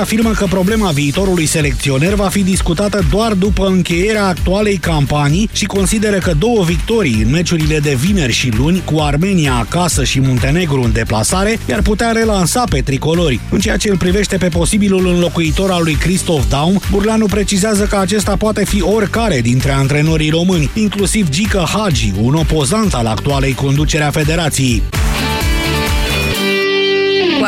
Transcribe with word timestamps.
afirmă 0.00 0.30
că 0.30 0.46
problema 0.50 0.90
viitorului 0.90 1.46
selecționer 1.46 2.14
va 2.14 2.28
fi 2.28 2.42
discutată 2.42 3.04
doar 3.10 3.32
după 3.32 3.66
încheierea 3.66 4.26
actualei 4.26 4.76
campanii 4.76 5.48
și 5.52 5.64
consideră 5.64 6.18
că 6.18 6.32
două 6.38 6.64
victorii 6.64 7.22
în 7.22 7.30
meciurile 7.30 7.78
de 7.78 7.94
vineri 7.94 8.32
și 8.32 8.52
luni 8.56 8.82
cu 8.84 8.98
Armenia 9.00 9.54
acasă 9.54 10.04
și 10.04 10.20
Muntenegru 10.20 10.82
în 10.82 10.92
deplasare 10.92 11.58
i-ar 11.68 11.82
putea 11.82 12.10
relansa 12.10 12.64
pe 12.70 12.80
tricolori. 12.80 13.40
În 13.50 13.58
ceea 13.58 13.76
ce 13.76 13.90
îl 13.90 13.96
privește 13.96 14.36
pe 14.36 14.48
posibilul 14.48 15.06
înlocuitor 15.06 15.70
al 15.70 15.82
lui 15.82 15.94
Christoph 15.94 16.44
Daum, 16.48 16.80
Burlanu 16.90 17.26
precizează 17.26 17.84
că 17.84 17.96
acesta 17.96 18.36
poate 18.36 18.64
fi 18.64 18.82
oricare 18.82 19.40
dintre 19.40 19.72
antrenorii 19.72 20.30
români, 20.30 20.70
inclusiv 20.74 21.28
Gică 21.28 21.64
Hagi, 21.74 22.12
un 22.20 22.34
opozant 22.34 22.94
al 22.94 23.06
actualei 23.06 23.54
conducere 23.54 24.04
a 24.04 24.10
federației. 24.10 24.82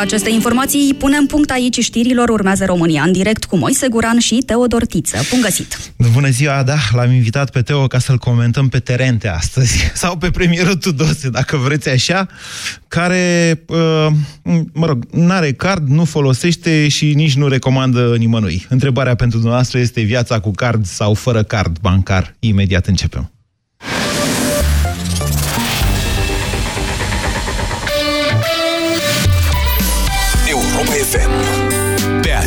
Cu 0.03 0.09
aceste 0.09 0.29
informații 0.29 0.95
punem 0.97 1.25
punct 1.25 1.49
aici 1.49 1.79
știrilor. 1.79 2.29
Urmează 2.29 2.65
România 2.65 3.03
în 3.03 3.11
direct 3.11 3.43
cu 3.43 3.57
Moise 3.57 3.87
Guran 3.87 4.19
și 4.19 4.35
Teodor 4.45 4.85
Tiță. 4.85 5.17
Bun 5.29 5.41
găsit! 5.41 5.93
Bună 6.11 6.29
ziua, 6.29 6.63
da, 6.63 6.77
l-am 6.91 7.11
invitat 7.11 7.49
pe 7.49 7.61
Teo 7.61 7.87
ca 7.87 7.99
să-l 7.99 8.17
comentăm 8.17 8.69
pe 8.69 8.79
terente 8.79 9.27
astăzi, 9.27 9.77
sau 10.03 10.17
pe 10.17 10.31
premierul 10.31 10.75
Tudose, 10.75 11.29
dacă 11.29 11.57
vreți 11.57 11.89
așa, 11.89 12.27
care, 12.87 13.63
uh, 13.67 14.07
mă 14.73 14.85
rog, 14.85 15.05
n-are 15.11 15.51
card, 15.51 15.87
nu 15.87 16.03
folosește 16.03 16.87
și 16.87 17.13
nici 17.13 17.35
nu 17.35 17.47
recomandă 17.47 18.15
nimănui. 18.17 18.65
Întrebarea 18.69 19.15
pentru 19.15 19.37
dumneavoastră 19.37 19.79
este 19.79 20.01
viața 20.01 20.39
cu 20.39 20.51
card 20.51 20.85
sau 20.85 21.13
fără 21.13 21.43
card 21.43 21.77
bancar. 21.81 22.35
Imediat 22.39 22.87
începem. 22.87 23.32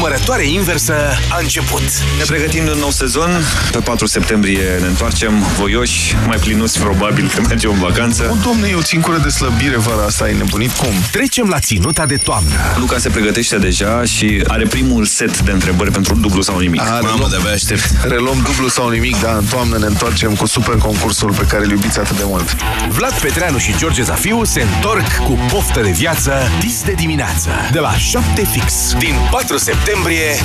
Numărătoare 0.00 0.46
inversă 0.46 0.94
a 1.30 1.38
început. 1.40 1.82
Ne 2.18 2.24
pregătim 2.26 2.64
de 2.64 2.70
un 2.70 2.78
nou 2.78 2.90
sezon. 2.90 3.30
Pe 3.72 3.78
4 3.78 4.06
septembrie 4.06 4.78
ne 4.80 4.86
întoarcem 4.86 5.44
voioși, 5.58 6.16
mai 6.26 6.36
plinuți 6.36 6.78
probabil 6.78 7.30
că 7.34 7.40
mergem 7.48 7.70
în 7.70 7.78
vacanță. 7.78 8.28
O, 8.30 8.34
domne, 8.42 8.68
eu 8.68 8.80
țin 8.80 9.00
cură 9.00 9.18
de 9.18 9.28
slăbire 9.28 9.76
vara 9.76 10.04
asta, 10.04 10.24
ai 10.24 10.34
nebunit 10.36 10.70
cum? 10.70 10.92
Trecem 11.10 11.48
la 11.48 11.58
ținuta 11.58 12.06
de 12.06 12.16
toamnă. 12.16 12.54
Luca 12.78 12.98
se 12.98 13.08
pregătește 13.08 13.56
deja 13.56 14.04
și 14.04 14.44
are 14.46 14.64
primul 14.64 15.04
set 15.04 15.40
de 15.40 15.50
întrebări 15.50 15.90
pentru 15.90 16.14
dublu 16.14 16.42
sau 16.42 16.58
nimic. 16.58 16.80
A, 16.80 17.00
Mamă, 17.02 17.26
de-abia 17.30 17.50
aștept. 17.50 17.90
Reluăm 18.02 18.42
dublu 18.44 18.68
sau 18.68 18.88
nimic, 18.88 19.20
da, 19.20 19.32
în 19.32 19.44
toamnă 19.44 19.78
ne 19.78 19.86
întoarcem 19.86 20.34
cu 20.34 20.46
super 20.46 20.74
concursul 20.74 21.32
pe 21.32 21.44
care 21.48 21.64
îl 21.64 21.70
iubiți 21.70 21.98
atât 21.98 22.16
de 22.16 22.24
mult. 22.24 22.56
Vlad 22.88 23.12
Petreanu 23.12 23.58
și 23.58 23.74
George 23.78 24.02
Zafiu 24.02 24.44
se 24.44 24.66
întorc 24.74 25.16
cu 25.24 25.38
poftă 25.52 25.80
de 25.80 25.90
viață 25.90 26.32
dis 26.60 26.82
de 26.82 26.92
dimineață. 26.92 27.50
De 27.72 27.78
la 27.78 27.92
7 27.96 28.44
fix. 28.52 28.94
Din 28.98 29.14
4 29.30 29.56
septembrie 29.56 29.88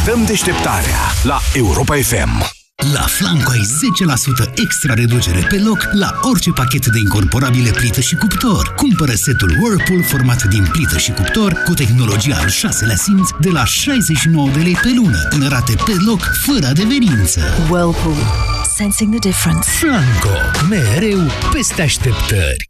dăm 0.05 0.25
deșteptarea 0.25 0.99
la 1.23 1.39
Europa 1.53 1.95
FM. 1.95 2.53
La 2.93 3.01
Flanco 3.01 3.51
ai 3.51 3.65
10% 4.47 4.53
extra 4.55 4.93
reducere 4.93 5.45
pe 5.49 5.57
loc 5.57 5.87
la 5.91 6.19
orice 6.21 6.51
pachet 6.51 6.85
de 6.85 6.99
incorporabile 6.99 7.71
plită 7.71 7.99
și 7.99 8.15
cuptor. 8.15 8.73
Cumpără 8.75 9.11
setul 9.13 9.57
Whirlpool 9.61 10.03
format 10.03 10.43
din 10.43 10.67
plită 10.71 10.97
și 10.97 11.11
cuptor 11.11 11.53
cu 11.53 11.73
tehnologia 11.73 12.37
al 12.37 12.49
șaselea 12.49 12.95
simț 12.95 13.29
de 13.39 13.49
la 13.49 13.65
69 13.65 14.49
de 14.49 14.59
lei 14.59 14.77
pe 14.81 14.91
lună, 14.95 15.27
în 15.29 15.49
rate 15.49 15.73
pe 15.85 15.95
loc, 16.05 16.31
fără 16.45 16.67
adeverință. 16.67 17.41
Whirlpool. 17.69 18.15
Sensing 18.75 19.19
the 19.19 19.29
difference. 19.29 19.69
Flanco. 19.69 20.35
Mereu 20.69 21.31
peste 21.51 21.81
așteptări. 21.81 22.69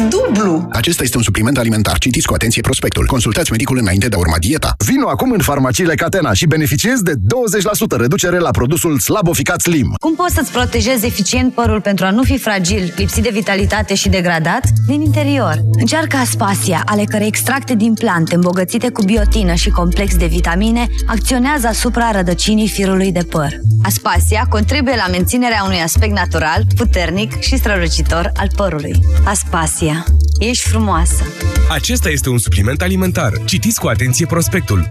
dublu. 0.09 0.67
Acesta 0.71 1.03
este 1.03 1.17
un 1.17 1.23
supliment 1.23 1.57
alimentar. 1.57 1.97
Citiți 1.97 2.27
cu 2.27 2.33
atenție 2.33 2.61
prospectul. 2.61 3.05
Consultați 3.05 3.51
medicul 3.51 3.77
înainte 3.77 4.07
de 4.07 4.15
a 4.15 4.19
urma 4.19 4.37
dieta. 4.39 4.73
Vino 4.77 5.07
acum 5.07 5.31
în 5.31 5.39
farmaciile 5.39 5.95
Catena 5.95 6.33
și 6.33 6.45
beneficiezi 6.45 7.03
de 7.03 7.13
20% 7.13 7.97
reducere 7.97 8.37
la 8.37 8.51
produsul 8.51 8.99
Slaboficat 8.99 9.61
Slim. 9.61 9.93
Cum 9.99 10.15
poți 10.15 10.33
să-ți 10.33 10.51
protejezi 10.51 11.05
eficient 11.05 11.53
părul 11.53 11.81
pentru 11.81 12.05
a 12.05 12.11
nu 12.11 12.23
fi 12.23 12.37
fragil, 12.37 12.93
lipsit 12.95 13.23
de 13.23 13.29
vitalitate 13.33 13.95
și 13.95 14.09
degradat? 14.09 14.61
Din 14.87 15.01
interior. 15.01 15.61
Încearcă 15.79 16.17
Aspasia, 16.17 16.81
ale 16.85 17.03
cărei 17.03 17.27
extracte 17.27 17.75
din 17.75 17.93
plante 17.93 18.35
îmbogățite 18.35 18.89
cu 18.89 19.03
biotină 19.03 19.53
și 19.53 19.69
complex 19.69 20.15
de 20.15 20.25
vitamine 20.25 20.87
acționează 21.05 21.67
asupra 21.67 22.11
rădăcinii 22.11 22.67
firului 22.67 23.11
de 23.11 23.23
păr. 23.29 23.49
Aspasia 23.83 24.45
contribuie 24.49 24.95
la 24.95 25.11
menținerea 25.11 25.63
unui 25.65 25.81
aspect 25.81 26.13
natural, 26.13 26.63
puternic 26.75 27.39
și 27.39 27.57
strălucitor 27.57 28.31
al 28.35 28.47
părului. 28.55 28.99
Aspasia. 29.25 29.90
Ești 30.39 30.67
frumoasă! 30.67 31.23
Acesta 31.69 32.09
este 32.09 32.29
un 32.29 32.37
supliment 32.37 32.81
alimentar. 32.81 33.31
Citiți 33.45 33.79
cu 33.79 33.87
atenție 33.87 34.25
prospectul. 34.25 34.89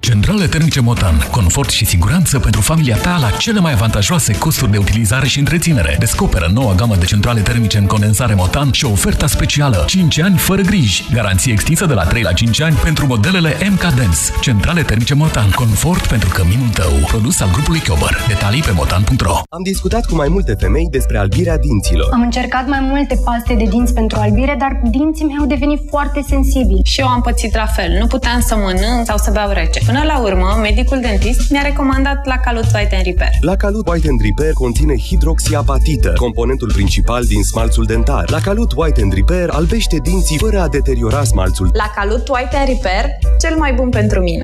Centrale 0.00 0.46
termice 0.46 0.80
Motan. 0.80 1.26
Confort 1.30 1.70
și 1.70 1.84
siguranță 1.84 2.38
pentru 2.38 2.60
familia 2.60 2.96
ta 2.96 3.18
la 3.20 3.30
cele 3.30 3.60
mai 3.60 3.72
avantajoase 3.72 4.38
costuri 4.38 4.70
de 4.70 4.78
utilizare 4.78 5.26
și 5.26 5.38
întreținere. 5.38 5.96
Descoperă 5.98 6.50
noua 6.54 6.74
gamă 6.74 6.96
de 6.96 7.04
centrale 7.04 7.40
termice 7.40 7.78
în 7.78 7.86
condensare 7.86 8.34
Motan 8.34 8.72
și 8.72 8.84
oferta 8.84 9.26
specială 9.26 9.84
5 9.86 10.18
ani 10.18 10.36
fără 10.36 10.62
griji. 10.62 11.04
Garanție 11.12 11.52
extinsă 11.52 11.86
de 11.86 11.94
la 11.94 12.04
3 12.04 12.22
la 12.22 12.32
5 12.32 12.60
ani 12.60 12.74
pentru 12.74 13.06
modelele 13.06 13.56
MK 13.70 13.80
Dance. 13.80 14.18
Centrale 14.40 14.82
termice 14.82 15.14
Motan. 15.14 15.50
Confort 15.50 16.06
pentru 16.06 16.28
căminul 16.28 16.68
tău. 16.68 16.92
Produs 17.06 17.40
al 17.40 17.50
grupului 17.52 17.80
Chiober. 17.80 18.16
Detalii 18.28 18.62
pe 18.62 18.72
motan.ro 18.74 19.34
Am 19.48 19.62
discutat 19.62 20.06
cu 20.06 20.14
mai 20.14 20.28
multe 20.28 20.54
femei 20.58 20.88
despre 20.90 21.18
albirea 21.18 21.58
dinților. 21.58 22.08
Am 22.12 22.20
încercat 22.20 22.68
mai 22.68 22.80
multe 22.80 23.20
paste 23.24 23.54
de 23.54 23.64
dinți 23.64 23.94
pentru 23.94 24.18
albire, 24.18 24.56
dar 24.58 24.80
dinții 24.90 25.24
mei 25.24 25.36
au 25.40 25.46
devenit 25.46 25.80
foarte 25.88 26.24
sensibili. 26.28 26.80
Și 26.84 27.00
eu 27.00 27.06
am 27.06 27.20
pățit 27.20 27.54
la 27.54 27.66
fel. 27.66 27.96
Nu 27.98 28.06
puteam 28.06 28.40
să 28.40 28.54
mănânc 28.56 29.06
sau 29.06 29.16
să 29.16 29.30
beau 29.30 29.50
rece. 29.50 29.80
Până 29.90 30.04
la 30.04 30.20
urmă, 30.20 30.58
medicul 30.60 31.00
dentist 31.00 31.50
mi-a 31.50 31.62
recomandat 31.62 32.26
la 32.26 32.36
Calut 32.36 32.64
White 32.74 32.94
and 32.94 33.04
Repair. 33.04 33.30
La 33.40 33.56
Calut 33.56 33.88
White 33.88 34.08
and 34.08 34.20
Repair 34.20 34.52
conține 34.52 34.96
hidroxiapatita, 34.96 36.12
componentul 36.16 36.72
principal 36.72 37.24
din 37.24 37.42
smalțul 37.42 37.84
dentar. 37.84 38.30
La 38.30 38.40
Calut 38.40 38.72
White 38.76 39.02
and 39.02 39.12
Repair 39.12 39.48
albește 39.48 39.96
dinții 40.02 40.38
fără 40.38 40.60
a 40.60 40.68
deteriora 40.68 41.24
smalțul. 41.24 41.70
La 41.72 41.90
Calut 41.94 42.28
White 42.28 42.56
and 42.56 42.68
Repair, 42.68 43.04
cel 43.40 43.56
mai 43.56 43.72
bun 43.72 43.88
pentru 43.88 44.20
mine. 44.20 44.40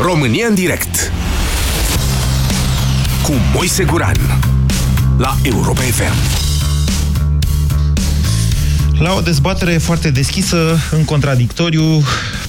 România 0.00 0.46
în 0.46 0.54
direct 0.54 1.12
cu 3.22 3.32
Moise 3.54 3.84
Guran 3.84 4.16
la 5.18 5.34
Europa 5.42 5.80
FM. 5.80 6.47
La 9.00 9.14
o 9.14 9.20
dezbatere 9.20 9.76
foarte 9.76 10.10
deschisă, 10.10 10.78
în 10.90 11.04
contradictoriu, 11.04 12.02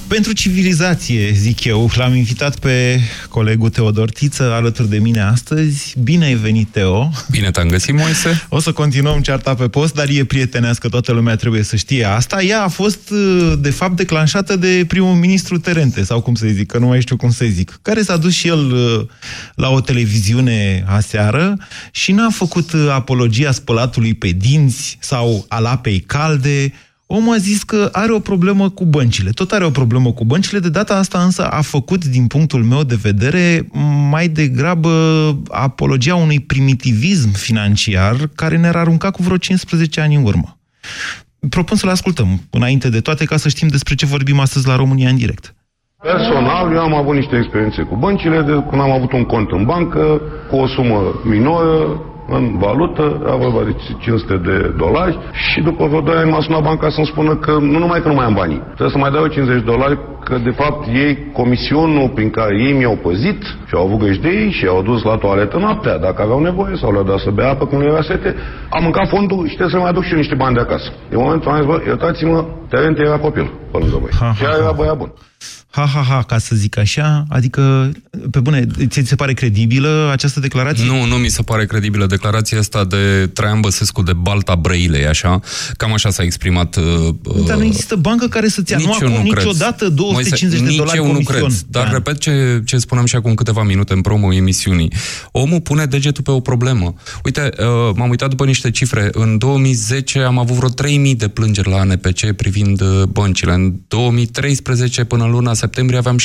pentru 0.07 0.31
civilizație, 0.33 1.31
zic 1.31 1.63
eu. 1.63 1.89
L-am 1.95 2.15
invitat 2.15 2.59
pe 2.59 2.99
colegul 3.29 3.69
Teodor 3.69 4.09
Tiță 4.09 4.43
alături 4.53 4.89
de 4.89 4.97
mine 4.97 5.21
astăzi. 5.21 5.95
Bine 6.03 6.25
ai 6.25 6.33
venit, 6.33 6.67
Teo! 6.71 7.11
Bine 7.31 7.51
te-am 7.51 7.67
găsit, 7.67 7.93
Moise! 7.93 8.45
O 8.49 8.59
să 8.59 8.71
continuăm 8.71 9.21
cearta 9.21 9.53
pe 9.55 9.67
post, 9.67 9.93
dar 9.93 10.07
e 10.09 10.23
prietenească, 10.23 10.89
toată 10.89 11.11
lumea 11.11 11.35
trebuie 11.35 11.63
să 11.63 11.75
știe 11.75 12.05
asta. 12.05 12.41
Ea 12.41 12.63
a 12.63 12.67
fost, 12.67 13.09
de 13.59 13.69
fapt, 13.69 13.95
declanșată 13.95 14.55
de 14.55 14.85
primul 14.87 15.15
ministru 15.15 15.57
Terente, 15.57 16.03
sau 16.03 16.21
cum 16.21 16.35
să 16.35 16.47
zic, 16.47 16.67
că 16.67 16.77
nu 16.77 16.87
mai 16.87 17.01
știu 17.01 17.15
cum 17.15 17.31
să 17.31 17.45
zic, 17.49 17.79
care 17.81 18.01
s-a 18.01 18.17
dus 18.17 18.33
și 18.33 18.47
el 18.47 18.73
la 19.55 19.69
o 19.69 19.81
televiziune 19.81 20.83
aseară 20.87 21.57
și 21.91 22.11
n-a 22.11 22.29
făcut 22.29 22.71
apologia 22.89 23.51
spălatului 23.51 24.13
pe 24.13 24.27
dinți 24.27 24.97
sau 24.99 25.45
al 25.47 25.65
apei 25.65 25.99
calde, 25.99 26.38
Omul 27.11 27.33
a 27.33 27.37
zis 27.37 27.63
că 27.63 27.89
are 27.91 28.11
o 28.11 28.19
problemă 28.19 28.69
cu 28.69 28.85
băncile. 28.85 29.29
Tot 29.29 29.51
are 29.51 29.65
o 29.65 29.69
problemă 29.69 30.11
cu 30.11 30.25
băncile. 30.25 30.59
De 30.59 30.69
data 30.69 30.95
asta 30.95 31.23
însă 31.23 31.47
a 31.47 31.61
făcut, 31.61 32.05
din 32.05 32.27
punctul 32.27 32.63
meu 32.63 32.83
de 32.83 32.97
vedere, 33.01 33.67
mai 34.09 34.27
degrabă 34.27 34.89
apologia 35.47 36.15
unui 36.15 36.39
primitivism 36.39 37.31
financiar 37.31 38.15
care 38.35 38.57
ne-ar 38.57 38.75
arunca 38.75 39.11
cu 39.11 39.23
vreo 39.23 39.37
15 39.37 40.01
ani 40.01 40.15
în 40.15 40.23
urmă. 40.23 40.57
Propun 41.49 41.77
să-l 41.77 41.89
ascultăm, 41.89 42.41
înainte 42.49 42.89
de 42.89 42.99
toate, 42.99 43.25
ca 43.25 43.37
să 43.37 43.49
știm 43.49 43.67
despre 43.67 43.95
ce 43.95 44.05
vorbim 44.05 44.39
astăzi 44.39 44.67
la 44.67 44.75
România 44.75 45.09
în 45.09 45.17
direct. 45.17 45.53
Personal, 46.01 46.71
eu 46.73 46.79
am 46.79 46.93
avut 46.93 47.15
niște 47.15 47.35
experiențe 47.35 47.81
cu 47.81 47.95
băncile, 47.95 48.41
de 48.41 48.51
când 48.69 48.81
am 48.81 48.91
avut 48.91 49.11
un 49.11 49.23
cont 49.23 49.51
în 49.51 49.65
bancă, 49.65 50.21
cu 50.49 50.55
o 50.55 50.67
sumă 50.67 51.21
minoră, 51.23 52.01
în 52.31 52.57
valută, 52.57 53.21
a 53.25 53.35
vorba 53.35 53.61
de 53.63 53.75
500 53.99 54.37
de 54.37 54.73
dolari 54.77 55.19
și 55.31 55.61
după 55.61 55.85
vreo 55.87 56.01
2 56.01 56.15
ani 56.15 56.31
m-a 56.31 56.41
sunat 56.41 56.61
banca 56.61 56.89
să-mi 56.89 57.05
spună 57.05 57.35
că 57.35 57.51
nu 57.51 57.77
numai 57.79 58.01
că 58.01 58.07
nu 58.07 58.13
mai 58.13 58.25
am 58.25 58.33
banii, 58.33 58.61
trebuie 58.65 58.89
să 58.89 58.97
mai 58.97 59.11
dau 59.11 59.21
eu 59.21 59.27
50 59.27 59.63
de 59.63 59.71
dolari, 59.71 59.99
că 60.23 60.37
de 60.43 60.49
fapt 60.49 60.87
ei, 60.87 61.31
comisionul 61.33 62.09
prin 62.09 62.29
care 62.29 62.61
ei 62.65 62.73
mi-au 62.73 62.97
păzit 63.01 63.41
și 63.67 63.73
au 63.73 63.85
avut 63.85 63.99
găși 63.99 64.19
de 64.19 64.29
ei 64.29 64.51
și 64.51 64.65
au 64.65 64.81
dus 64.81 65.03
la 65.03 65.15
toaletă 65.15 65.57
noaptea, 65.57 65.97
dacă 65.97 66.21
aveau 66.21 66.39
nevoie 66.39 66.75
sau 66.75 66.91
le-au 66.91 67.03
dat 67.03 67.19
să 67.19 67.29
bea 67.29 67.49
apă 67.49 67.65
când 67.65 67.81
era 67.81 68.01
sete, 68.01 68.35
am 68.69 68.83
mâncat 68.83 69.07
fondul 69.07 69.41
și 69.47 69.55
trebuie 69.55 69.75
să 69.75 69.77
mai 69.77 69.89
aduc 69.89 70.03
și 70.03 70.11
eu 70.11 70.17
niște 70.17 70.35
bani 70.35 70.55
de 70.55 70.61
acasă. 70.61 70.89
De 71.09 71.15
momentul 71.15 71.51
am 71.51 71.57
zis, 71.57 71.65
bă, 71.65 71.81
iertați-mă, 71.85 72.45
Terente 72.69 73.01
era 73.01 73.17
copil 73.17 73.51
pe 73.71 73.77
lângă 73.77 73.97
voi. 74.01 74.33
Și 74.35 74.43
era 74.43 74.71
băiat 74.71 74.97
bun 74.97 75.13
ha, 75.71 75.85
ha, 75.85 76.01
ha, 76.01 76.23
ca 76.23 76.37
să 76.37 76.55
zic 76.55 76.77
așa? 76.77 77.25
Adică, 77.29 77.91
pe 78.31 78.39
bune, 78.39 78.67
ți 78.87 79.01
se 79.05 79.15
pare 79.15 79.33
credibilă 79.33 80.09
această 80.11 80.39
declarație? 80.39 80.85
Nu, 80.85 81.05
nu 81.05 81.15
mi 81.15 81.27
se 81.27 81.41
pare 81.41 81.65
credibilă 81.65 82.05
declarația 82.05 82.59
asta 82.59 82.85
de 82.85 83.29
Traian 83.33 83.59
Băsescu 83.59 84.01
de 84.01 84.13
Balta 84.13 84.55
Brăilei, 84.55 85.07
așa. 85.07 85.39
Cam 85.77 85.93
așa 85.93 86.09
s-a 86.09 86.23
exprimat. 86.23 86.75
Uh, 86.75 87.15
Dar 87.45 87.57
nu 87.57 87.63
există 87.63 87.95
bancă 87.95 88.27
care 88.27 88.47
să-ți 88.47 88.71
ia 88.71 88.77
nu 88.77 88.91
acum 88.91 89.11
nu 89.11 89.21
niciodată 89.21 89.83
cred. 89.83 89.93
250 89.93 90.59
Moise, 90.59 90.75
de 90.75 90.77
dolari 90.77 90.97
eu 90.97 91.03
comision. 91.03 91.35
nu 91.35 91.47
cred. 91.47 91.59
Dar 91.67 91.83
da. 91.83 91.91
repet 91.91 92.17
ce, 92.17 92.61
ce 92.65 92.77
spuneam 92.77 93.05
și 93.05 93.15
acum 93.15 93.33
câteva 93.33 93.63
minute 93.63 93.93
în 93.93 94.01
promo 94.01 94.33
emisiunii. 94.33 94.91
Omul 95.31 95.61
pune 95.61 95.85
degetul 95.85 96.23
pe 96.23 96.31
o 96.31 96.39
problemă. 96.39 96.93
Uite, 97.23 97.49
uh, 97.59 97.65
m-am 97.95 98.09
uitat 98.09 98.29
după 98.29 98.45
niște 98.45 98.71
cifre. 98.71 99.09
În 99.11 99.37
2010 99.37 100.19
am 100.19 100.39
avut 100.39 100.55
vreo 100.55 100.69
3000 100.69 101.15
de 101.15 101.27
plângeri 101.27 101.69
la 101.69 101.79
ANPC 101.79 102.31
privind 102.31 102.81
uh, 102.81 103.03
băncile. 103.03 103.53
În 103.53 103.73
2013 103.87 105.03
până 105.03 105.23
în 105.23 105.31
luna 105.31 105.53
septembrie 105.59 105.97
aveam 105.97 106.17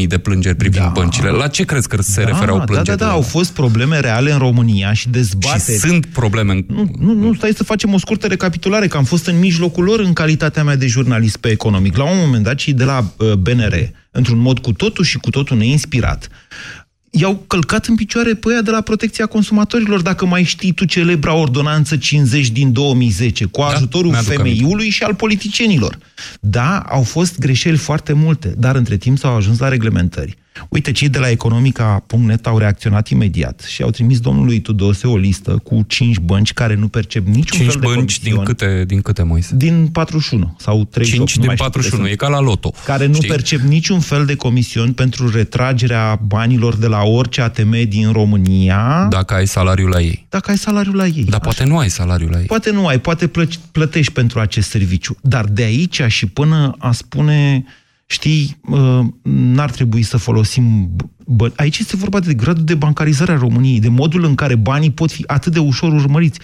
6.000 0.00 0.06
de 0.06 0.18
plângeri 0.18 0.56
privind 0.56 0.84
da. 0.84 0.90
băncile. 0.90 1.30
La 1.30 1.48
ce 1.48 1.64
crezi 1.64 1.88
că 1.88 2.02
se 2.02 2.22
da, 2.22 2.26
referau 2.26 2.56
plângerile? 2.56 2.94
Da, 2.94 3.04
da, 3.04 3.04
da, 3.04 3.10
au 3.10 3.20
fost 3.20 3.52
probleme 3.52 4.00
reale 4.00 4.32
în 4.32 4.38
România 4.38 4.92
și 4.92 5.08
dezbateri. 5.08 5.78
Și 5.78 5.86
sunt 5.86 6.06
probleme. 6.06 6.64
Nu, 6.68 6.90
nu, 6.98 7.12
nu, 7.12 7.34
stai 7.34 7.52
să 7.56 7.64
facem 7.64 7.94
o 7.94 7.98
scurtă 7.98 8.26
recapitulare, 8.26 8.86
că 8.86 8.96
am 8.96 9.04
fost 9.04 9.26
în 9.26 9.38
mijlocul 9.38 9.84
lor 9.84 10.00
în 10.00 10.12
calitatea 10.12 10.64
mea 10.64 10.76
de 10.76 10.86
jurnalist 10.86 11.36
pe 11.36 11.48
economic. 11.48 11.96
La 11.96 12.04
un 12.04 12.18
moment 12.18 12.44
dat 12.44 12.58
și 12.58 12.72
de 12.72 12.84
la 12.84 13.12
uh, 13.16 13.32
BNR, 13.32 13.74
într-un 14.10 14.38
mod 14.38 14.58
cu 14.58 14.72
totul 14.72 15.04
și 15.04 15.18
cu 15.18 15.30
totul 15.30 15.56
neinspirat, 15.56 16.28
i-au 17.10 17.44
călcat 17.46 17.86
în 17.86 17.94
picioare 17.94 18.34
pe 18.34 18.52
ea 18.52 18.62
de 18.62 18.70
la 18.70 18.80
protecția 18.80 19.26
consumatorilor, 19.26 20.02
dacă 20.02 20.26
mai 20.26 20.42
știi 20.42 20.72
tu 20.72 20.84
celebra 20.84 21.34
ordonanță 21.34 21.96
50 21.96 22.50
din 22.50 22.72
2010, 22.72 23.44
cu 23.44 23.60
da, 23.60 23.66
ajutorul 23.66 24.14
femeiului 24.14 24.88
și 24.88 25.02
al 25.02 25.14
politicienilor. 25.14 25.98
Da, 26.40 26.78
au 26.78 27.02
fost 27.02 27.38
greșeli 27.38 27.76
foarte 27.76 28.12
multe, 28.12 28.54
dar 28.58 28.76
între 28.76 28.96
timp 28.96 29.18
s-au 29.18 29.36
ajuns 29.36 29.58
la 29.58 29.68
reglementări. 29.68 30.38
Uite, 30.68 30.92
cei 30.92 31.08
de 31.08 31.18
la 31.18 31.30
Economica.net 31.30 32.46
au 32.46 32.58
reacționat 32.58 33.08
imediat 33.08 33.64
și 33.68 33.82
au 33.82 33.90
trimis 33.90 34.20
domnului 34.20 34.60
Tudose 34.60 35.06
o 35.06 35.16
listă 35.16 35.50
cu 35.64 35.84
5 35.86 36.18
bănci 36.18 36.52
care 36.52 36.74
nu 36.74 36.88
percep 36.88 37.26
niciun 37.26 37.58
5 37.58 37.70
fel 37.70 37.80
de 37.80 37.86
bănci 37.86 38.20
din 38.20 38.42
câte, 38.42 38.84
din 38.86 39.00
câte, 39.00 39.22
Moise? 39.22 39.56
Din 39.56 39.88
41 39.92 40.54
sau 40.58 40.84
38. 40.84 41.28
5 41.28 41.46
din 41.46 41.56
41, 41.56 42.08
e 42.08 42.14
ca 42.14 42.28
la 42.28 42.40
loto. 42.40 42.72
Care 42.84 43.06
nu 43.06 43.14
știi? 43.14 43.28
percep 43.28 43.60
niciun 43.60 44.00
fel 44.00 44.24
de 44.24 44.34
comision 44.34 44.92
pentru 44.92 45.30
retragerea 45.30 46.20
banilor 46.26 46.76
de 46.76 46.86
la 46.86 47.02
orice 47.02 47.40
ATM 47.40 47.88
din 47.88 48.12
România. 48.12 49.06
Dacă 49.10 49.34
ai 49.34 49.46
salariul 49.46 49.88
la 49.88 50.00
ei. 50.00 50.26
Dacă 50.28 50.50
ai 50.50 50.58
salariul 50.58 50.96
la 50.96 51.06
ei. 51.06 51.24
Dar 51.24 51.40
poate 51.40 51.64
nu 51.64 51.78
ai 51.78 51.90
salariul 51.90 52.30
la 52.30 52.38
ei. 52.38 52.46
Poate 52.46 52.70
nu 52.70 52.86
ai, 52.86 53.00
poate 53.00 53.30
plătești 53.72 54.12
pentru 54.12 54.40
acest 54.40 54.68
serviciu. 54.68 55.16
Dar 55.20 55.44
de 55.44 55.62
aici 55.62 56.02
și 56.06 56.26
până 56.26 56.74
a 56.78 56.92
spune 56.92 57.64
știi, 58.10 58.60
n-ar 59.22 59.70
trebui 59.70 60.02
să 60.02 60.16
folosim... 60.16 60.90
Bă, 61.26 61.52
aici 61.56 61.78
este 61.78 61.96
vorba 61.96 62.20
de 62.20 62.34
gradul 62.34 62.64
de 62.64 62.74
bancarizare 62.74 63.32
a 63.32 63.38
României, 63.38 63.80
de 63.80 63.88
modul 63.88 64.24
în 64.24 64.34
care 64.34 64.54
banii 64.54 64.90
pot 64.90 65.10
fi 65.10 65.24
atât 65.26 65.52
de 65.52 65.58
ușor 65.58 65.92
urmăriți. 65.92 66.40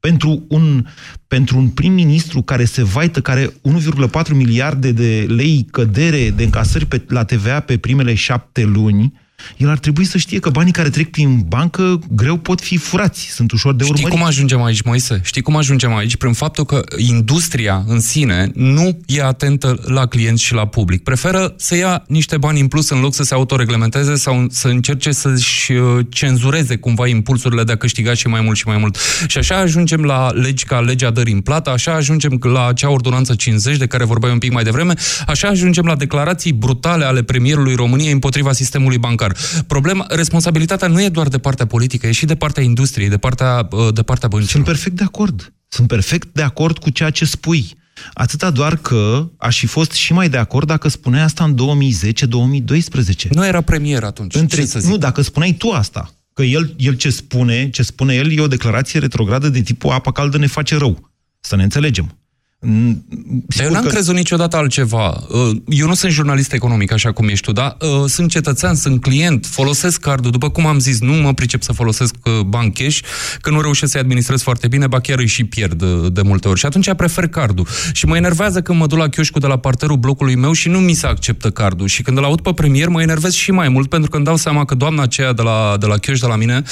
Pentru 0.00 0.44
un, 0.48 0.86
pentru 1.28 1.58
un 1.58 1.68
prim-ministru 1.68 2.42
care 2.42 2.64
se 2.64 2.82
vaită, 2.82 3.20
care 3.20 3.46
1,4 3.46 4.32
miliarde 4.32 4.92
de 4.92 5.26
lei 5.28 5.66
cădere 5.70 6.30
de 6.30 6.42
încasări 6.42 6.86
pe, 6.86 7.02
la 7.08 7.24
TVA 7.24 7.60
pe 7.60 7.78
primele 7.78 8.14
șapte 8.14 8.64
luni, 8.64 9.12
el 9.56 9.68
ar 9.68 9.78
trebui 9.78 10.04
să 10.04 10.18
știe 10.18 10.38
că 10.38 10.50
banii 10.50 10.72
care 10.72 10.90
trec 10.90 11.10
prin 11.10 11.44
bancă 11.48 12.00
greu 12.10 12.36
pot 12.36 12.60
fi 12.60 12.76
furați, 12.76 13.20
sunt 13.20 13.52
ușor 13.52 13.74
de 13.74 13.82
urmărit. 13.82 14.04
Știi 14.04 14.18
cum 14.18 14.26
ajungem 14.26 14.62
aici, 14.62 14.82
Moise? 14.82 15.20
Știi 15.24 15.42
cum 15.42 15.56
ajungem 15.56 15.94
aici? 15.94 16.16
Prin 16.16 16.32
faptul 16.32 16.64
că 16.64 16.84
industria 16.96 17.84
în 17.86 18.00
sine 18.00 18.50
nu 18.54 18.98
e 19.06 19.22
atentă 19.22 19.80
la 19.84 20.06
clienți 20.06 20.42
și 20.42 20.54
la 20.54 20.66
public. 20.66 21.02
Preferă 21.02 21.54
să 21.56 21.76
ia 21.76 22.04
niște 22.06 22.36
bani 22.36 22.60
în 22.60 22.68
plus 22.68 22.90
în 22.90 23.00
loc 23.00 23.14
să 23.14 23.22
se 23.22 23.34
autoreglementeze 23.34 24.14
sau 24.14 24.46
să 24.50 24.68
încerce 24.68 25.12
să-și 25.12 25.72
uh, 25.72 26.06
cenzureze 26.08 26.76
cumva 26.76 27.06
impulsurile 27.06 27.64
de 27.64 27.72
a 27.72 27.76
câștiga 27.76 28.14
și 28.14 28.26
mai 28.26 28.40
mult 28.40 28.56
și 28.56 28.66
mai 28.66 28.76
mult. 28.76 28.96
Și 29.26 29.38
așa 29.38 29.56
ajungem 29.56 30.04
la 30.04 30.30
legi 30.30 30.64
ca 30.64 30.80
legea 30.80 31.10
dării 31.10 31.32
în 31.32 31.40
plată, 31.40 31.70
așa 31.70 31.92
ajungem 31.92 32.38
la 32.42 32.66
acea 32.66 32.90
ordonanță 32.90 33.34
50 33.34 33.76
de 33.76 33.86
care 33.86 34.04
vorbeai 34.04 34.32
un 34.32 34.38
pic 34.38 34.52
mai 34.52 34.62
devreme, 34.62 34.94
așa 35.26 35.48
ajungem 35.48 35.84
la 35.84 35.96
declarații 35.96 36.52
brutale 36.52 37.04
ale 37.04 37.22
premierului 37.22 37.74
României 37.74 38.12
împotriva 38.12 38.52
sistemului 38.52 38.98
bancar 38.98 39.29
clar. 39.32 39.64
Problema, 39.66 40.06
responsabilitatea 40.08 40.88
nu 40.88 41.02
e 41.02 41.08
doar 41.08 41.28
de 41.28 41.38
partea 41.38 41.66
politică, 41.66 42.06
e 42.06 42.12
și 42.12 42.26
de 42.26 42.34
partea 42.34 42.62
industriei, 42.62 43.08
de 43.08 43.16
partea, 43.16 43.68
uh, 43.70 43.94
de 43.94 44.02
partea 44.02 44.28
băncilor. 44.28 44.52
Sunt 44.52 44.64
perfect 44.64 44.96
de 44.96 45.04
acord. 45.04 45.52
Sunt 45.68 45.88
perfect 45.88 46.28
de 46.32 46.42
acord 46.42 46.78
cu 46.78 46.90
ceea 46.90 47.10
ce 47.10 47.24
spui. 47.24 47.78
Atâta 48.12 48.50
doar 48.50 48.76
că 48.76 49.28
aș 49.36 49.58
fi 49.58 49.66
fost 49.66 49.92
și 49.92 50.12
mai 50.12 50.28
de 50.28 50.36
acord 50.36 50.66
dacă 50.66 50.88
spuneai 50.88 51.22
asta 51.22 51.44
în 51.44 51.54
2010-2012. 51.54 53.28
Nu 53.30 53.46
era 53.46 53.60
premier 53.60 54.02
atunci. 54.02 54.34
Între, 54.34 54.60
ce 54.60 54.66
să 54.66 54.78
zic? 54.78 54.90
Nu, 54.90 54.96
dacă 54.96 55.22
spuneai 55.22 55.52
tu 55.52 55.70
asta. 55.70 56.14
Că 56.32 56.42
el, 56.42 56.74
el 56.78 56.94
ce 56.94 57.10
spune, 57.10 57.70
ce 57.70 57.82
spune 57.82 58.14
el 58.14 58.30
e 58.32 58.40
o 58.40 58.46
declarație 58.46 59.00
retrogradă 59.00 59.48
de 59.48 59.60
tipul 59.60 59.90
apa 59.90 60.12
caldă 60.12 60.38
ne 60.38 60.46
face 60.46 60.76
rău. 60.76 61.10
Să 61.40 61.56
ne 61.56 61.62
înțelegem. 61.62 62.19
Dar 62.62 63.64
eu 63.64 63.70
n-am 63.70 63.82
că... 63.82 63.88
crezut 63.88 64.14
niciodată 64.14 64.56
altceva. 64.56 65.24
Uh, 65.28 65.56
eu 65.66 65.86
nu 65.86 65.94
sunt 65.94 66.12
jurnalist 66.12 66.52
economic, 66.52 66.92
așa 66.92 67.12
cum 67.12 67.28
ești 67.28 67.44
tu, 67.44 67.52
da? 67.52 67.76
Sunt 68.06 68.30
cetățean, 68.30 68.74
sunt 68.74 69.00
client, 69.00 69.46
folosesc 69.46 70.00
cardul. 70.00 70.30
După 70.30 70.50
cum 70.50 70.66
am 70.66 70.78
zis, 70.78 71.00
nu 71.00 71.12
mă 71.12 71.34
pricep 71.34 71.62
să 71.62 71.72
folosesc 71.72 72.14
uh, 72.24 72.40
bani 72.40 72.72
cash, 72.72 72.98
că 73.40 73.50
nu 73.50 73.60
reușesc 73.60 73.92
să-i 73.92 74.00
administrez 74.00 74.42
foarte 74.42 74.68
bine, 74.68 74.86
ba 74.86 75.00
chiar 75.00 75.18
îi 75.18 75.26
și 75.26 75.44
pierd 75.44 75.82
uh, 75.82 76.12
de 76.12 76.22
multe 76.22 76.48
ori. 76.48 76.58
Și 76.58 76.66
atunci 76.66 76.92
prefer 76.94 77.28
cardul. 77.28 77.66
Și 77.92 78.06
mă 78.06 78.16
enervează 78.16 78.60
când 78.60 78.78
mă 78.78 78.86
duc 78.86 78.98
la 78.98 79.08
chioșcul 79.08 79.40
de 79.40 79.46
la 79.46 79.56
parterul 79.56 79.96
blocului 79.96 80.34
meu 80.34 80.52
și 80.52 80.68
nu 80.68 80.78
mi 80.78 80.92
se 80.92 81.06
acceptă 81.06 81.50
cardul. 81.50 81.86
Și 81.86 82.02
când 82.02 82.18
îl 82.18 82.24
aud 82.24 82.40
pe 82.40 82.52
premier, 82.52 82.88
mă 82.88 83.02
enervez 83.02 83.32
și 83.32 83.50
mai 83.50 83.68
mult, 83.68 83.88
pentru 83.88 84.10
că 84.10 84.16
îmi 84.16 84.24
dau 84.24 84.36
seama 84.36 84.64
că 84.64 84.74
doamna 84.74 85.02
aceea 85.02 85.32
de 85.32 85.42
la, 85.42 85.76
de 85.78 85.86
la 85.86 85.96
chioș 85.96 86.18
de 86.18 86.26
la 86.26 86.36
mine 86.36 86.62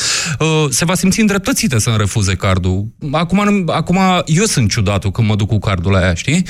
se 0.70 0.84
va 0.84 0.94
simți 0.94 1.20
îndreptățită 1.20 1.78
să-mi 1.78 1.96
refuze 1.96 2.34
cardul. 2.34 2.86
Acum, 3.12 3.64
acum 3.66 3.98
eu 4.26 4.44
sunt 4.44 4.70
ciudatul 4.70 5.10
când 5.10 5.28
mă 5.28 5.36
duc 5.36 5.48
cu 5.48 5.58
cardul 5.58 5.76
cardul 5.78 6.02
aia, 6.02 6.14
știi? 6.14 6.46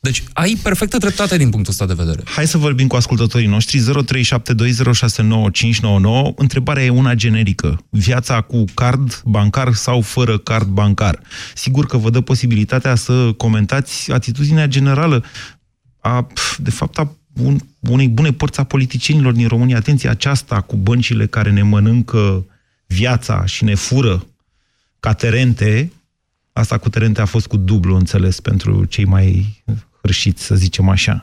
Deci 0.00 0.22
ai 0.32 0.58
perfectă 0.62 0.98
dreptate 0.98 1.36
din 1.36 1.50
punctul 1.50 1.72
ăsta 1.72 1.86
de 1.86 2.02
vedere. 2.02 2.22
Hai 2.24 2.46
să 2.46 2.58
vorbim 2.58 2.86
cu 2.86 2.96
ascultătorii 2.96 3.46
noștri. 3.46 3.78
0372069599. 3.78 3.82
Întrebarea 6.36 6.84
e 6.84 6.90
una 6.90 7.14
generică. 7.14 7.84
Viața 7.90 8.40
cu 8.40 8.64
card 8.74 9.22
bancar 9.24 9.72
sau 9.72 10.00
fără 10.00 10.38
card 10.38 10.68
bancar? 10.68 11.20
Sigur 11.54 11.86
că 11.86 11.96
vă 11.96 12.10
dă 12.10 12.20
posibilitatea 12.20 12.94
să 12.94 13.32
comentați 13.36 14.12
atitudinea 14.12 14.66
generală 14.66 15.24
a, 16.00 16.26
de 16.56 16.70
fapt, 16.70 16.98
a 16.98 17.16
un, 17.42 17.58
unei 17.80 18.08
bune 18.08 18.32
părți 18.32 18.60
a 18.60 18.64
politicienilor 18.64 19.32
din 19.32 19.48
România. 19.48 19.76
Atenție, 19.76 20.08
aceasta 20.08 20.60
cu 20.60 20.76
băncile 20.76 21.26
care 21.26 21.50
ne 21.50 21.62
mănâncă 21.62 22.46
viața 22.86 23.44
și 23.44 23.64
ne 23.64 23.74
fură 23.74 24.26
ca 25.00 25.12
terente, 25.12 25.92
Asta 26.56 26.78
cu 26.78 26.88
Terente 26.88 27.20
a 27.20 27.24
fost 27.24 27.46
cu 27.46 27.56
dublu 27.56 27.96
înțeles 27.96 28.40
pentru 28.40 28.84
cei 28.84 29.04
mai 29.04 29.62
hârșiți, 30.00 30.44
să 30.44 30.54
zicem 30.54 30.88
așa. 30.88 31.22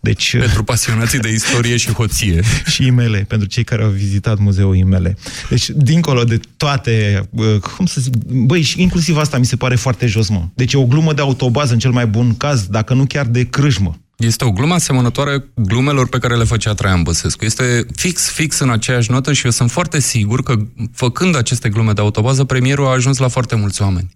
Deci, 0.00 0.36
pentru 0.38 0.64
pasionații 0.64 1.18
de 1.18 1.32
istorie 1.32 1.76
și 1.76 1.92
hoție. 1.92 2.42
și 2.72 2.86
imele, 2.86 3.18
pentru 3.28 3.48
cei 3.48 3.64
care 3.64 3.82
au 3.82 3.88
vizitat 3.88 4.38
muzeul 4.38 4.76
imele. 4.76 5.16
Deci, 5.48 5.70
dincolo 5.70 6.24
de 6.24 6.40
toate, 6.56 7.28
cum 7.76 7.86
să 7.86 8.00
zic, 8.00 8.14
băi, 8.26 8.72
inclusiv 8.76 9.16
asta 9.16 9.38
mi 9.38 9.46
se 9.46 9.56
pare 9.56 9.74
foarte 9.74 10.06
jos, 10.06 10.28
mă. 10.28 10.48
Deci 10.54 10.72
e 10.72 10.76
o 10.76 10.86
glumă 10.86 11.12
de 11.12 11.20
autobază 11.20 11.72
în 11.72 11.78
cel 11.78 11.90
mai 11.90 12.06
bun 12.06 12.36
caz, 12.36 12.66
dacă 12.66 12.94
nu 12.94 13.06
chiar 13.06 13.26
de 13.26 13.44
crâșmă. 13.44 13.98
Este 14.18 14.44
o 14.44 14.50
glumă 14.50 14.74
asemănătoare 14.74 15.44
glumelor 15.54 16.08
pe 16.08 16.18
care 16.18 16.36
le 16.36 16.44
făcea 16.44 16.74
Traian 16.74 17.02
Băsescu. 17.02 17.44
Este 17.44 17.86
fix, 17.94 18.30
fix 18.30 18.58
în 18.58 18.70
aceeași 18.70 19.10
notă 19.10 19.32
și 19.32 19.44
eu 19.44 19.50
sunt 19.50 19.70
foarte 19.70 20.00
sigur 20.00 20.42
că, 20.42 20.54
făcând 20.92 21.36
aceste 21.36 21.68
glume 21.68 21.92
de 21.92 22.00
autobază, 22.00 22.44
premierul 22.44 22.86
a 22.86 22.90
ajuns 22.90 23.18
la 23.18 23.28
foarte 23.28 23.56
mulți 23.56 23.82
oameni. 23.82 24.10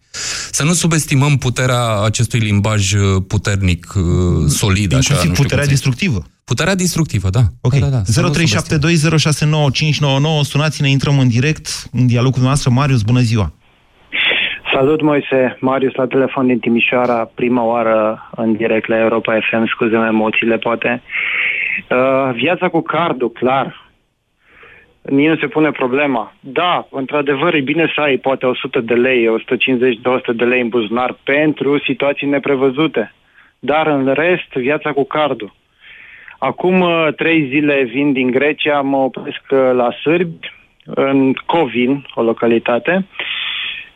Să 0.51 0.63
nu 0.63 0.73
subestimăm 0.73 1.39
puterea 1.39 2.01
acestui 2.01 2.39
limbaj 2.39 2.93
uh, 2.93 3.23
puternic, 3.27 3.93
uh, 3.97 4.03
solid, 4.49 4.93
Inclusiv 4.93 5.17
așa. 5.17 5.27
Nu 5.27 5.33
puterea 5.33 5.67
distructivă. 5.67 6.27
Puterea 6.45 6.75
distructivă, 6.75 7.31
da. 7.31 7.53
Ok. 7.61 7.75
Da, 7.75 7.87
da, 7.87 8.03
da. 8.07 8.31
0372069599, 8.31 8.35
sunați-ne, 10.45 10.91
intrăm 10.91 11.19
în 11.19 11.29
direct, 11.29 11.89
în 11.93 12.07
dialogul 12.07 12.43
noastră. 12.43 12.71
Marius, 12.71 13.03
bună 13.03 13.21
ziua! 13.21 13.53
Salut, 14.75 15.01
Moise. 15.03 15.57
Marius 15.61 15.95
la 15.95 16.07
telefon 16.07 16.47
din 16.47 16.59
Timișoara, 16.59 17.31
prima 17.35 17.65
oară 17.65 18.29
în 18.37 18.57
direct 18.57 18.89
la 18.89 18.99
Europa 18.99 19.39
FM, 19.41 19.67
scuze 19.67 19.95
emoțiile, 19.95 20.57
poate. 20.59 21.03
Uh, 21.91 22.31
viața 22.35 22.69
cu 22.69 22.81
cardul, 22.81 23.31
clar. 23.31 23.91
Nici 25.03 25.29
nu 25.29 25.37
se 25.37 25.47
pune 25.47 25.71
problema. 25.71 26.35
Da, 26.41 26.87
într-adevăr, 26.91 27.55
e 27.55 27.61
bine 27.61 27.93
să 27.95 28.01
ai 28.01 28.17
poate 28.17 28.47
100 28.47 28.81
de 28.81 28.95
lei, 28.95 29.29
150-200 29.29 30.35
de 30.35 30.45
lei 30.45 30.61
în 30.61 30.69
buzunar 30.69 31.17
pentru 31.25 31.79
situații 31.79 32.27
neprevăzute. 32.27 33.15
Dar 33.59 33.87
în 33.87 34.13
rest, 34.13 34.53
viața 34.53 34.93
cu 34.93 35.05
cardul. 35.05 35.55
Acum 36.39 36.81
uh, 36.81 37.09
trei 37.17 37.49
zile 37.49 37.83
vin 37.83 38.13
din 38.13 38.31
Grecia, 38.31 38.81
mă 38.81 38.97
opresc 38.97 39.43
uh, 39.51 39.59
la 39.73 39.89
Sârbi, 40.03 40.53
în 40.85 41.33
Covin, 41.47 42.07
o 42.15 42.23
localitate. 42.23 43.07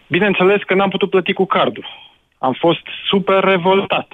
Bineînțeles 0.08 0.62
că 0.66 0.74
n-am 0.74 0.88
putut 0.90 1.10
plăti 1.10 1.32
cu 1.32 1.46
cardul. 1.46 1.86
Am 2.38 2.56
fost 2.58 2.80
super 3.10 3.44
revoltat. 3.44 4.08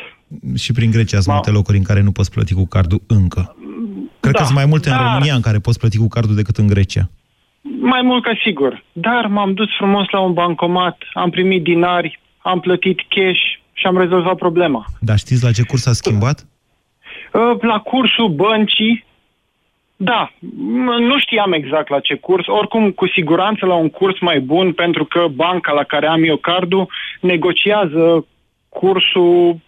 Și 0.57 0.73
prin 0.73 0.91
Grecia 0.91 1.21
sunt 1.21 1.35
multe 1.35 1.51
locuri 1.51 1.77
în 1.77 1.83
care 1.83 2.01
nu 2.01 2.13
poți 2.13 2.31
plăti 2.31 2.55
cu 2.55 2.67
cardul 2.67 3.03
încă. 3.07 3.57
Cred 4.21 4.33
Da, 4.33 4.39
că 4.39 4.45
sunt 4.45 4.57
mai 4.57 4.67
multe 4.67 4.89
în 4.91 4.97
dar- 4.97 5.05
România 5.05 5.35
în 5.35 5.41
care 5.41 5.59
poți 5.59 5.79
plăti 5.79 5.99
cu 5.99 6.09
cardul 6.09 6.35
decât 6.35 6.57
în 6.57 6.67
Grecia. 6.67 7.11
Mai 7.81 8.03
mult 8.03 8.23
ca 8.23 8.33
sigur. 8.45 8.85
Dar 8.93 9.27
m-am 9.27 9.55
dus 9.55 9.69
frumos 9.79 10.07
la 10.11 10.21
un 10.21 10.33
bancomat, 10.33 10.99
am 11.13 11.31
primit 11.31 11.63
dinari, 11.63 12.21
am 12.39 12.61
plătit 12.61 12.99
cash 13.09 13.41
și 13.73 13.87
am 13.87 13.99
rezolvat 13.99 14.37
problema. 14.37 14.85
Dar 15.01 15.19
știți 15.19 15.45
la 15.45 15.51
ce 15.53 15.63
curs 15.63 15.87
a 15.87 15.93
schimbat? 15.93 16.47
Uh, 17.33 17.61
La 17.61 17.79
cursul 17.79 18.29
băncii, 18.29 19.05
da, 20.05 20.31
m- 20.39 21.01
nu 21.09 21.19
știam 21.19 21.53
exact 21.53 21.89
la 21.89 22.01
ce 22.01 22.15
curs, 22.15 22.47
oricum 22.47 22.91
cu 22.91 23.09
siguranță 23.09 23.67
la 23.67 23.75
un 23.75 23.89
curs 23.91 24.21
mai 24.21 24.41
bun, 24.41 24.73
pentru 24.73 25.05
că 25.05 25.27
banca 25.35 25.73
la 25.73 25.83
care 25.83 26.07
am 26.07 26.25
eu 26.25 26.37
cardul 26.37 26.89
negociază 27.21 28.27
cursul 28.69 29.61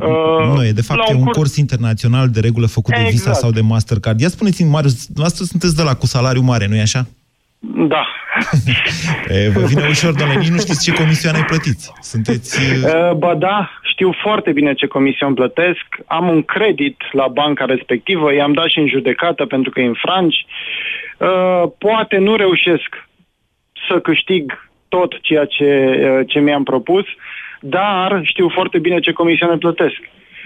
uh, 0.00 0.54
nu, 0.54 0.64
e 0.64 0.72
de 0.72 0.82
fapt 0.82 0.98
la 1.00 1.04
e 1.08 1.12
un 1.12 1.18
un 1.18 1.24
curs- 1.24 1.38
curs 1.38 1.56
internațional 1.56 2.28
de 2.28 2.40
regulă 2.40 2.66
făcut 2.66 2.94
de 2.94 3.00
Visa 3.00 3.12
Exact. 3.12 3.36
sau 3.36 3.50
de 3.50 3.60
Mastercard. 3.60 4.20
Ia 4.20 4.28
spuneți-mi, 4.28 4.70
Marius, 4.70 5.08
noastră 5.14 5.44
sunteți 5.44 5.76
de 5.76 5.82
la 5.82 5.94
cu 5.94 6.06
salariu 6.06 6.42
mare, 6.42 6.66
nu-i 6.66 6.80
așa? 6.80 7.06
Da. 7.64 8.06
E, 9.28 9.48
vă 9.48 9.60
vine 9.60 9.86
ușor, 9.88 10.12
doamne, 10.12 10.36
nici 10.36 10.48
nu 10.48 10.58
știți 10.58 10.84
ce 10.84 11.02
comisioane 11.02 11.44
plătiți. 11.46 11.92
Sunteți... 12.00 12.58
Uh, 12.84 13.12
Ba 13.12 13.34
da, 13.34 13.70
știu 13.82 14.12
foarte 14.22 14.52
bine 14.52 14.74
ce 14.74 14.86
comision 14.86 15.34
plătesc. 15.34 15.86
Am 16.06 16.28
un 16.28 16.42
credit 16.42 16.96
la 17.12 17.28
banca 17.28 17.64
respectivă, 17.64 18.34
i-am 18.34 18.52
dat 18.52 18.68
și 18.68 18.78
în 18.78 18.88
judecată 18.88 19.46
pentru 19.46 19.70
că 19.70 19.80
infrangi. 19.80 20.46
Uh, 21.18 21.62
Poate 21.78 22.16
nu 22.16 22.36
reușesc 22.36 23.08
să 23.88 24.00
câștig 24.00 24.68
tot 24.88 25.20
ceea 25.20 25.44
ce, 25.44 25.64
uh, 25.64 26.26
ce 26.26 26.38
mi-am 26.40 26.62
propus, 26.62 27.04
dar 27.60 28.20
știu 28.24 28.48
foarte 28.48 28.78
bine 28.78 29.00
ce 29.00 29.12
comisioane 29.12 29.56
plătesc. 29.56 30.00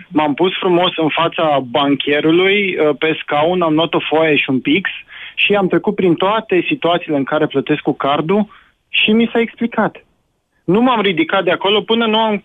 M-am 0.09 0.35
pus 0.35 0.53
frumos 0.59 0.93
în 0.97 1.09
fața 1.09 1.59
bancherului, 1.71 2.77
uh, 2.77 2.97
pe 2.99 3.19
scaun, 3.23 3.63
am 3.63 3.75
luat 3.75 3.95
o 3.95 4.01
foaie 4.09 4.37
și 4.37 4.51
un 4.51 4.61
pix 4.61 4.91
și 5.37 5.55
am 5.55 5.69
trecut 5.69 5.95
prin 5.95 6.15
toate 6.15 6.65
situațiile 6.69 7.17
în 7.17 7.25
care 7.25 7.47
plătesc 7.47 7.81
cu 7.81 7.93
cardul 7.93 8.49
și 8.89 9.11
mi 9.11 9.31
s-a 9.33 9.41
explicat. 9.41 10.05
Nu 10.65 10.81
m-am 10.81 11.01
ridicat 11.01 11.45
de 11.45 11.51
acolo 11.51 11.81
până 11.81 12.07
nu 12.07 12.19
am 12.19 12.45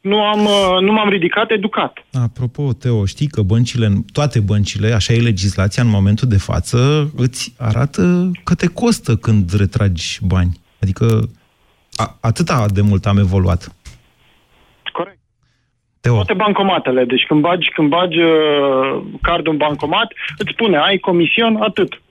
nu, 0.00 0.22
am, 0.22 0.44
uh, 0.44 0.80
nu 0.80 0.92
m-am 0.92 1.08
ridicat 1.08 1.50
educat. 1.50 2.04
Apropo, 2.12 2.72
Teo, 2.72 3.04
știi 3.04 3.26
că 3.26 3.42
băncile, 3.42 4.04
toate 4.12 4.40
băncile, 4.40 4.92
așa 4.92 5.12
e 5.12 5.20
legislația 5.20 5.82
în 5.82 5.88
momentul 5.88 6.28
de 6.28 6.36
față, 6.36 7.10
îți 7.16 7.54
arată 7.58 8.30
că 8.44 8.54
te 8.54 8.66
costă 8.66 9.16
când 9.16 9.52
retragi 9.52 10.18
bani. 10.22 10.60
Adică 10.82 11.28
a, 11.94 12.16
atâta 12.20 12.66
de 12.72 12.80
mult 12.80 13.06
am 13.06 13.18
evoluat. 13.18 13.74
Corect. 16.00 16.14
Teo. 16.14 16.14
Toate 16.14 16.34
bancomatele. 16.34 17.04
Deci 17.04 17.24
când 17.28 17.40
bagi, 17.40 17.68
când 17.74 17.88
bagi 17.88 18.18
uh, 18.18 19.02
cardul 19.22 19.52
în 19.52 19.58
bancomat, 19.58 20.08
îți 20.38 20.50
spune, 20.52 20.76
ai 20.76 20.98
comision, 20.98 21.56
atât. 21.62 22.02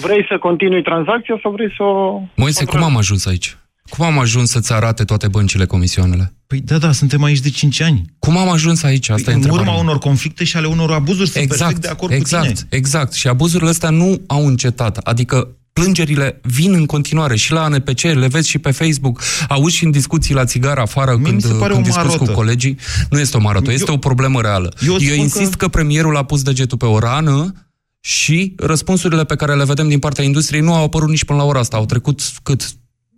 Vrei 0.00 0.26
să 0.28 0.38
continui 0.38 0.82
tranzacția 0.82 1.38
sau 1.42 1.52
vrei 1.52 1.72
să 1.76 1.82
o... 1.82 2.20
Moise, 2.36 2.64
cum 2.64 2.82
am 2.82 2.96
ajuns 2.96 3.26
aici? 3.26 3.56
Cum 3.90 4.04
am 4.04 4.18
ajuns 4.18 4.50
să-ți 4.50 4.72
arate 4.72 5.04
toate 5.04 5.28
băncile 5.28 5.64
comisioanele? 5.66 6.32
Păi 6.46 6.60
da, 6.60 6.78
da, 6.78 6.92
suntem 6.92 7.22
aici 7.22 7.38
de 7.40 7.50
5 7.50 7.80
ani. 7.80 8.02
Cum 8.18 8.36
am 8.36 8.48
ajuns 8.48 8.82
aici? 8.82 9.08
Asta 9.08 9.30
e 9.30 9.34
în 9.34 9.40
întrebarea. 9.40 9.70
urma 9.72 9.82
unor 9.82 9.98
conflicte 9.98 10.44
și 10.44 10.56
ale 10.56 10.66
unor 10.66 10.90
abuzuri 10.92 11.28
sunt 11.28 11.48
perfect 11.48 11.68
Exact, 11.68 11.80
de 11.80 11.88
acord 11.88 12.12
exact, 12.12 12.46
cu 12.46 12.52
tine. 12.52 12.66
exact. 12.70 13.12
Și 13.12 13.28
abuzurile 13.28 13.68
astea 13.68 13.90
nu 13.90 14.20
au 14.26 14.46
încetat. 14.46 14.96
Adică 14.96 15.48
plângerile 15.80 16.40
vin 16.42 16.74
în 16.74 16.86
continuare 16.86 17.36
și 17.36 17.52
la 17.52 17.62
ANPC, 17.62 18.00
le 18.00 18.26
vezi 18.26 18.48
și 18.48 18.58
pe 18.58 18.70
Facebook, 18.70 19.22
auzi 19.48 19.76
și 19.76 19.84
în 19.84 19.90
discuții 19.90 20.34
la 20.34 20.44
țigară 20.44 20.80
afară 20.80 21.16
mi 21.16 21.24
când, 21.24 21.42
se 21.42 21.48
pare 21.52 21.72
când 21.72 21.84
o 21.84 21.88
discuți 21.88 22.06
cu 22.06 22.12
marotă. 22.12 22.32
colegii. 22.32 22.76
Nu 23.10 23.18
este 23.18 23.36
o 23.36 23.40
marotă, 23.40 23.72
este 23.72 23.88
Eu- 23.88 23.94
o 23.94 23.98
problemă 23.98 24.40
reală. 24.40 24.74
eu 24.86 24.92
Eu, 24.92 24.98
spun 24.98 25.14
insist 25.18 25.50
că... 25.50 25.56
că 25.56 25.68
premierul 25.68 26.16
a 26.16 26.22
pus 26.22 26.42
degetul 26.42 26.78
pe 26.78 26.84
o 26.86 26.98
rană 26.98 27.52
și 28.00 28.54
răspunsurile 28.56 29.24
pe 29.24 29.36
care 29.36 29.54
le 29.54 29.64
vedem 29.64 29.88
din 29.88 29.98
partea 29.98 30.24
industriei 30.24 30.62
nu 30.62 30.74
au 30.74 30.84
apărut 30.84 31.08
nici 31.08 31.24
până 31.24 31.38
la 31.38 31.44
ora 31.44 31.58
asta. 31.58 31.76
Au 31.76 31.86
trecut 31.86 32.20
cât? 32.42 32.70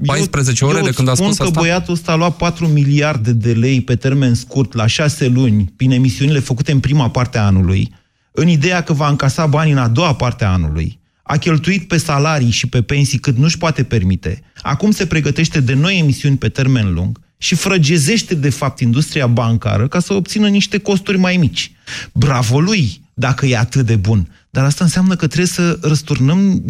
14 0.06 0.64
ore 0.64 0.78
eu 0.78 0.84
de 0.84 0.90
când 0.90 1.08
a 1.08 1.14
spun 1.14 1.26
spus 1.26 1.38
că 1.38 1.42
asta? 1.42 1.60
băiatul 1.60 1.92
ăsta 1.94 2.12
a 2.12 2.14
luat 2.14 2.36
4 2.36 2.66
miliarde 2.66 3.32
de 3.32 3.52
lei 3.52 3.80
pe 3.80 3.96
termen 3.96 4.34
scurt 4.34 4.74
la 4.74 4.86
6 4.86 5.26
luni 5.28 5.72
prin 5.76 5.90
emisiunile 5.90 6.38
făcute 6.38 6.72
în 6.72 6.80
prima 6.80 7.10
parte 7.10 7.38
a 7.38 7.44
anului, 7.46 7.92
în 8.32 8.48
ideea 8.48 8.82
că 8.82 8.92
va 8.92 9.08
încasa 9.08 9.46
banii 9.46 9.72
în 9.72 9.78
a 9.78 9.88
doua 9.88 10.14
parte 10.14 10.44
a 10.44 10.52
anului. 10.52 10.99
A 11.30 11.36
cheltuit 11.36 11.88
pe 11.88 11.96
salarii 11.96 12.50
și 12.50 12.66
pe 12.66 12.82
pensii 12.82 13.18
cât 13.18 13.36
nu-și 13.36 13.58
poate 13.58 13.82
permite. 13.82 14.42
Acum 14.62 14.90
se 14.90 15.06
pregătește 15.06 15.60
de 15.60 15.74
noi 15.74 15.98
emisiuni 15.98 16.36
pe 16.36 16.48
termen 16.48 16.92
lung 16.92 17.20
și 17.38 17.54
frăgezește, 17.54 18.34
de 18.34 18.50
fapt, 18.50 18.80
industria 18.80 19.26
bancară 19.26 19.88
ca 19.88 20.00
să 20.00 20.12
obțină 20.12 20.48
niște 20.48 20.78
costuri 20.78 21.18
mai 21.18 21.36
mici. 21.36 21.72
Bravo 22.12 22.60
lui, 22.60 23.00
dacă 23.14 23.46
e 23.46 23.56
atât 23.56 23.86
de 23.86 23.96
bun. 23.96 24.28
Dar 24.50 24.64
asta 24.64 24.84
înseamnă 24.84 25.16
că 25.16 25.26
trebuie 25.26 25.46
să 25.46 25.78
răsturnăm 25.82 26.64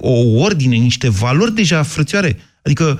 o 0.00 0.40
ordine, 0.40 0.76
niște 0.76 1.08
valori 1.08 1.54
deja 1.54 1.82
frățioare. 1.82 2.36
Adică, 2.64 2.98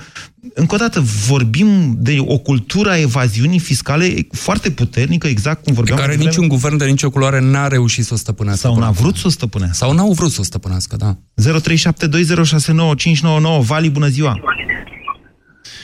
încă 0.53 0.75
o 0.75 0.77
dată, 0.77 0.99
vorbim 1.29 1.67
de 1.97 2.15
o 2.19 2.37
cultură 2.37 2.89
a 2.89 2.99
evaziunii 2.99 3.59
fiscale 3.59 4.05
foarte 4.31 4.71
puternică, 4.71 5.27
exact 5.27 5.63
cum 5.63 5.73
Pe 5.73 5.79
vorbeam. 5.79 5.97
care 5.97 6.07
mai 6.07 6.17
devreme. 6.17 6.35
niciun 6.41 6.47
guvern 6.57 6.77
de 6.77 6.85
nicio 6.85 7.09
culoare 7.09 7.39
n-a 7.41 7.67
reușit 7.67 8.03
să 8.03 8.13
o 8.13 8.17
stăpânească. 8.17 8.61
Sau 8.61 8.73
până 8.73 8.85
n-a 8.85 8.91
acum. 8.91 9.01
vrut 9.03 9.15
să 9.15 9.23
o 9.27 9.29
stăpânească. 9.29 9.75
Sau 9.85 9.93
n-au 9.93 10.11
vrut 10.11 10.29
să 10.31 10.37
o 10.41 10.43
stăpânească, 10.43 10.95
da. 10.95 11.11
0372069599 13.55 13.59
Vali, 13.67 13.89
bună 13.89 14.07
ziua! 14.07 14.39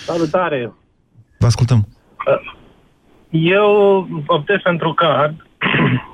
Salutare! 0.06 0.74
Vă 1.40 1.46
ascultăm. 1.46 1.88
Eu 3.30 4.08
optez 4.28 4.58
pentru 4.64 4.94
card 4.94 5.36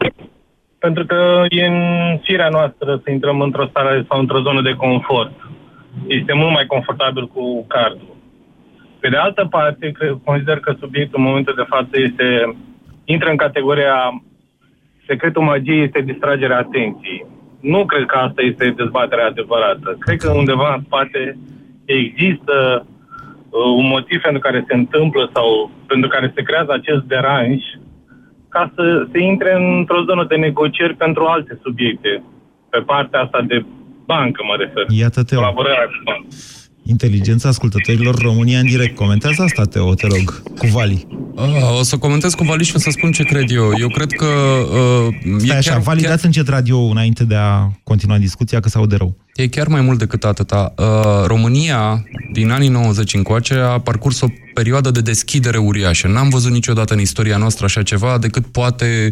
pentru 0.86 1.06
că 1.06 1.46
e 1.50 1.66
în 1.66 1.80
firea 2.24 2.50
noastră 2.50 3.02
să 3.04 3.12
intrăm 3.12 3.42
într-o 3.42 3.68
stare 3.70 4.06
sau 4.10 4.20
într-o 4.20 4.42
zonă 4.42 4.62
de 4.62 4.74
confort. 4.74 5.32
Este 6.08 6.34
mult 6.34 6.52
mai 6.52 6.66
confortabil 6.66 7.28
cu 7.28 7.66
cardul. 7.68 8.16
Pe 9.00 9.10
de 9.10 9.18
altă 9.18 9.48
parte, 9.50 9.92
cred, 9.92 10.18
consider 10.24 10.60
că 10.60 10.76
subiectul 10.80 11.20
în 11.20 11.26
momentul 11.26 11.54
de 11.58 11.66
față 11.68 11.90
este 11.92 12.58
intră 13.06 13.30
în 13.30 13.36
categoria 13.36 14.22
secretul 15.08 15.44
magiei 15.44 15.84
este 15.84 16.02
distragerea 16.02 16.58
atenției. 16.58 17.26
Nu 17.62 17.86
cred 17.86 18.06
că 18.06 18.18
asta 18.18 18.42
este 18.42 18.74
dezbaterea 18.78 19.26
adevărată. 19.26 19.96
Cred 20.00 20.18
că 20.18 20.32
undeva 20.32 20.74
în 20.74 20.84
spate 20.86 21.38
există 21.86 22.86
uh, 22.86 23.72
un 23.76 23.88
motiv 23.88 24.22
pentru 24.22 24.42
care 24.42 24.64
se 24.68 24.74
întâmplă 24.76 25.30
sau 25.34 25.72
pentru 25.88 26.10
care 26.10 26.32
se 26.36 26.42
creează 26.42 26.72
acest 26.74 27.04
deranj 27.04 27.62
ca 28.50 28.72
să 28.76 29.08
se 29.12 29.20
intre 29.20 29.54
într-o 29.56 30.04
zonă 30.04 30.24
de 30.24 30.36
negocieri 30.36 30.96
pentru 30.96 31.24
alte 31.24 31.60
subiecte. 31.64 32.24
Pe 32.70 32.80
partea 32.80 33.22
asta 33.22 33.42
de 33.42 33.66
bancă, 34.08 34.42
mă 34.50 34.56
refer. 34.64 34.86
Iată, 35.02 35.24
Teo. 35.24 35.40
Colaborarea 35.40 35.88
cu 35.94 36.02
bancă. 36.04 36.28
Inteligența 36.96 37.50
ascultătorilor 37.50 38.16
România 38.16 38.60
în 38.60 38.66
direct. 38.66 38.96
Comentează 38.96 39.42
asta, 39.42 39.64
Teo, 39.64 39.94
te 39.94 40.08
rog, 40.08 40.42
cu 40.60 40.66
Vali. 40.74 41.08
Ah, 41.40 41.78
o 41.80 41.84
să 41.84 41.98
comentez 41.98 42.34
cu 42.34 42.44
Valiș 42.44 42.68
și 42.68 42.76
o 42.76 42.80
să 42.80 42.90
spun 42.90 43.12
ce 43.12 43.24
cred 43.24 43.52
eu. 43.52 43.72
Eu 43.80 43.88
cred 43.88 44.12
că... 44.12 44.26
Uh, 44.26 45.38
Stai 45.38 45.56
e 45.56 45.58
așa, 45.58 45.72
chiar, 45.72 45.80
Vali, 45.80 46.02
chiar, 46.02 46.10
dați 46.10 46.26
încet 46.26 46.48
radio 46.48 46.80
înainte 46.80 47.24
de 47.24 47.36
a 47.36 47.70
continua 47.84 48.18
discuția, 48.18 48.60
că 48.60 48.70
se 48.70 48.78
aude 48.78 48.96
rău. 48.96 49.16
e 49.36 49.48
chiar 49.48 49.68
mai 49.68 49.82
mult 49.82 50.00
decât 50.00 50.24
atâta. 50.24 50.74
Uh, 50.78 51.26
România, 51.26 52.04
din 52.34 52.50
anii 52.50 52.70
90 52.70 53.14
încoace, 53.14 53.54
a 53.54 53.80
parcurs 53.80 54.22
o 54.22 54.28
perioadă 54.54 54.92
de 54.92 55.02
deschidere 55.02 55.58
uriașă. 55.58 56.08
N-am 56.08 56.30
văzut 56.30 56.52
niciodată 56.52 56.94
în 56.94 57.00
istoria 57.00 57.38
noastră 57.38 57.66
așa 57.66 57.84
ceva, 57.84 58.18
decât 58.18 58.46
poate 58.46 59.12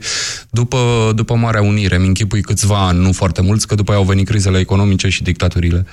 după, 0.49 1.11
după 1.15 1.35
Marea 1.35 1.61
Unire. 1.61 1.97
Mi 1.97 2.07
închipui 2.07 2.41
câțiva 2.41 2.87
ani, 2.87 2.99
nu 2.99 3.11
foarte 3.11 3.41
mulți, 3.41 3.67
că 3.67 3.75
după 3.75 3.91
aia 3.91 3.99
au 3.99 4.05
venit 4.05 4.27
crizele 4.27 4.59
economice 4.59 5.09
și 5.09 5.23
dictaturile. 5.23 5.85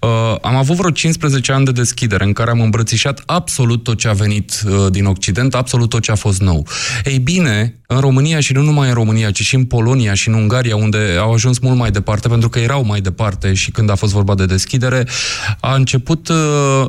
Uh, 0.00 0.36
am 0.42 0.56
avut 0.56 0.76
vreo 0.76 0.90
15 0.90 1.52
ani 1.52 1.64
de 1.64 1.72
deschidere 1.72 2.24
în 2.24 2.32
care 2.32 2.50
am 2.50 2.60
îmbrățișat 2.60 3.22
absolut 3.26 3.82
tot 3.82 3.98
ce 3.98 4.08
a 4.08 4.12
venit 4.12 4.62
uh, 4.66 4.86
din 4.90 5.04
Occident, 5.04 5.54
absolut 5.54 5.75
tot 5.84 6.02
ce 6.02 6.10
a 6.10 6.14
fost 6.14 6.40
nou. 6.40 6.66
Ei 7.04 7.18
bine, 7.18 7.78
în 7.86 8.00
România 8.00 8.40
și 8.40 8.52
nu 8.52 8.62
numai 8.62 8.88
în 8.88 8.94
România, 8.94 9.30
ci 9.30 9.42
și 9.42 9.54
în 9.54 9.64
Polonia 9.64 10.14
și 10.14 10.28
în 10.28 10.34
Ungaria, 10.34 10.76
unde 10.76 10.98
au 11.20 11.32
ajuns 11.32 11.58
mult 11.58 11.76
mai 11.76 11.90
departe, 11.90 12.28
pentru 12.28 12.48
că 12.48 12.58
erau 12.58 12.84
mai 12.84 13.00
departe 13.00 13.54
și 13.54 13.70
când 13.70 13.90
a 13.90 13.94
fost 13.94 14.12
vorba 14.12 14.34
de 14.34 14.46
deschidere, 14.46 15.06
a 15.60 15.74
început 15.74 16.28
uh, 16.28 16.36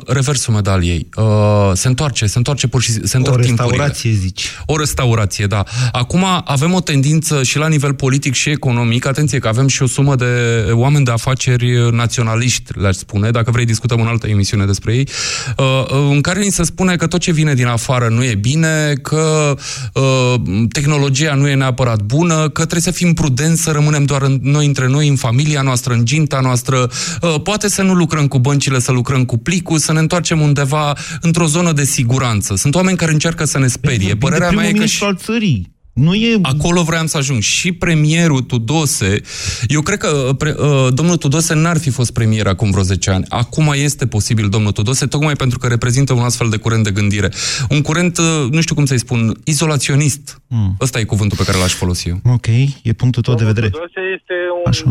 reversul 0.06 0.54
medaliei. 0.54 1.08
Uh, 1.16 1.24
se 1.72 1.88
întoarce, 1.88 2.26
se 2.26 2.38
întoarce 2.38 2.66
pur 2.66 2.82
și 2.82 2.92
se 3.06 3.16
întorc 3.16 3.38
O 3.38 3.42
timpurile. 3.42 3.76
restaurație, 3.76 4.10
zici. 4.10 4.50
O 4.66 4.76
restaurație, 4.76 5.46
da. 5.46 5.64
Acum 5.92 6.24
avem 6.44 6.74
o 6.74 6.80
tendință 6.80 7.42
și 7.42 7.58
la 7.58 7.68
nivel 7.68 7.94
politic 7.94 8.34
și 8.34 8.50
economic, 8.50 9.06
atenție 9.06 9.38
că 9.38 9.48
avem 9.48 9.68
și 9.68 9.82
o 9.82 9.86
sumă 9.86 10.14
de 10.16 10.24
oameni 10.70 11.04
de 11.04 11.10
afaceri 11.10 11.90
naționaliști, 11.90 12.78
le-aș 12.78 12.96
spune, 12.96 13.30
dacă 13.30 13.50
vrei 13.50 13.64
discutăm 13.64 14.00
în 14.00 14.06
altă 14.06 14.26
emisiune 14.26 14.64
despre 14.64 14.94
ei, 14.94 15.08
uh, 15.56 15.64
uh, 15.90 16.08
în 16.10 16.20
care 16.20 16.40
ni 16.40 16.50
se 16.50 16.62
spune 16.62 16.96
că 16.96 17.06
tot 17.06 17.20
ce 17.20 17.32
vine 17.32 17.54
din 17.54 17.66
afară 17.66 18.08
nu 18.08 18.24
e 18.24 18.34
bine, 18.34 18.77
că 19.02 19.56
uh, 19.94 20.34
tehnologia 20.68 21.34
nu 21.34 21.48
e 21.48 21.54
neapărat 21.54 22.02
bună, 22.02 22.48
că 22.48 22.60
trebuie 22.60 22.80
să 22.80 22.90
fim 22.90 23.12
prudenți, 23.12 23.62
să 23.62 23.70
rămânem 23.70 24.04
doar 24.04 24.22
în, 24.22 24.38
noi 24.42 24.66
între 24.66 24.88
noi, 24.88 25.08
în 25.08 25.16
familia 25.16 25.62
noastră, 25.62 25.92
în 25.92 26.04
ginta 26.04 26.40
noastră, 26.40 26.90
uh, 27.22 27.34
poate 27.42 27.68
să 27.68 27.82
nu 27.82 27.94
lucrăm 27.94 28.28
cu 28.28 28.38
băncile, 28.38 28.78
să 28.78 28.92
lucrăm 28.92 29.24
cu 29.24 29.38
plicul, 29.38 29.78
să 29.78 29.92
ne 29.92 29.98
întoarcem 29.98 30.40
undeva 30.40 30.96
într-o 31.20 31.46
zonă 31.46 31.72
de 31.72 31.84
siguranță. 31.84 32.56
Sunt 32.56 32.74
oameni 32.74 32.96
care 32.96 33.12
încearcă 33.12 33.44
să 33.44 33.58
ne 33.58 33.66
sperie. 33.66 34.16
Părerea 34.16 34.50
mea 34.50 34.68
e 34.68 34.72
că 34.72 34.84
și... 34.84 35.04
al 35.04 35.16
țării. 35.16 35.76
Nu 35.98 36.14
e... 36.14 36.38
Acolo 36.42 36.82
vreau 36.82 37.06
să 37.06 37.16
ajung. 37.16 37.40
Și 37.40 37.72
premierul 37.72 38.40
Tudose, 38.40 39.20
eu 39.68 39.80
cred 39.80 39.98
că 39.98 40.30
pre, 40.38 40.54
uh, 40.58 40.88
domnul 40.94 41.16
Tudose 41.16 41.54
n-ar 41.54 41.78
fi 41.78 41.90
fost 41.90 42.12
premier 42.12 42.46
acum 42.46 42.70
vreo 42.70 42.82
10 42.82 43.10
ani. 43.10 43.24
Acum 43.28 43.72
este 43.74 44.06
posibil 44.06 44.48
domnul 44.48 44.72
Tudose, 44.72 45.06
tocmai 45.06 45.34
pentru 45.34 45.58
că 45.58 45.66
reprezintă 45.66 46.12
un 46.12 46.22
astfel 46.22 46.48
de 46.48 46.56
curent 46.56 46.84
de 46.84 46.90
gândire. 46.90 47.28
Un 47.70 47.80
curent, 47.82 48.18
uh, 48.18 48.24
nu 48.50 48.60
știu 48.60 48.74
cum 48.74 48.84
să-i 48.84 48.98
spun, 48.98 49.20
izolaționist. 49.44 50.42
Mm. 50.46 50.74
Ăsta 50.80 50.98
e 50.98 51.04
cuvântul 51.04 51.36
pe 51.36 51.44
care 51.44 51.58
l-aș 51.58 51.72
folosi 51.72 52.08
eu. 52.08 52.18
Ok, 52.24 52.46
e 52.82 52.92
punctul 52.96 53.22
tău 53.22 53.34
de 53.34 53.44
vedere. 53.44 53.68
Tudose 53.68 54.00
este 54.18 54.36
un 54.64 54.70
Așa. 54.72 54.84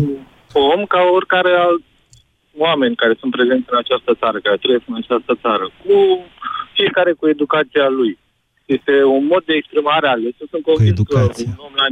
om 0.75 0.81
ca 0.93 1.01
oricare 1.17 1.51
alt 1.67 1.83
oameni 2.57 2.95
care 2.95 3.13
sunt 3.19 3.31
prezenți 3.37 3.67
în 3.71 3.77
această 3.83 4.11
țară, 4.21 4.37
care 4.39 4.57
trăiesc 4.63 4.85
în 4.91 4.99
această 5.03 5.33
țară, 5.43 5.65
cu 5.83 5.97
fiecare 6.77 7.11
cu 7.19 7.25
educația 7.27 7.87
lui. 7.99 8.13
Este 8.75 8.93
un 9.17 9.25
mod 9.25 9.43
de 9.45 9.53
exprimare 9.53 10.07
al 10.07 10.19
lui. 10.21 10.35
Sunt 10.37 10.63
convins 10.63 10.77
că 10.77 11.01
educație. 11.01 11.45
un 11.47 11.65
om 11.67 11.75
la 11.81 11.87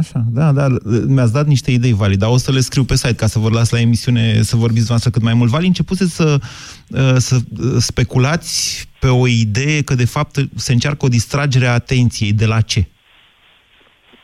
Așa, 0.00 0.20
da, 0.38 0.52
da, 0.52 0.66
mi-ați 1.14 1.36
dat 1.38 1.46
niște 1.46 1.70
idei 1.70 2.00
valide, 2.02 2.22
dar 2.24 2.30
o 2.36 2.36
să 2.36 2.50
le 2.52 2.66
scriu 2.68 2.84
pe 2.84 2.96
site 3.02 3.20
ca 3.22 3.26
să 3.26 3.38
vă 3.38 3.48
las 3.58 3.70
la 3.70 3.80
emisiune 3.80 4.24
să 4.50 4.56
vorbiți 4.64 4.90
noastră 4.92 5.10
cât 5.10 5.22
mai 5.22 5.34
mult. 5.38 5.50
Vali, 5.50 5.66
începuseți 5.66 6.14
să, 6.20 6.28
uh, 7.00 7.16
să 7.28 7.36
speculați 7.90 8.52
pe 9.02 9.10
o 9.22 9.26
idee 9.26 9.78
că 9.88 9.94
de 9.94 10.08
fapt 10.16 10.34
se 10.64 10.72
încearcă 10.72 11.02
o 11.04 11.14
distragere 11.18 11.66
a 11.66 11.78
atenției. 11.82 12.32
De 12.42 12.46
la 12.46 12.60
ce? 12.60 12.80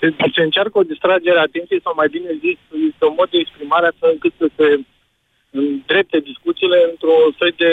Deci 0.01 0.39
încearcă 0.49 0.79
o 0.79 0.89
distragere 0.93 1.39
a 1.39 1.49
atenției 1.51 1.85
sau 1.85 1.93
mai 2.01 2.09
bine 2.17 2.31
zis, 2.45 2.59
este 2.91 3.05
un 3.11 3.17
mod 3.21 3.29
de 3.31 3.39
exprimare 3.45 3.87
astfel 3.87 4.11
încât 4.13 4.35
să 4.43 4.47
se 4.57 4.67
îndrepte 5.61 6.19
discuțiile 6.31 6.79
într-o 6.91 7.17
soi 7.39 7.53
de 7.63 7.71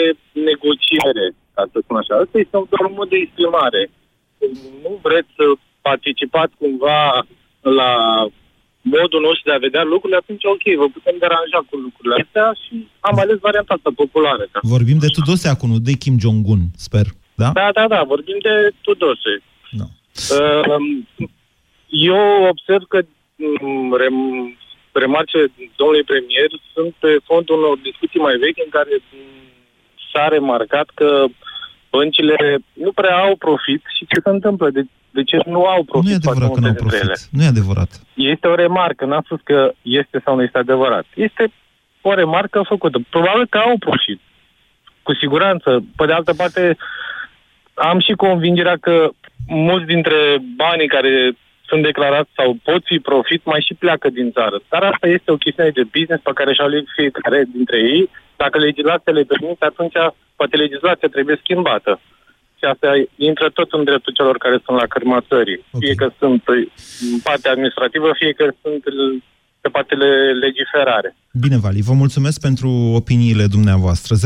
negociere, 0.50 1.26
ca 1.54 1.62
să 1.72 1.76
spun 1.78 1.96
așa. 2.00 2.14
Asta 2.14 2.36
este 2.38 2.56
doar 2.72 2.84
un 2.90 2.96
mod 3.00 3.08
de 3.14 3.18
exprimare. 3.24 3.82
Nu 4.82 4.98
vreți 5.02 5.28
să 5.36 5.44
participați 5.80 6.54
cumva 6.58 7.26
la 7.60 7.92
modul 8.82 9.20
nostru 9.20 9.44
de 9.44 9.52
a 9.52 9.66
vedea 9.66 9.84
lucrurile, 9.92 10.18
atunci 10.22 10.44
ok, 10.44 10.64
vă 10.82 10.88
putem 10.96 11.16
deranja 11.18 11.60
cu 11.68 11.76
lucrurile 11.86 12.16
astea 12.22 12.46
și 12.62 12.88
am 13.00 13.18
ales 13.18 13.38
varianta 13.38 13.74
asta 13.74 13.90
populară. 14.02 14.44
Ca 14.50 14.58
Vorbim 14.62 14.98
de 14.98 15.06
Tudose 15.16 15.48
acum, 15.48 15.68
nu 15.70 15.78
de 15.78 15.92
Kim 16.02 16.16
Jong-un, 16.18 16.62
sper. 16.76 17.06
Da? 17.34 17.50
Da, 17.60 17.68
da, 17.78 17.84
da, 17.94 18.02
vorbim 18.02 18.38
de 18.48 18.54
Tudose. 18.84 19.34
Da. 19.80 19.86
Uh, 20.36 20.82
eu 21.88 22.44
observ 22.52 22.82
că 22.88 22.98
mm, 23.36 23.94
rem, 24.02 24.16
remarce 24.92 25.38
domnului 25.76 26.04
premier 26.12 26.50
sunt 26.74 26.92
pe 26.98 27.16
fondul 27.24 27.58
unor 27.58 27.78
discuții 27.88 28.20
mai 28.20 28.36
vechi 28.36 28.64
în 28.64 28.70
care 28.70 28.94
mm, 29.00 29.40
s-a 30.12 30.28
remarcat 30.28 30.88
că 30.94 31.24
băncile 31.90 32.58
nu 32.72 32.92
prea 32.92 33.16
au 33.16 33.36
profit 33.36 33.82
și 33.96 34.06
ce 34.06 34.20
se 34.24 34.30
întâmplă? 34.30 34.70
De, 34.70 34.82
de 35.10 35.22
ce 35.22 35.36
nu 35.46 35.64
au 35.64 35.82
profit? 35.82 36.08
Nu 36.08 36.12
e 36.12 36.14
adevărat 36.14 36.48
că 36.48 36.60
foarte 36.60 36.60
nu 36.60 36.66
au 36.66 36.72
multe 36.72 36.80
dintre 36.80 36.84
profit. 36.84 37.02
ele? 37.02 37.16
Nu 37.30 37.42
e 37.42 37.54
adevărat. 37.54 37.90
Este 38.14 38.46
o 38.46 38.54
remarcă, 38.54 39.04
n-am 39.04 39.22
spus 39.24 39.40
că 39.44 39.72
este 39.82 40.20
sau 40.24 40.34
nu 40.34 40.42
este 40.42 40.58
adevărat. 40.58 41.06
Este 41.14 41.52
o 42.00 42.14
remarcă 42.14 42.62
făcută. 42.68 42.98
Probabil 43.10 43.46
că 43.46 43.58
au 43.58 43.76
profit. 43.78 44.20
Cu 45.02 45.14
siguranță. 45.14 45.84
Pe 45.96 46.06
de 46.06 46.12
altă 46.12 46.34
parte, 46.34 46.76
am 47.74 47.98
și 48.00 48.12
convingerea 48.12 48.76
că 48.80 49.10
mulți 49.46 49.86
dintre 49.86 50.38
banii 50.56 50.88
care 50.88 51.36
sunt 51.70 51.82
declarați 51.82 52.30
sau 52.36 52.56
pot 52.62 52.82
fi 52.84 52.98
profit, 52.98 53.44
mai 53.44 53.64
și 53.66 53.74
pleacă 53.74 54.08
din 54.08 54.32
țară. 54.32 54.56
Dar 54.68 54.82
asta 54.82 55.06
este 55.06 55.30
o 55.30 55.42
chestiune 55.44 55.70
de 55.70 55.90
business 55.96 56.22
pe 56.22 56.36
care 56.38 56.54
și-au 56.54 56.66
aleg 56.66 56.84
fiecare 56.96 57.44
dintre 57.56 57.78
ei. 57.78 58.10
Dacă 58.42 58.56
legislația 58.58 59.12
le 59.12 59.30
permite, 59.32 59.64
atunci 59.64 59.96
poate 60.38 60.56
legislația 60.64 61.08
trebuie 61.08 61.40
schimbată. 61.42 61.92
Și 62.58 62.64
asta 62.72 62.88
intră 63.28 63.46
tot 63.58 63.68
în 63.78 63.84
dreptul 63.88 64.16
celor 64.18 64.36
care 64.44 64.56
sunt 64.64 64.76
la 64.82 64.90
cârma 64.94 65.18
țării. 65.30 65.58
Okay. 65.60 65.80
Fie 65.82 65.94
că 66.00 66.06
sunt 66.20 66.42
în 67.14 67.20
partea 67.28 67.52
administrativă, 67.54 68.08
fie 68.20 68.32
că 68.38 68.44
sunt 68.62 68.82
pe 69.60 69.68
partele 69.68 70.08
legiferare. 70.44 71.16
Bine, 71.44 71.58
Vali, 71.64 71.88
vă 71.90 71.92
mulțumesc 71.92 72.40
pentru 72.40 72.70
opiniile 73.00 73.46
dumneavoastră. 73.46 74.16
0372069599. 74.16 74.20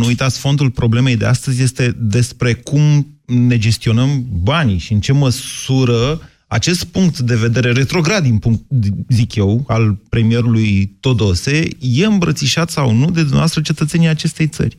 Nu 0.00 0.06
uitați, 0.06 0.40
fondul 0.40 0.70
problemei 0.70 1.16
de 1.16 1.26
astăzi 1.26 1.62
este 1.62 1.92
despre 1.96 2.54
cum 2.54 3.06
ne 3.26 3.58
gestionăm 3.58 4.08
banii 4.42 4.78
și 4.78 4.92
în 4.92 5.00
ce 5.00 5.12
măsură 5.12 6.20
acest 6.48 6.92
punct 6.92 7.18
de 7.18 7.34
vedere 7.34 7.72
retrograd, 7.72 8.22
din 8.22 8.38
punct, 8.38 8.60
zic 9.08 9.34
eu, 9.34 9.64
al 9.68 9.94
premierului 10.10 10.96
Todose, 11.00 11.68
e 11.80 12.04
îmbrățișat 12.06 12.68
sau 12.70 12.90
nu 12.90 13.04
de 13.04 13.20
dumneavoastră 13.20 13.60
cetățenii 13.60 14.08
acestei 14.08 14.46
țări. 14.46 14.76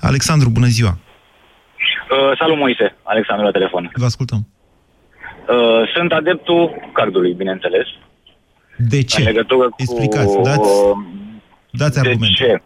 Alexandru, 0.00 0.50
bună 0.50 0.66
ziua! 0.66 0.98
Uh, 2.10 2.38
salut, 2.38 2.56
Moise. 2.56 2.96
Alexandru 3.02 3.44
la 3.44 3.50
telefon. 3.50 3.90
Vă 3.94 4.04
ascultăm. 4.04 4.46
Uh, 4.46 5.90
sunt 5.94 6.12
adeptul 6.12 6.90
cardului, 6.92 7.32
bineînțeles. 7.32 7.86
De 8.76 9.02
ce? 9.02 9.20
În 9.20 9.26
legătură 9.26 9.68
cu... 9.68 9.76
Explicați, 9.78 10.36
dați, 10.42 10.70
dați 11.70 12.02
de 12.02 12.08
argumente. 12.08 12.44
ce? 12.44 12.62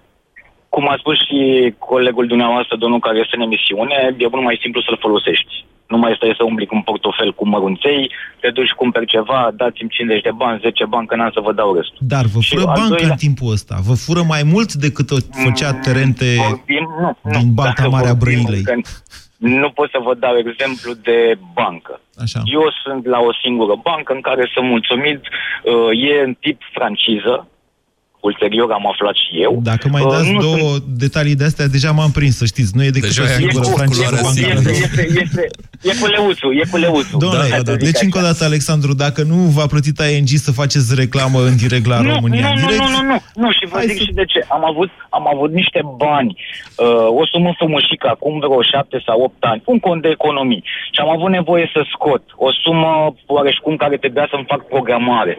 Cum 0.68 0.88
a 0.88 0.96
spus 0.98 1.16
și 1.26 1.38
colegul 1.78 2.26
dumneavoastră, 2.26 2.76
domnul 2.76 3.00
care 3.00 3.18
este 3.18 3.36
în 3.36 3.42
emisiune, 3.42 4.14
e 4.18 4.26
mult 4.30 4.42
mai 4.42 4.58
simplu 4.60 4.80
să-l 4.80 4.98
folosești. 5.00 5.64
Nu 5.92 5.96
mai 5.98 6.12
stai 6.16 6.34
să 6.36 6.44
umbli 6.44 6.66
cu 6.66 6.74
un 6.74 6.82
portofel 6.90 7.30
cu 7.38 7.44
mărunței, 7.48 8.10
te 8.40 8.48
duci, 8.50 8.70
cumperi 8.80 9.06
ceva, 9.14 9.40
dați-mi 9.56 9.88
50 9.88 10.22
de 10.22 10.30
bani, 10.42 10.60
10 10.62 10.84
bani, 10.84 11.06
că 11.06 11.14
n-am 11.16 11.30
să 11.34 11.40
vă 11.40 11.52
dau 11.52 11.74
restul. 11.74 11.98
Dar 12.14 12.24
vă 12.34 12.40
Și 12.40 12.48
fură 12.54 12.66
al 12.68 12.74
banca 12.76 12.88
doilea- 12.88 13.08
în 13.10 13.16
timpul 13.26 13.50
ăsta. 13.56 13.74
Vă 13.88 13.94
fură 14.04 14.22
mai 14.34 14.42
mult 14.52 14.70
decât 14.72 15.10
o 15.10 15.16
făcea 15.44 15.70
terente 15.86 16.26
Vorbim, 16.48 16.84
nu, 17.00 17.08
nu. 17.22 17.38
din 17.38 17.48
Balta 17.54 17.72
Dacă 17.76 17.90
Mare 17.94 18.08
a 18.08 18.12
vorbim 18.14 18.42
Brăilei. 18.42 18.62
că 18.62 18.74
Nu 19.36 19.70
pot 19.70 19.88
să 19.90 19.98
vă 20.06 20.14
dau 20.24 20.34
exemplu 20.44 20.90
de 21.08 21.18
bancă. 21.58 22.00
Așa. 22.24 22.40
Eu 22.58 22.64
sunt 22.84 23.02
la 23.14 23.18
o 23.28 23.32
singură 23.42 23.74
bancă 23.88 24.12
în 24.12 24.20
care 24.28 24.50
sunt 24.54 24.66
mulțumit, 24.74 25.20
uh, 25.64 25.90
e 26.10 26.14
în 26.28 26.34
tip 26.44 26.58
franciză, 26.76 27.34
ulterior 28.20 28.70
am 28.72 28.86
aflat 28.92 29.14
și 29.14 29.42
eu. 29.46 29.60
Dacă 29.62 29.88
mai 29.88 30.02
Uh, 30.04 30.10
dați 30.12 30.30
nu 30.32 30.40
două 30.40 30.70
detalii 31.04 31.36
de 31.40 31.44
astea, 31.44 31.66
deja 31.66 31.90
m-am 31.92 32.10
prins, 32.10 32.36
să 32.36 32.44
știți. 32.44 32.72
Nu 32.76 32.82
e 32.84 32.90
decât 32.98 33.08
Deja 33.08 33.22
o 33.22 33.24
e 33.24 33.28
singură 33.40 33.64
cu 33.66 33.76
franciză 33.78 34.02
culoarea 34.02 34.22
bancară. 34.28 34.70
Este, 34.70 34.70
este, 34.86 35.02
este, 35.24 35.42
e 35.90 35.92
cu 36.00 36.06
leuțul, 36.16 36.50
e 36.62 36.64
cu 36.70 36.76
leuțul. 36.76 37.18
Domnule, 37.18 37.48
Da, 37.50 37.56
să 37.56 37.72
zic 37.72 37.78
deci 37.88 37.94
așa. 37.96 38.04
încă 38.06 38.18
o 38.18 38.22
dată, 38.28 38.42
Alexandru, 38.44 38.92
dacă 39.04 39.20
nu 39.32 39.34
v-a 39.56 39.66
plătit 39.72 39.98
ING 40.16 40.28
să 40.46 40.50
faceți 40.60 40.94
reclamă 41.02 41.38
în 41.48 41.56
direct 41.64 41.86
la 41.92 41.98
nu, 42.00 42.08
România, 42.14 42.48
nu, 42.48 42.60
nu, 42.60 42.66
direct, 42.66 42.80
nu, 42.82 42.88
nu, 42.96 43.02
nu, 43.10 43.16
nu, 43.42 43.48
și 43.56 43.64
vă 43.70 43.76
Hai 43.76 43.86
zic 43.90 43.96
să- 43.98 44.04
și 44.06 44.12
de 44.20 44.24
ce. 44.32 44.40
Am 44.56 44.64
avut, 44.70 44.90
am 45.18 45.24
avut 45.34 45.50
niște 45.60 45.80
bani, 46.06 46.30
uh, 46.36 47.20
o 47.20 47.22
sumă 47.32 47.50
frumușică 47.58 48.06
acum 48.14 48.34
vreo 48.38 48.62
șapte 48.72 48.96
sau 49.06 49.16
opt 49.26 49.42
ani, 49.52 49.62
un 49.72 49.78
cont 49.86 50.00
de 50.02 50.08
economii 50.18 50.62
și 50.94 51.00
am 51.04 51.10
avut 51.16 51.30
nevoie 51.38 51.66
să 51.74 51.80
scot 51.94 52.22
o 52.46 52.48
sumă 52.62 53.14
oareșcum 53.26 53.74
care 53.76 53.96
trebuia 53.96 54.26
să-mi 54.30 54.48
fac 54.52 54.60
programare. 54.74 55.34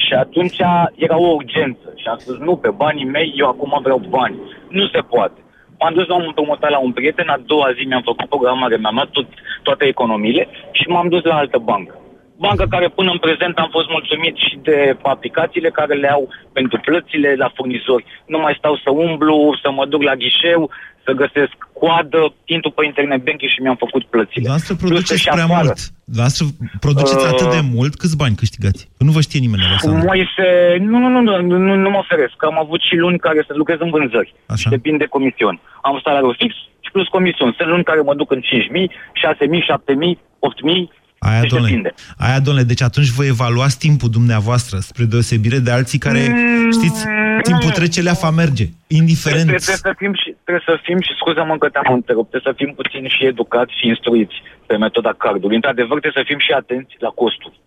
Și 0.00 0.12
atunci 0.24 0.56
era 0.96 1.16
o 1.18 1.28
urgență 1.40 1.87
și 2.00 2.06
am 2.08 2.18
spus, 2.18 2.36
nu, 2.36 2.56
pe 2.56 2.70
banii 2.70 3.04
mei, 3.04 3.34
eu 3.36 3.46
acum 3.48 3.78
vreau 3.82 4.00
bani. 4.08 4.36
Nu 4.68 4.86
se 4.86 5.00
poate. 5.12 5.40
M-am 5.80 5.94
dus 5.94 6.06
la 6.06 6.14
un 6.14 6.24
împrumutat 6.26 6.70
la 6.70 6.78
un 6.78 6.92
prieten, 6.92 7.28
a 7.28 7.40
doua 7.46 7.72
zi 7.76 7.84
mi-am 7.84 8.08
făcut 8.10 8.28
programare, 8.28 8.76
mi-am 8.76 8.94
luat 8.94 9.10
tot, 9.10 9.26
toate 9.62 9.84
economiile 9.84 10.48
și 10.70 10.88
m-am 10.88 11.08
dus 11.08 11.22
la 11.22 11.36
altă 11.36 11.58
bancă. 11.58 11.94
Bancă 12.36 12.64
care 12.70 12.88
până 12.88 13.10
în 13.10 13.18
prezent 13.18 13.58
am 13.58 13.68
fost 13.70 13.88
mulțumit 13.88 14.36
și 14.36 14.58
de 14.62 14.96
aplicațiile 15.02 15.70
care 15.70 15.94
le 15.94 16.10
au 16.10 16.28
pentru 16.52 16.80
plățile 16.80 17.34
la 17.34 17.48
furnizori. 17.54 18.04
Nu 18.26 18.38
mai 18.38 18.54
stau 18.58 18.76
să 18.76 18.90
umblu, 18.90 19.58
să 19.62 19.70
mă 19.70 19.86
duc 19.86 20.02
la 20.02 20.14
ghișeu, 20.14 20.70
să 21.08 21.12
găsesc 21.22 21.54
coadă, 21.80 22.20
intru 22.54 22.70
pe 22.76 22.82
internet 22.90 23.20
banking 23.26 23.50
și 23.54 23.60
mi-am 23.64 23.78
făcut 23.84 24.02
plățile. 24.14 24.42
Dumneavoastră 24.44 24.72
Plus 24.74 24.82
că 24.82 24.86
produceți 24.88 25.20
și 25.24 25.28
prea 25.36 25.48
afară. 25.48 25.64
mult. 25.68 25.78
Dumneavoastră 26.10 26.44
produceți 26.86 27.24
Uh, 27.24 27.30
atât 27.32 27.48
de 27.58 27.62
mult, 27.76 27.92
câți 28.02 28.16
bani 28.22 28.34
câștigați? 28.42 28.80
Că 28.96 29.02
nu 29.08 29.12
vă 29.16 29.20
știe 29.28 29.40
nimeni, 29.46 29.62
Alexandru. 29.68 30.04
Moise, 30.10 30.46
nu, 30.90 30.96
nu, 31.04 31.08
nu, 31.16 31.20
nu, 31.48 31.56
nu, 31.66 31.72
nu 31.84 31.90
mă 31.94 31.98
oferesc, 32.04 32.34
că 32.40 32.46
am 32.52 32.58
avut 32.64 32.80
și 32.88 32.94
luni 33.04 33.18
care 33.26 33.40
să 33.48 33.52
lucrez 33.60 33.78
în 33.86 33.90
vânzări. 33.94 34.30
Așa. 34.46 34.56
Și 34.62 34.68
depinde 34.76 34.98
de 35.04 35.12
comisiuni. 35.16 35.58
Am 35.88 35.94
salariul 36.04 36.36
fix 36.42 36.52
și 36.84 36.90
plus 36.94 37.06
comisiuni. 37.16 37.54
Sunt 37.58 37.68
luni 37.74 37.84
care 37.90 38.00
mă 38.08 38.14
duc 38.20 38.28
în 38.36 38.40
5.000, 38.40 38.44
6.000, 38.44 39.60
7.000, 39.70 40.16
8.000 40.16 40.96
Aia, 41.20 41.40
deci 41.40 41.50
domnule, 41.50 41.70
depinde. 41.70 41.94
aia, 42.26 42.40
domnule, 42.40 42.66
deci 42.66 42.82
atunci 42.82 43.08
vă 43.18 43.24
evaluați 43.24 43.78
timpul 43.78 44.10
dumneavoastră, 44.18 44.78
spre 44.78 45.04
deosebire 45.04 45.58
de 45.58 45.70
alții 45.70 45.98
care, 45.98 46.22
Mm, 46.28 46.70
știți, 46.70 47.04
timpul 47.42 47.70
trece, 47.70 48.00
leafa 48.00 48.30
merge, 48.30 48.66
indiferent. 48.86 49.48
Trebuie, 49.48 49.58
trebuie, 49.68 49.92
să 49.92 49.94
fim 50.02 50.12
și, 50.22 50.30
trebuie 50.48 50.70
să 50.70 50.84
fim 50.88 51.00
și, 51.06 51.12
scuză-mă 51.20 51.54
că 51.58 51.68
te-am 51.68 51.94
întrerupt, 51.98 52.30
trebuie 52.30 52.52
să 52.52 52.58
fim 52.60 52.70
puțin 52.80 53.04
și 53.14 53.26
educați 53.32 53.76
și 53.78 53.86
instruiți 53.92 54.36
pe 54.66 54.76
metoda 54.76 55.12
cardului. 55.24 55.58
Într-adevăr, 55.60 55.96
trebuie 56.00 56.20
să 56.22 56.28
fim 56.30 56.40
și 56.46 56.52
atenți 56.52 56.94
la 57.06 57.10
costuri. 57.20 57.60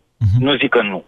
Nu 0.45 0.51
zic 0.61 0.69
că 0.69 0.81
nu. 0.81 0.99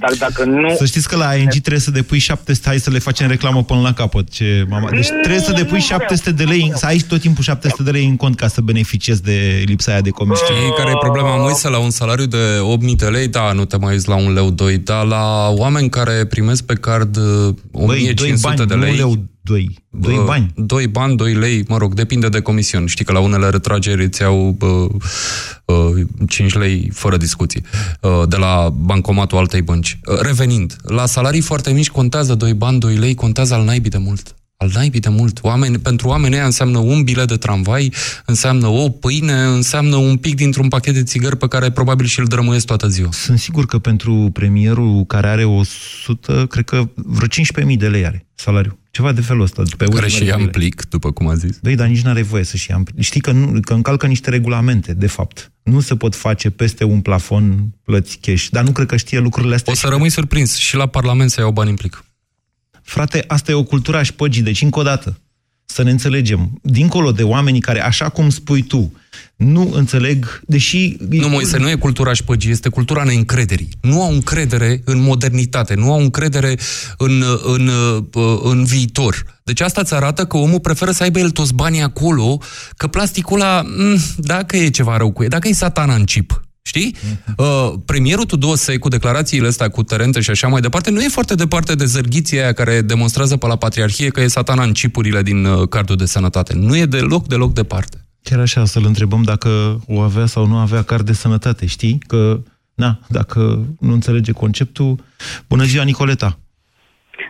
Dar 0.00 0.12
dacă 0.18 0.44
nu... 0.44 0.60
Mhm. 0.60 0.76
Să 0.76 0.84
știți 0.84 1.08
că 1.08 1.16
la 1.16 1.34
ING 1.34 1.50
trebuie 1.50 1.80
să 1.80 1.90
depui 1.90 2.18
700, 2.18 2.68
hai 2.68 2.78
să 2.78 2.90
le 2.90 2.98
facem 2.98 3.28
reclamă 3.28 3.64
până 3.64 3.80
la 3.80 3.92
capăt. 3.92 4.28
Ce, 4.28 4.66
mama. 4.68 4.90
Deci 4.90 5.08
trebuie 5.22 5.40
să 5.40 5.52
depui 5.52 5.80
700 5.80 6.32
de 6.32 6.44
lei, 6.44 6.72
să 6.74 6.86
ai 6.86 6.98
tot 7.08 7.20
timpul 7.20 7.44
700 7.44 7.82
de 7.82 7.90
lei 7.90 8.04
în 8.04 8.16
cont 8.16 8.36
ca 8.36 8.48
să 8.48 8.60
beneficiezi 8.60 9.22
de 9.22 9.62
lipsa 9.66 9.92
aia 9.92 10.00
de 10.00 10.10
comisie. 10.10 10.44
Știi 10.44 10.74
care 10.76 10.90
e 10.90 10.98
problema? 11.00 11.36
Mă 11.36 11.46
uiți 11.46 11.68
la 11.68 11.78
un 11.78 11.90
salariu 11.90 12.26
de 12.26 12.60
8.000 12.90 12.96
de 12.96 13.06
lei, 13.06 13.28
da, 13.28 13.52
nu 13.52 13.64
te 13.64 13.76
mai 13.76 13.92
uiți 13.92 14.08
la 14.08 14.14
un 14.14 14.32
leu, 14.32 14.50
doi, 14.50 14.78
dar 14.78 15.04
la 15.04 15.48
oameni 15.48 15.88
care 15.88 16.24
primesc 16.24 16.64
pe 16.64 16.74
card 16.74 17.16
uh, 17.16 17.54
1500 17.72 18.56
bani, 18.56 18.68
de 18.68 18.74
nu 18.74 18.80
lei... 18.80 18.96
leu, 18.96 19.24
doi. 19.42 19.78
Doi 19.90 20.16
uh, 20.16 20.24
bani. 20.24 20.52
Doi 20.56 20.86
bani, 20.86 21.16
doi 21.16 21.34
lei, 21.34 21.64
mă 21.68 21.76
rog, 21.76 21.94
depinde 21.94 22.28
de 22.28 22.40
comision. 22.40 22.86
Știi 22.86 23.04
că 23.04 23.12
la 23.12 23.20
unele 23.20 23.48
retrageri 23.48 24.04
îți 24.04 24.22
iau 24.22 24.56
uh, 24.60 24.88
uh, 25.64 26.06
5 26.28 26.54
lei 26.54 26.90
fără 26.92 27.16
discuții 27.16 27.62
uh, 28.00 28.22
de 28.28 28.36
la 28.36 28.70
bancomatul 28.76 29.38
altei 29.38 29.59
bănci. 29.60 29.98
Uh, 30.04 30.18
revenind, 30.20 30.76
la 30.82 31.06
salarii 31.06 31.40
foarte 31.40 31.72
mici 31.72 31.90
contează 31.90 32.34
2 32.34 32.54
bani, 32.54 32.78
2 32.78 32.94
lei, 32.94 33.14
contează 33.14 33.54
al 33.54 33.64
naibii 33.64 33.90
de 33.90 33.98
mult. 33.98 34.34
Al 34.62 34.70
naibii 34.74 35.00
de 35.00 35.08
mult. 35.08 35.38
Oameni, 35.42 35.78
pentru 35.78 36.08
oamenii 36.08 36.36
ăia 36.36 36.44
înseamnă 36.44 36.78
un 36.78 37.02
bilet 37.02 37.28
de 37.28 37.36
tramvai, 37.36 37.92
înseamnă 38.24 38.66
o 38.66 38.88
pâine, 38.88 39.32
înseamnă 39.32 39.96
un 39.96 40.16
pic 40.16 40.34
dintr-un 40.34 40.68
pachet 40.68 40.94
de 40.94 41.02
țigări 41.02 41.36
pe 41.36 41.48
care 41.48 41.70
probabil 41.70 42.06
și-l 42.06 42.24
drămuiesc 42.24 42.66
toată 42.66 42.88
ziua. 42.88 43.08
Sunt 43.12 43.38
sigur 43.38 43.66
că 43.66 43.78
pentru 43.78 44.30
premierul 44.32 45.04
care 45.04 45.26
are 45.28 45.44
100, 45.44 46.46
cred 46.48 46.64
că 46.64 46.88
vreo 46.94 47.28
15.000 47.70 47.76
de 47.76 47.88
lei 47.88 48.06
are 48.06 48.26
salariu. 48.34 48.78
Ceva 48.90 49.12
de 49.12 49.20
felul 49.20 49.42
ăsta. 49.42 49.62
Pe 49.76 49.84
Care 49.84 50.08
și 50.08 50.12
ultimele 50.12 50.26
ia 50.28 50.34
în 50.34 50.40
zile. 50.40 50.50
plic, 50.50 50.88
după 50.88 51.10
cum 51.12 51.28
a 51.28 51.34
zis. 51.34 51.58
Băi, 51.62 51.74
dar 51.74 51.86
nici 51.88 52.00
nu 52.00 52.10
are 52.10 52.22
voie 52.22 52.44
să-și 52.44 52.70
ia 52.70 52.76
în 52.76 52.82
plic. 52.82 53.02
Știi 53.02 53.20
că, 53.20 53.30
nu, 53.30 53.60
că 53.60 53.72
încalcă 53.74 54.06
niște 54.06 54.30
regulamente, 54.30 54.92
de 54.92 55.06
fapt. 55.06 55.52
Nu 55.62 55.80
se 55.80 55.96
pot 55.96 56.14
face 56.14 56.50
peste 56.50 56.84
un 56.84 57.00
plafon 57.00 57.74
plăți 57.84 58.18
cash. 58.20 58.46
Dar 58.50 58.64
nu 58.64 58.72
cred 58.72 58.86
că 58.86 58.96
știe 58.96 59.18
lucrurile 59.18 59.54
astea. 59.54 59.72
O 59.72 59.76
să 59.76 59.88
rămâi 59.88 60.10
surprins 60.10 60.56
și 60.56 60.76
la 60.76 60.86
Parlament 60.86 61.30
să 61.30 61.40
iau 61.40 61.50
bani 61.52 61.70
în 61.70 61.76
plic. 61.76 62.04
Frate, 62.90 63.24
asta 63.26 63.50
e 63.50 63.54
o 63.54 63.62
cultură 63.62 63.96
a 63.96 64.02
șpăgii, 64.02 64.42
deci 64.42 64.62
încă 64.62 64.78
o 64.78 64.82
dată, 64.82 65.20
să 65.64 65.82
ne 65.82 65.90
înțelegem. 65.90 66.58
Dincolo 66.62 67.12
de 67.12 67.22
oamenii 67.22 67.60
care, 67.60 67.82
așa 67.82 68.08
cum 68.08 68.30
spui 68.30 68.62
tu, 68.62 68.92
nu 69.36 69.70
înțeleg, 69.72 70.42
deși... 70.46 70.96
Nu, 71.08 71.28
Moise, 71.28 71.58
nu 71.58 71.70
e 71.70 71.74
cultura 71.74 72.12
șpăgii, 72.12 72.50
este 72.50 72.68
cultura 72.68 73.02
neîncrederii. 73.02 73.68
Nu 73.80 74.02
au 74.02 74.12
încredere 74.12 74.80
în 74.84 75.00
modernitate, 75.00 75.74
nu 75.74 75.92
au 75.92 76.00
încredere 76.00 76.58
în, 76.98 77.22
în, 77.42 77.70
în 78.42 78.64
viitor. 78.64 79.40
Deci 79.44 79.60
asta 79.60 79.80
îți 79.80 79.94
arată 79.94 80.26
că 80.26 80.36
omul 80.36 80.60
preferă 80.60 80.90
să 80.90 81.02
aibă 81.02 81.18
el 81.18 81.30
toți 81.30 81.54
banii 81.54 81.82
acolo, 81.82 82.40
că 82.76 82.86
plasticul 82.86 83.40
ăla, 83.40 83.62
mm, 83.62 83.96
dacă 84.16 84.56
e 84.56 84.68
ceva 84.68 84.96
rău 84.96 85.12
cu 85.12 85.22
el, 85.22 85.28
dacă 85.28 85.48
e 85.48 85.52
satana 85.52 85.94
în 85.94 86.04
chip, 86.04 86.40
Știi? 86.62 86.94
Uh, 87.36 87.72
premierul 87.86 88.24
Tudose, 88.24 88.78
cu 88.78 88.88
declarațiile 88.88 89.46
astea, 89.46 89.68
cu 89.68 89.82
terente 89.82 90.20
și 90.20 90.30
așa 90.30 90.48
mai 90.48 90.60
departe, 90.60 90.90
nu 90.90 91.00
e 91.00 91.08
foarte 91.08 91.34
departe 91.34 91.74
de 91.74 91.84
zărghiția 91.84 92.42
aia 92.42 92.52
care 92.52 92.80
demonstrează 92.80 93.36
pe 93.36 93.46
la 93.46 93.56
Patriarhie 93.56 94.08
că 94.08 94.20
e 94.20 94.26
satana 94.26 94.62
în 94.62 94.72
chipurile 94.72 95.22
din 95.22 95.44
uh, 95.44 95.68
cardul 95.68 95.96
de 95.96 96.04
sănătate. 96.06 96.54
Nu 96.56 96.76
e 96.76 96.84
deloc, 96.84 97.26
deloc 97.26 97.52
departe. 97.52 97.96
Chiar 98.22 98.40
așa, 98.40 98.64
să-l 98.64 98.84
întrebăm 98.86 99.22
dacă 99.22 99.80
o 99.86 100.00
avea 100.00 100.26
sau 100.26 100.46
nu 100.46 100.56
avea 100.56 100.82
card 100.82 101.06
de 101.06 101.12
sănătate, 101.12 101.66
știi? 101.66 101.98
Că, 102.06 102.40
na, 102.74 102.98
dacă 103.08 103.40
nu 103.80 103.92
înțelege 103.92 104.32
conceptul... 104.32 104.96
Bună 105.48 105.62
ziua, 105.62 105.84
Nicoleta! 105.84 106.38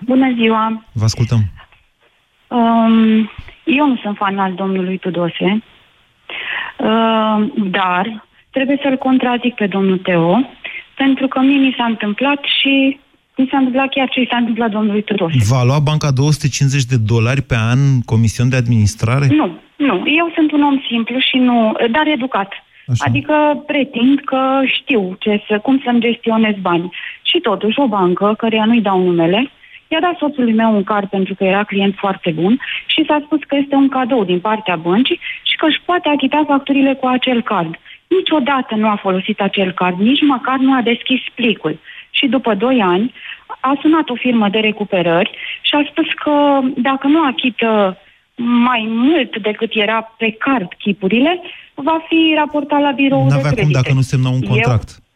Bună 0.05 0.33
ziua! 0.35 0.85
Vă 0.93 1.05
ascultăm. 1.05 1.53
Um, 2.49 3.31
eu 3.65 3.87
nu 3.87 3.97
sunt 4.03 4.17
fan 4.17 4.39
al 4.39 4.55
domnului 4.55 4.99
Tudose, 4.99 5.63
uh, 6.79 7.53
dar 7.71 8.29
trebuie 8.51 8.79
să-l 8.83 8.97
contrazic 8.97 9.55
pe 9.55 9.67
domnul 9.67 9.99
Teo, 9.99 10.41
pentru 10.97 11.29
că 11.29 11.41
mie 11.41 11.59
mi 11.59 11.75
s-a 11.77 11.85
întâmplat 11.85 12.41
și 12.61 12.99
mi 13.37 13.49
s-a 13.51 13.57
întâmplat 13.57 13.89
chiar 13.89 14.09
ce 14.09 14.21
i 14.21 14.29
s-a 14.31 14.37
întâmplat 14.37 14.71
domnului 14.71 15.03
Tudose. 15.03 15.37
Va 15.49 15.63
lua 15.65 15.79
banca 15.79 16.11
250 16.11 16.85
de 16.85 16.97
dolari 16.97 17.43
pe 17.43 17.57
an 17.73 18.01
comision 18.05 18.49
de 18.49 18.57
administrare? 18.57 19.27
Nu, 19.27 19.47
nu. 19.77 19.95
Eu 20.21 20.33
sunt 20.35 20.53
un 20.53 20.63
om 20.63 20.83
simplu 20.89 21.19
și 21.19 21.37
nu, 21.37 21.73
dar 21.91 22.07
educat. 22.07 22.53
Așa. 22.93 23.05
Adică 23.07 23.63
pretind 23.67 24.21
că 24.25 24.61
știu 24.79 25.17
ce 25.19 25.43
să, 25.49 25.59
cum 25.59 25.81
să-mi 25.85 26.01
gestionez 26.01 26.55
bani. 26.61 26.91
Și 27.23 27.39
totuși 27.39 27.81
o 27.81 27.87
bancă, 27.87 28.35
căreia 28.39 28.65
nu-i 28.65 28.81
dau 28.81 29.03
numele, 29.03 29.51
i-a 29.89 30.01
dat 30.01 30.17
soțului 30.19 30.53
meu 30.53 30.75
un 30.75 30.83
card 30.83 31.09
pentru 31.09 31.35
că 31.35 31.45
era 31.45 31.65
client 31.65 31.95
foarte 31.97 32.31
bun 32.31 32.59
și 32.87 33.05
s-a 33.07 33.23
spus 33.25 33.39
că 33.47 33.57
este 33.57 33.75
un 33.75 33.89
cadou 33.89 34.25
din 34.25 34.41
partea 34.41 34.77
băncii 34.77 35.21
și 35.43 35.57
că 35.57 35.67
își 35.67 35.81
poate 35.85 36.09
achita 36.09 36.45
facturile 36.47 36.95
cu 36.95 37.07
acel 37.07 37.43
card. 37.43 37.75
Niciodată 38.17 38.75
nu 38.75 38.89
a 38.89 38.99
folosit 39.07 39.41
acel 39.41 39.73
card, 39.73 39.99
nici 39.99 40.23
măcar 40.23 40.59
nu 40.59 40.73
a 40.75 40.81
deschis 40.83 41.21
plicul. 41.35 41.79
Și 42.11 42.27
după 42.27 42.55
2 42.55 42.81
ani 42.83 43.15
a 43.61 43.79
sunat 43.81 44.09
o 44.09 44.15
firmă 44.15 44.49
de 44.49 44.59
recuperări 44.59 45.31
și 45.61 45.75
a 45.75 45.89
spus 45.91 46.07
că 46.25 46.61
dacă 46.77 47.07
nu 47.07 47.25
achită 47.25 47.99
mai 48.71 48.87
mult 48.89 49.39
decât 49.43 49.71
era 49.75 50.15
pe 50.19 50.31
card 50.31 50.69
chipurile, 50.79 51.41
va 51.75 51.99
fi 52.09 52.35
raportat 52.37 52.81
la 52.81 52.91
birou 52.91 53.27
de 53.29 53.35
N-avea 53.35 53.43
cum 53.43 53.57
credite. 53.57 53.79
dacă 53.81 53.93
nu 53.95 54.01
semna 54.01 54.29
un 54.29 54.41
contract. 54.41 54.89
Eu, 54.91 55.10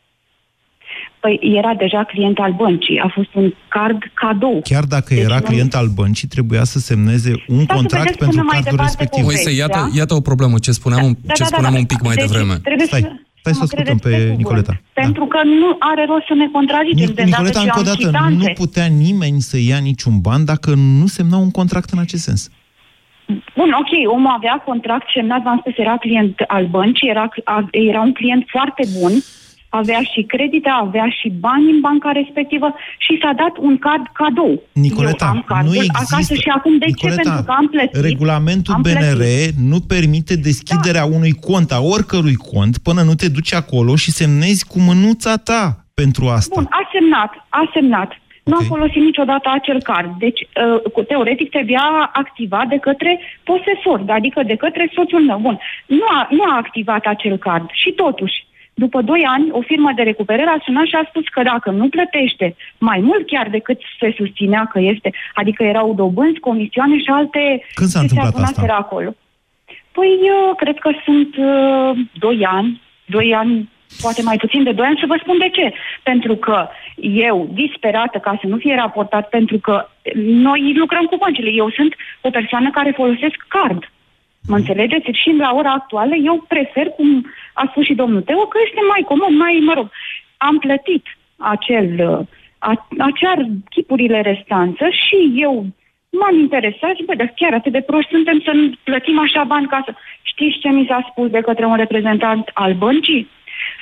păi 1.24 1.38
era 1.60 1.72
deja 1.84 2.02
client 2.12 2.38
al 2.38 2.52
băncii, 2.52 2.98
a 2.98 3.08
fost 3.14 3.34
un 3.34 3.54
card 3.68 3.98
cadou. 4.14 4.60
Chiar 4.64 4.84
dacă 4.84 5.10
Deci 5.14 5.24
era 5.24 5.34
nu- 5.34 5.46
client 5.48 5.74
al 5.74 5.88
băncii, 5.98 6.28
trebuia 6.28 6.64
să 6.64 6.78
semneze 6.78 7.30
un 7.30 7.62
Stați 7.62 7.66
să 7.68 7.74
contract 7.80 8.04
vedeți 8.04 8.18
pentru 8.22 8.36
până 8.36 8.42
mai 8.50 8.54
cardul 8.60 8.70
departe 8.76 8.90
respectiv. 8.92 9.22
povestea. 9.24 9.50
Moise, 9.50 9.60
iată, 9.62 9.78
Da? 9.90 9.96
iată 10.00 10.14
o 10.14 10.20
problemă, 10.30 10.56
ce 10.66 10.72
spuneam, 10.80 11.02
un- 11.08 11.16
Da, 11.28 11.32
ce 11.38 11.42
da, 11.42 11.48
da, 11.48 11.52
spuneam 11.54 11.72
da. 11.76 11.78
un 11.82 11.88
pic 11.92 12.00
mai 12.08 12.14
Deci, 12.14 12.24
devreme. 12.26 12.54
Trebuie 12.68 12.86
Stai, 12.92 13.00
să, 13.06 13.10
stai 13.42 13.52
să 13.58 13.60
mă 13.62 13.66
ascultăm 13.68 13.96
credeți 13.96 14.02
pe 14.08 14.12
cuvânt. 14.20 14.38
Nicoleta. 14.42 14.72
Da. 14.72 15.00
Pentru 15.02 15.24
că 15.32 15.38
nu 15.60 15.68
are 15.90 16.02
rost 16.12 16.26
să 16.30 16.34
ne 16.42 16.48
contrazicem. 16.56 17.10
de 17.18 17.22
Nic- 17.22 17.30
Nicoleta, 17.30 17.58
dată 17.58 17.58
ce 17.60 17.66
încă 17.68 17.78
o 17.80 17.82
am 17.84 17.88
dată, 17.90 18.02
chitanțe. 18.04 18.36
nu 18.42 18.46
putea 18.62 18.86
nimeni 19.04 19.40
să 19.50 19.56
ia 19.70 19.78
niciun 19.90 20.14
ban 20.26 20.40
dacă 20.52 20.70
nu 21.00 21.06
semna 21.16 21.36
un 21.46 21.50
contract 21.58 21.88
în 21.94 22.00
acest 22.06 22.22
sens. 22.28 22.40
Bun, 23.58 23.70
ok, 23.82 23.92
omul 24.16 24.32
avea 24.38 24.56
contract 24.70 25.06
semnat, 25.14 25.42
v-am 25.46 25.58
spus, 25.62 25.72
era 25.84 25.96
client 26.04 26.34
al 26.56 26.64
băncii, 26.76 27.08
era, 27.14 27.24
a- 27.44 27.68
era 27.70 28.00
un 28.08 28.12
client 28.12 28.42
foarte 28.54 28.82
bun, 29.00 29.12
avea 29.80 30.00
și 30.12 30.22
credite, 30.22 30.68
avea 30.68 31.08
și 31.18 31.28
bani 31.46 31.70
în 31.74 31.80
banca 31.80 32.10
respectivă 32.12 32.68
și 32.98 33.18
s-a 33.22 33.32
dat 33.42 33.54
un 33.58 33.78
card 33.78 34.04
cadou. 34.12 34.62
Nicoleta, 34.72 35.24
Eu 35.24 35.30
am 35.30 35.42
cardul 35.46 35.68
nu 35.72 35.74
există. 35.76 36.06
acasă 36.14 36.34
și 36.34 36.48
acum 36.56 36.78
de 36.78 36.84
ce? 36.86 36.90
Nicoleta, 36.92 37.20
Pentru 37.22 37.44
că 37.44 37.52
am 37.58 37.66
plătit. 37.68 38.00
Regulamentul 38.10 38.74
am 38.74 38.82
BNR 38.82 39.14
plătit. 39.16 39.54
nu 39.70 39.78
permite 39.94 40.34
deschiderea 40.36 41.04
unui 41.04 41.32
cont, 41.48 41.72
a 41.72 41.80
oricărui 41.94 42.34
cont, 42.52 42.78
până 42.78 43.00
nu 43.02 43.14
te 43.14 43.28
duci 43.28 43.54
acolo 43.54 43.96
și 43.96 44.10
semnezi 44.10 44.66
cu 44.66 44.78
mânuța 44.88 45.34
ta 45.36 45.62
pentru 45.94 46.24
asta. 46.28 46.54
Bun, 46.54 46.66
a 46.70 46.82
semnat, 46.92 47.32
a 47.48 47.70
semnat. 47.74 48.10
Nu 48.44 48.56
a 48.60 48.62
folosit 48.74 49.02
niciodată 49.02 49.50
acel 49.58 49.82
card. 49.82 50.10
Deci, 50.18 50.40
uh, 50.42 50.90
cu- 50.92 51.02
teoretic, 51.02 51.50
trebuia 51.50 52.10
activat 52.12 52.66
de 52.68 52.76
către 52.76 53.20
posesor, 53.44 54.04
adică 54.08 54.42
de 54.46 54.54
către 54.56 54.90
soțul 54.94 55.22
meu. 55.24 55.38
Bun, 55.38 55.58
nu 55.86 56.04
a, 56.18 56.28
nu 56.30 56.42
a 56.42 56.56
activat 56.56 57.04
acel 57.06 57.36
card. 57.38 57.66
Și 57.72 57.90
totuși, 57.90 58.46
după 58.74 59.02
2 59.02 59.24
ani, 59.26 59.50
o 59.50 59.60
firmă 59.60 59.92
de 59.96 60.02
recuperare 60.02 60.50
a 60.50 60.62
sunat 60.64 60.86
și 60.86 60.94
a 60.94 61.06
spus 61.08 61.26
că 61.28 61.42
dacă 61.42 61.70
nu 61.70 61.88
plătește 61.88 62.56
mai 62.78 63.00
mult 63.00 63.26
chiar 63.26 63.48
decât 63.48 63.78
se 64.00 64.14
susținea 64.16 64.68
că 64.72 64.80
este, 64.80 65.12
adică 65.34 65.62
erau 65.62 65.94
dobânzi, 65.94 66.38
comisioane 66.38 66.96
și 66.98 67.10
alte 67.10 67.62
Când 67.74 67.88
s-a 67.88 68.00
ce 68.00 68.06
se 68.06 68.14
întâmplat 68.14 68.32
adunaseră 68.32 68.72
asta? 68.72 68.84
acolo. 68.84 69.14
Păi, 69.92 70.18
eu 70.26 70.54
cred 70.54 70.78
că 70.78 70.90
sunt 71.04 71.36
uh, 71.36 72.06
2 72.12 72.46
ani, 72.46 72.80
2 73.04 73.34
ani, 73.34 73.70
poate 74.00 74.22
mai 74.22 74.36
puțin 74.36 74.62
de 74.62 74.72
2 74.72 74.86
ani 74.86 74.98
și 74.98 75.06
vă 75.06 75.18
spun 75.20 75.38
de 75.38 75.48
ce. 75.48 75.72
Pentru 76.02 76.36
că 76.36 76.68
eu, 77.28 77.48
disperată 77.52 78.18
ca 78.18 78.38
să 78.40 78.46
nu 78.46 78.56
fie 78.56 78.74
raportat, 78.74 79.28
pentru 79.28 79.58
că 79.58 79.88
noi 80.14 80.72
lucrăm 80.76 81.04
cu 81.04 81.16
băncile. 81.16 81.50
Eu 81.50 81.70
sunt 81.70 81.94
o 82.20 82.30
persoană 82.30 82.70
care 82.70 82.90
folosesc 82.90 83.36
card. 83.48 83.82
Mă 84.48 84.56
înțelegeți? 84.56 85.10
Și 85.12 85.30
la 85.38 85.52
ora 85.54 85.72
actuală 85.72 86.14
eu 86.14 86.44
prefer, 86.48 86.86
cum 86.88 87.26
a 87.54 87.66
spus 87.70 87.84
și 87.84 87.94
domnul 87.94 88.22
Teo, 88.22 88.44
că 88.46 88.58
este 88.64 88.80
mai 88.88 89.02
comod, 89.08 89.34
mai, 89.44 89.62
mă 89.62 89.72
rog, 89.74 89.90
am 90.36 90.58
plătit 90.58 91.04
acel, 91.36 91.88
uh, 92.10 92.26
a, 92.58 92.86
acea 92.98 93.34
chipurile 93.70 94.20
restanță 94.20 94.84
și 94.88 95.32
eu 95.36 95.66
m-am 96.20 96.38
interesat 96.38 96.94
și, 96.96 97.04
bă, 97.04 97.14
dar 97.14 97.32
chiar 97.36 97.52
atât 97.54 97.72
de 97.72 97.80
proști 97.80 98.10
suntem 98.10 98.40
să 98.44 98.50
nu 98.50 98.72
plătim 98.84 99.18
așa 99.18 99.44
bani 99.44 99.66
ca 99.66 99.82
să... 99.84 99.94
Știți 100.22 100.58
ce 100.58 100.68
mi 100.68 100.86
s-a 100.88 101.06
spus 101.10 101.30
de 101.30 101.40
către 101.40 101.64
un 101.66 101.76
reprezentant 101.76 102.50
al 102.54 102.72
băncii? 102.72 103.28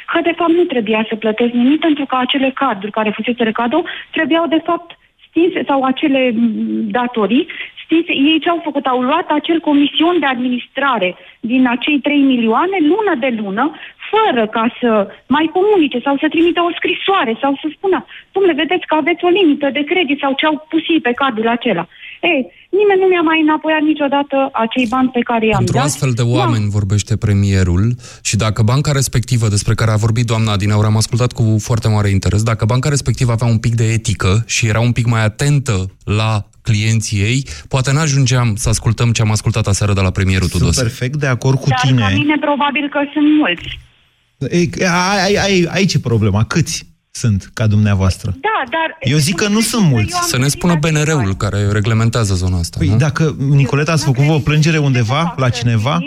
Că, 0.06 0.20
de 0.20 0.32
fapt, 0.37 0.52
nu 0.52 0.64
trebuia 0.64 1.06
să 1.08 1.16
plătesc 1.16 1.52
nimic 1.52 1.80
pentru 1.80 2.04
că 2.06 2.16
acele 2.16 2.50
carduri 2.54 2.92
care 2.92 3.11
fusese 3.11 3.50
cadou 3.52 3.85
trebuiau, 4.11 4.46
de 4.46 4.61
fapt, 4.64 4.98
stinse 5.33 5.64
sau 5.66 5.83
acele 5.83 6.33
m, 6.35 6.90
datorii 6.90 7.47
stinse. 7.85 8.12
Ei 8.12 8.38
ce 8.40 8.49
au 8.49 8.61
făcut? 8.64 8.87
Au 8.87 9.01
luat 9.01 9.29
acel 9.31 9.61
comision 9.61 10.18
de 10.18 10.27
administrare 10.27 11.16
din 11.40 11.66
acei 11.68 11.99
3 12.01 12.21
milioane 12.21 12.79
lună 12.81 13.14
de 13.18 13.31
lună, 13.42 13.64
fără 14.12 14.47
ca 14.47 14.75
să 14.81 15.09
mai 15.27 15.51
comunice 15.53 15.99
sau 15.99 16.16
să 16.16 16.29
trimită 16.29 16.61
o 16.61 16.73
scrisoare 16.79 17.37
sau 17.40 17.53
să 17.61 17.66
spună, 17.77 18.05
domnule, 18.33 18.55
vedeți 18.62 18.87
că 18.87 18.95
aveți 18.95 19.25
o 19.25 19.29
limită 19.29 19.71
de 19.71 19.85
credit 19.85 20.18
sau 20.18 20.33
ce 20.37 20.47
au 20.47 20.66
pus 20.68 20.83
ei 20.88 21.01
pe 21.01 21.12
cardul 21.12 21.49
acela. 21.49 21.88
Ei, 22.30 22.40
nimeni 22.78 23.00
nu 23.00 23.06
mi-a 23.06 23.20
mai 23.20 23.40
înapoiat 23.40 23.80
niciodată 23.80 24.37
acei 24.52 24.87
bani 24.88 25.08
pe 25.08 25.20
care 25.20 25.46
i-am 25.46 25.56
Pentru 25.56 25.74
dat. 25.74 25.85
astfel 25.85 26.12
de 26.12 26.22
oameni 26.22 26.62
da. 26.64 26.70
vorbește 26.78 27.16
premierul 27.16 27.94
și 28.22 28.37
dacă 28.37 28.62
banca 28.62 28.92
respectivă, 28.92 29.48
despre 29.48 29.74
care 29.74 29.90
a 29.90 29.96
vorbit 29.96 30.26
doamna 30.26 30.52
Adinaur, 30.52 30.85
am 30.85 30.96
ascultat 30.96 31.32
cu 31.32 31.56
foarte 31.61 31.88
mare 31.88 32.08
interes, 32.11 32.42
dacă 32.42 32.64
banca 32.64 32.88
respectivă 32.88 33.32
avea 33.32 33.46
un 33.46 33.58
pic 33.58 33.74
de 33.74 33.92
etică 33.92 34.42
și 34.46 34.66
era 34.66 34.80
un 34.80 34.92
pic 34.92 35.06
mai 35.06 35.24
atentă 35.24 35.90
la 36.04 36.46
clienții 36.62 37.20
ei, 37.20 37.46
poate 37.68 37.92
n-ajungeam 37.92 38.54
să 38.56 38.68
ascultăm 38.68 39.12
ce 39.12 39.22
am 39.22 39.30
ascultat 39.30 39.66
aseară 39.66 39.92
de 39.92 40.00
la 40.00 40.11
premierul 40.11 40.46
Sunt 40.48 40.61
Tudose. 40.61 40.80
perfect 40.82 41.16
de 41.16 41.26
acord 41.26 41.58
cu 41.58 41.68
Dar 41.68 41.78
tine. 41.87 42.00
ca 42.00 42.08
mine 42.08 42.37
probabil 42.40 42.88
că 42.88 42.98
sunt 43.12 43.26
mulți. 43.38 43.78
Ei, 44.50 44.70
ai, 44.87 45.24
ai, 45.24 45.35
ai, 45.37 45.68
aici 45.70 45.94
e 45.94 45.98
problema. 45.98 46.44
Câți 46.44 46.90
sunt 47.14 47.51
ca 47.55 47.66
dumneavoastră? 47.66 48.31
Da, 48.40 48.62
dar... 48.70 48.96
Eu 49.01 49.16
zic 49.16 49.35
că 49.35 49.48
nu 49.48 49.61
sunt 49.61 49.87
mulți. 49.87 50.29
Să 50.29 50.38
ne 50.38 50.48
spună 50.48 50.75
BNR-ul 50.75 51.35
care 51.35 51.68
reglementează 51.72 52.35
zona 52.35 52.59
asta. 52.59 52.77
Păi 52.79 52.88
nu? 52.88 52.96
dacă, 52.96 53.37
Nicoleta, 53.38 53.92
ați 53.92 54.05
făcut 54.05 54.29
o 54.29 54.38
plângere 54.38 54.79
undeva 54.79 55.35
la 55.37 55.48
cineva? 55.48 55.98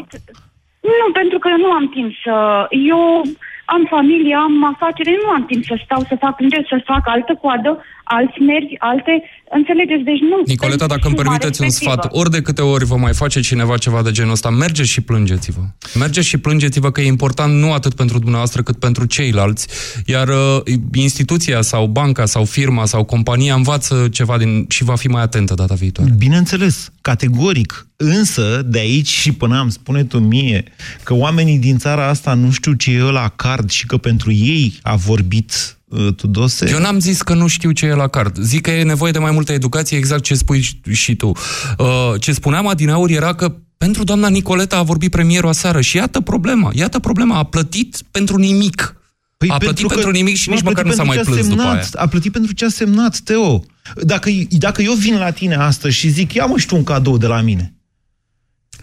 Nu, 0.81 1.11
pentru 1.13 1.39
că 1.39 1.47
eu 1.51 1.57
nu 1.65 1.71
am 1.71 1.89
timp 1.89 2.11
să... 2.23 2.33
Eu 2.69 3.21
am 3.65 3.83
familie, 3.95 4.35
am 4.47 4.55
afacere, 4.73 5.11
nu 5.23 5.29
am 5.37 5.43
timp 5.51 5.63
să 5.71 5.75
stau 5.85 6.01
să 6.09 6.15
fac 6.23 6.33
plângeri, 6.35 6.71
să 6.73 6.77
fac 6.91 7.03
altă 7.15 7.33
coadă, 7.41 7.71
alți 8.03 8.39
mergi, 8.51 8.75
alte... 8.91 9.13
Înțelegeți? 9.49 10.03
Deci 10.03 10.23
nu... 10.29 10.37
Nicoleta, 10.45 10.85
pentru 10.85 10.95
dacă 10.95 11.07
îmi 11.07 11.15
suma 11.15 11.21
permiteți 11.21 11.61
un 11.61 11.67
respectivă. 11.67 12.01
sfat, 12.01 12.13
ori 12.19 12.31
de 12.35 12.41
câte 12.41 12.61
ori 12.61 12.85
vă 12.85 12.97
mai 13.05 13.13
face 13.13 13.39
cineva 13.39 13.77
ceva 13.77 14.01
de 14.01 14.11
genul 14.11 14.31
ăsta, 14.31 14.49
mergeți 14.49 14.89
și 14.89 15.01
plângeți-vă. 15.01 15.61
Mergeți 15.99 16.27
și 16.27 16.37
plângeți-vă 16.37 16.91
că 16.91 17.01
e 17.01 17.05
important 17.05 17.53
nu 17.53 17.71
atât 17.73 17.93
pentru 17.93 18.17
dumneavoastră, 18.19 18.61
cât 18.61 18.79
pentru 18.79 19.05
ceilalți, 19.05 19.67
iar 20.05 20.27
uh, 20.27 20.73
instituția 20.93 21.61
sau 21.61 21.85
banca 21.85 22.25
sau 22.25 22.43
firma 22.45 22.85
sau 22.85 23.03
compania 23.03 23.53
învață 23.53 24.07
ceva 24.11 24.37
din, 24.37 24.65
și 24.69 24.83
va 24.83 24.95
fi 24.95 25.07
mai 25.07 25.21
atentă 25.21 25.53
data 25.53 25.73
viitoare. 25.73 26.11
Bineînțeles, 26.17 26.91
categoric. 27.01 27.87
Însă, 27.97 28.61
de 28.65 28.79
aici 28.79 29.07
și 29.07 29.33
până 29.33 29.57
am 29.57 29.69
spune 29.69 30.03
tu 30.03 30.19
mie 30.19 30.63
că 31.03 31.13
oamenii 31.13 31.57
din 31.57 31.77
țara 31.77 32.07
asta 32.07 32.33
nu 32.33 32.51
știu 32.51 32.73
ce 32.73 32.91
e 32.91 33.01
la 33.01 33.31
card 33.55 33.69
și 33.69 33.85
că 33.85 33.97
pentru 33.97 34.31
ei 34.31 34.79
a 34.81 34.95
vorbit 34.95 35.77
uh, 35.85 36.13
Tudose. 36.15 36.69
Eu 36.69 36.79
n-am 36.79 36.99
zis 36.99 37.21
că 37.21 37.33
nu 37.33 37.47
știu 37.47 37.71
ce 37.71 37.85
e 37.85 37.93
la 37.93 38.07
card. 38.07 38.37
Zic 38.41 38.61
că 38.61 38.71
e 38.71 38.83
nevoie 38.83 39.11
de 39.11 39.19
mai 39.19 39.31
multă 39.31 39.51
educație, 39.51 39.97
exact 39.97 40.23
ce 40.23 40.35
spui 40.35 40.61
și- 40.61 40.79
și 40.91 41.15
tu. 41.15 41.31
Uh, 41.77 42.13
Ce 42.19 42.31
spuneam 42.31 42.67
adineauri 42.67 43.13
era 43.13 43.33
că 43.33 43.55
pentru 43.77 44.03
doamna 44.03 44.27
Nicoleta 44.27 44.77
a 44.77 44.81
vorbit 44.83 45.11
premierul 45.11 45.49
aseară 45.49 45.81
și 45.81 45.95
iată 45.97 46.19
problema. 46.21 46.71
Iată 46.73 46.99
problema. 46.99 47.37
A 47.37 47.43
plătit 47.43 47.97
pentru 48.11 48.37
nimic. 48.37 48.95
Păi 49.37 49.49
a 49.49 49.57
plătit 49.57 49.87
pentru, 49.87 50.11
nimic 50.11 50.35
și 50.35 50.49
nu, 50.49 50.55
nici 50.55 50.63
a 50.65 50.69
măcar 50.69 50.85
nu 50.85 50.91
plătit 50.91 51.05
s-a 51.05 51.13
mai 51.13 51.15
pentru 51.15 51.33
ce 51.33 51.39
plâns 51.39 51.55
după 51.55 51.61
semnat, 51.69 51.93
aia. 51.93 52.03
A 52.03 52.07
plătit 52.07 52.31
pentru 52.31 52.53
ce 52.53 52.65
a 52.65 52.69
semnat, 52.69 53.17
Teo. 53.17 53.63
Dacă, 54.01 54.29
dacă 54.49 54.81
eu 54.81 54.93
vin 54.93 55.17
la 55.17 55.31
tine 55.31 55.55
astăzi 55.55 55.95
și 55.95 56.09
zic, 56.09 56.33
ia 56.33 56.45
mă 56.45 56.57
și 56.57 56.65
tu 56.65 56.75
un 56.75 56.83
cadou 56.83 57.17
de 57.17 57.27
la 57.27 57.41
mine. 57.41 57.74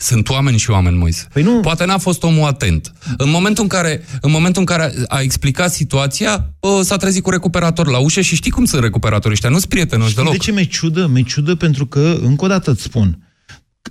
Sunt 0.02 0.28
oameni 0.28 0.58
și 0.58 0.70
oameni, 0.70 0.96
Moise. 0.96 1.26
Păi 1.32 1.42
nu. 1.42 1.60
Poate 1.60 1.84
n-a 1.84 1.98
fost 1.98 2.22
omul 2.22 2.46
atent. 2.46 2.92
În 3.16 3.30
momentul 3.30 3.62
în 3.62 3.68
care, 3.68 4.04
în 4.20 4.30
momentul 4.30 4.60
în 4.60 4.66
care 4.66 4.92
a 5.06 5.20
explicat 5.20 5.72
situația, 5.72 6.50
bă, 6.60 6.80
s-a 6.82 6.96
trezit 6.96 7.22
cu 7.22 7.30
recuperator 7.30 7.86
la 7.86 7.98
ușă 7.98 8.20
și 8.20 8.34
știi 8.34 8.50
cum 8.50 8.64
sunt 8.64 8.82
recuperatorii 8.82 9.32
ăștia, 9.32 9.48
nu-s 9.48 9.66
prietenoși 9.66 10.14
deloc. 10.14 10.32
De 10.32 10.38
ce 10.38 10.52
mi-e 10.52 10.64
ciudă? 10.64 11.06
Mi-e 11.06 11.22
ciudă 11.22 11.54
pentru 11.54 11.86
că, 11.86 12.18
încă 12.22 12.44
o 12.44 12.48
dată 12.48 12.70
îți 12.70 12.82
spun, 12.82 13.18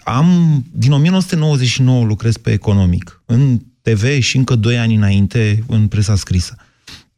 am, 0.04 0.66
din 0.72 0.92
1999 0.92 2.06
lucrez 2.06 2.38
pe 2.38 2.52
economic, 2.52 3.22
în 3.26 3.60
TV 3.82 4.20
și 4.20 4.38
încă 4.38 4.56
2 4.56 4.78
ani 4.78 4.96
înainte 4.96 5.64
în 5.68 5.88
presa 5.88 6.16
scrisă. 6.16 6.56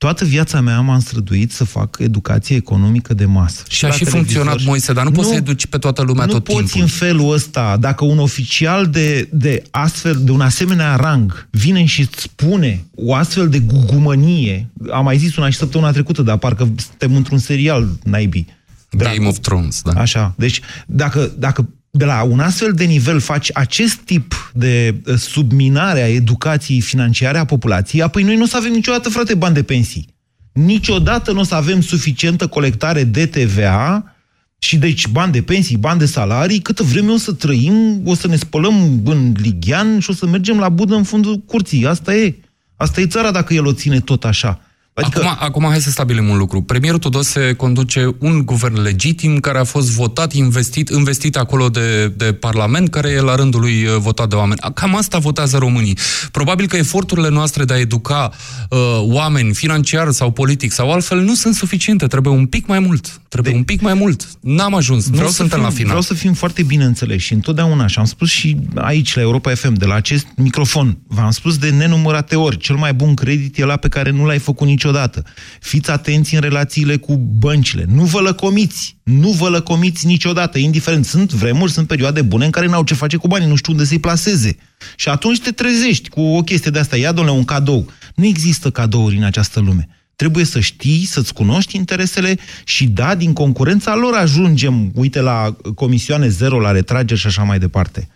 Toată 0.03 0.25
viața 0.25 0.61
mea 0.61 0.79
m-am 0.79 0.99
străduit 0.99 1.51
să 1.51 1.63
fac 1.63 1.97
educație 1.99 2.55
economică 2.55 3.13
de 3.13 3.25
masă. 3.25 3.63
Și 3.69 3.85
a 3.85 3.87
la 3.87 3.93
și 3.93 3.99
televizor 4.03 4.25
funcționat, 4.25 4.59
și- 4.59 4.67
Moise, 4.67 4.93
dar 4.93 5.03
nu, 5.03 5.11
poți 5.11 5.27
să 5.29 5.35
educi 5.35 5.65
pe 5.65 5.77
toată 5.77 6.01
lumea 6.01 6.25
nu 6.25 6.31
tot 6.31 6.43
poți 6.43 6.57
timpul. 6.57 6.81
în 6.81 6.87
felul 6.87 7.33
ăsta, 7.33 7.77
dacă 7.79 8.05
un 8.05 8.19
oficial 8.19 8.87
de, 8.87 9.29
de 9.31 9.63
astfel, 9.71 10.19
de 10.23 10.31
un 10.31 10.41
asemenea 10.41 10.95
rang, 10.95 11.47
vine 11.51 11.85
și 11.85 12.01
îți 12.01 12.21
spune 12.21 12.85
o 12.95 13.13
astfel 13.13 13.49
de 13.49 13.59
gugumănie, 13.59 14.69
am 14.91 15.03
mai 15.03 15.17
zis 15.17 15.35
una 15.35 15.49
și 15.49 15.57
săptămâna 15.57 15.91
trecută, 15.91 16.21
dar 16.21 16.37
parcă 16.37 16.73
suntem 16.75 17.15
într-un 17.15 17.37
serial, 17.37 17.89
naibii. 18.03 18.47
Game 18.89 19.27
of 19.27 19.37
Thrones, 19.39 19.81
da. 19.81 20.01
Așa, 20.01 20.33
deci 20.37 20.59
dacă, 20.85 21.31
dacă 21.37 21.69
de 21.97 22.05
la 22.05 22.23
un 22.23 22.39
astfel 22.39 22.71
de 22.71 22.83
nivel 22.83 23.19
faci 23.19 23.49
acest 23.53 23.95
tip 23.95 24.51
de 24.53 24.95
uh, 25.05 25.15
subminare 25.15 26.01
a 26.01 26.09
educației 26.09 26.81
financiare 26.81 27.37
a 27.37 27.45
populației, 27.45 28.01
apoi 28.01 28.23
noi 28.23 28.35
nu 28.35 28.43
o 28.43 28.45
să 28.45 28.57
avem 28.57 28.71
niciodată, 28.71 29.09
frate, 29.09 29.35
bani 29.35 29.53
de 29.53 29.63
pensii. 29.63 30.07
Niciodată 30.53 31.31
nu 31.31 31.39
o 31.39 31.43
să 31.43 31.55
avem 31.55 31.81
suficientă 31.81 32.47
colectare 32.47 33.03
de 33.03 33.25
TVA 33.25 34.15
și 34.57 34.77
deci 34.77 35.07
bani 35.07 35.31
de 35.31 35.41
pensii, 35.41 35.77
bani 35.77 35.99
de 35.99 36.05
salarii, 36.05 36.59
câtă 36.59 36.83
vreme 36.83 37.11
o 37.11 37.17
să 37.17 37.31
trăim, 37.31 38.01
o 38.05 38.15
să 38.15 38.27
ne 38.27 38.35
spălăm 38.35 39.01
în 39.05 39.33
lighean 39.37 39.99
și 39.99 40.09
o 40.09 40.13
să 40.13 40.25
mergem 40.25 40.57
la 40.59 40.69
budă 40.69 40.95
în 40.95 41.03
fundul 41.03 41.37
curții. 41.37 41.85
Asta 41.85 42.15
e. 42.15 42.35
Asta 42.75 43.01
e 43.01 43.07
țara 43.07 43.31
dacă 43.31 43.53
el 43.53 43.65
o 43.65 43.73
ține 43.73 43.99
tot 43.99 44.23
așa. 44.23 44.61
Adică... 44.93 45.19
Acum, 45.19 45.37
acum 45.39 45.63
hai 45.63 45.81
să 45.81 45.89
stabilim 45.89 46.29
un 46.29 46.37
lucru. 46.37 46.61
Premierul 46.61 46.99
Tudose 46.99 47.53
conduce 47.53 48.15
un 48.19 48.45
guvern 48.45 48.81
legitim 48.81 49.39
care 49.39 49.59
a 49.59 49.63
fost 49.63 49.89
votat, 49.89 50.33
investit, 50.33 50.89
investit 50.89 51.37
acolo 51.37 51.69
de, 51.69 52.07
de 52.07 52.33
Parlament, 52.33 52.89
care 52.89 53.09
e 53.09 53.19
la 53.19 53.35
rândul 53.35 53.59
lui 53.59 53.85
uh, 53.85 53.95
votat 53.97 54.29
de 54.29 54.35
oameni. 54.35 54.59
Cam 54.73 54.95
asta 54.95 55.17
votează 55.17 55.57
românii. 55.57 55.97
Probabil 56.31 56.67
că 56.67 56.77
eforturile 56.77 57.29
noastre 57.29 57.63
de 57.65 57.73
a 57.73 57.79
educa 57.79 58.31
uh, 58.69 58.79
oameni 58.99 59.53
financiar 59.53 60.11
sau 60.11 60.31
politic 60.31 60.71
sau 60.71 60.91
altfel 60.91 61.19
nu 61.19 61.33
sunt 61.33 61.55
suficiente. 61.55 62.07
Trebuie 62.07 62.33
un 62.33 62.45
pic 62.45 62.67
mai 62.67 62.79
mult. 62.79 63.21
Trebuie 63.33 63.53
de... 63.53 63.59
un 63.59 63.65
pic 63.65 63.81
mai 63.81 63.93
mult. 63.93 64.27
N-am 64.41 64.75
ajuns. 64.75 65.07
Nu 65.07 65.15
Vreau 65.15 65.29
să 65.29 65.35
suntem 65.35 65.57
fim, 65.57 65.67
la 65.67 65.73
final. 65.73 65.85
Vreau 65.85 66.01
să 66.01 66.13
fim 66.13 66.33
foarte 66.33 66.63
bine 66.63 66.83
înțeleși 66.83 67.25
și 67.25 67.33
întotdeauna, 67.33 67.87
și 67.87 67.99
am 67.99 68.05
spus 68.05 68.29
și 68.29 68.57
aici, 68.75 69.15
la 69.15 69.21
Europa 69.21 69.53
FM, 69.53 69.73
de 69.73 69.85
la 69.85 69.93
acest 69.93 70.27
microfon, 70.35 70.97
v-am 71.07 71.31
spus 71.31 71.57
de 71.57 71.69
nenumărate 71.69 72.35
ori, 72.35 72.57
cel 72.57 72.75
mai 72.75 72.93
bun 72.93 73.13
credit 73.13 73.57
e 73.57 73.65
la 73.65 73.77
pe 73.77 73.87
care 73.87 74.09
nu 74.09 74.25
l-ai 74.25 74.39
făcut 74.39 74.67
niciodată. 74.67 75.23
Fiți 75.59 75.91
atenți 75.91 76.35
în 76.35 76.41
relațiile 76.41 76.97
cu 76.97 77.15
băncile. 77.15 77.85
Nu 77.87 78.03
vă 78.03 78.19
lăcomiți. 78.19 78.97
Nu 79.03 79.29
vă 79.29 79.49
lăcomiți 79.49 80.05
niciodată, 80.05 80.57
indiferent. 80.57 81.05
Sunt 81.05 81.33
vremuri, 81.33 81.71
sunt 81.71 81.87
perioade 81.87 82.21
bune 82.21 82.45
în 82.45 82.51
care 82.51 82.67
n-au 82.67 82.83
ce 82.83 82.93
face 82.93 83.17
cu 83.17 83.27
banii, 83.27 83.47
nu 83.47 83.55
știu 83.55 83.71
unde 83.71 83.85
să-i 83.85 83.99
placeze. 83.99 84.57
Și 84.95 85.09
atunci 85.09 85.39
te 85.39 85.51
trezești 85.51 86.09
cu 86.09 86.21
o 86.21 86.41
chestie 86.41 86.71
de 86.71 86.79
asta. 86.79 86.97
Ia, 86.97 87.11
domnule, 87.11 87.37
un 87.37 87.45
cadou. 87.45 87.91
Nu 88.15 88.25
există 88.25 88.69
cadouri 88.69 89.17
în 89.17 89.23
această 89.23 89.59
lume. 89.59 89.87
Trebuie 90.15 90.43
să 90.43 90.59
știi, 90.59 91.05
să-ți 91.05 91.33
cunoști 91.33 91.75
interesele 91.75 92.35
și 92.65 92.87
da, 92.87 93.15
din 93.15 93.33
concurența 93.33 93.95
lor 93.95 94.13
ajungem, 94.13 94.73
uite, 94.95 95.21
la 95.21 95.39
comisioane 95.75 96.27
zero, 96.27 96.59
la 96.59 96.71
retrageri 96.71 97.19
și 97.19 97.27
așa 97.27 97.43
mai 97.43 97.57
departe. 97.57 98.07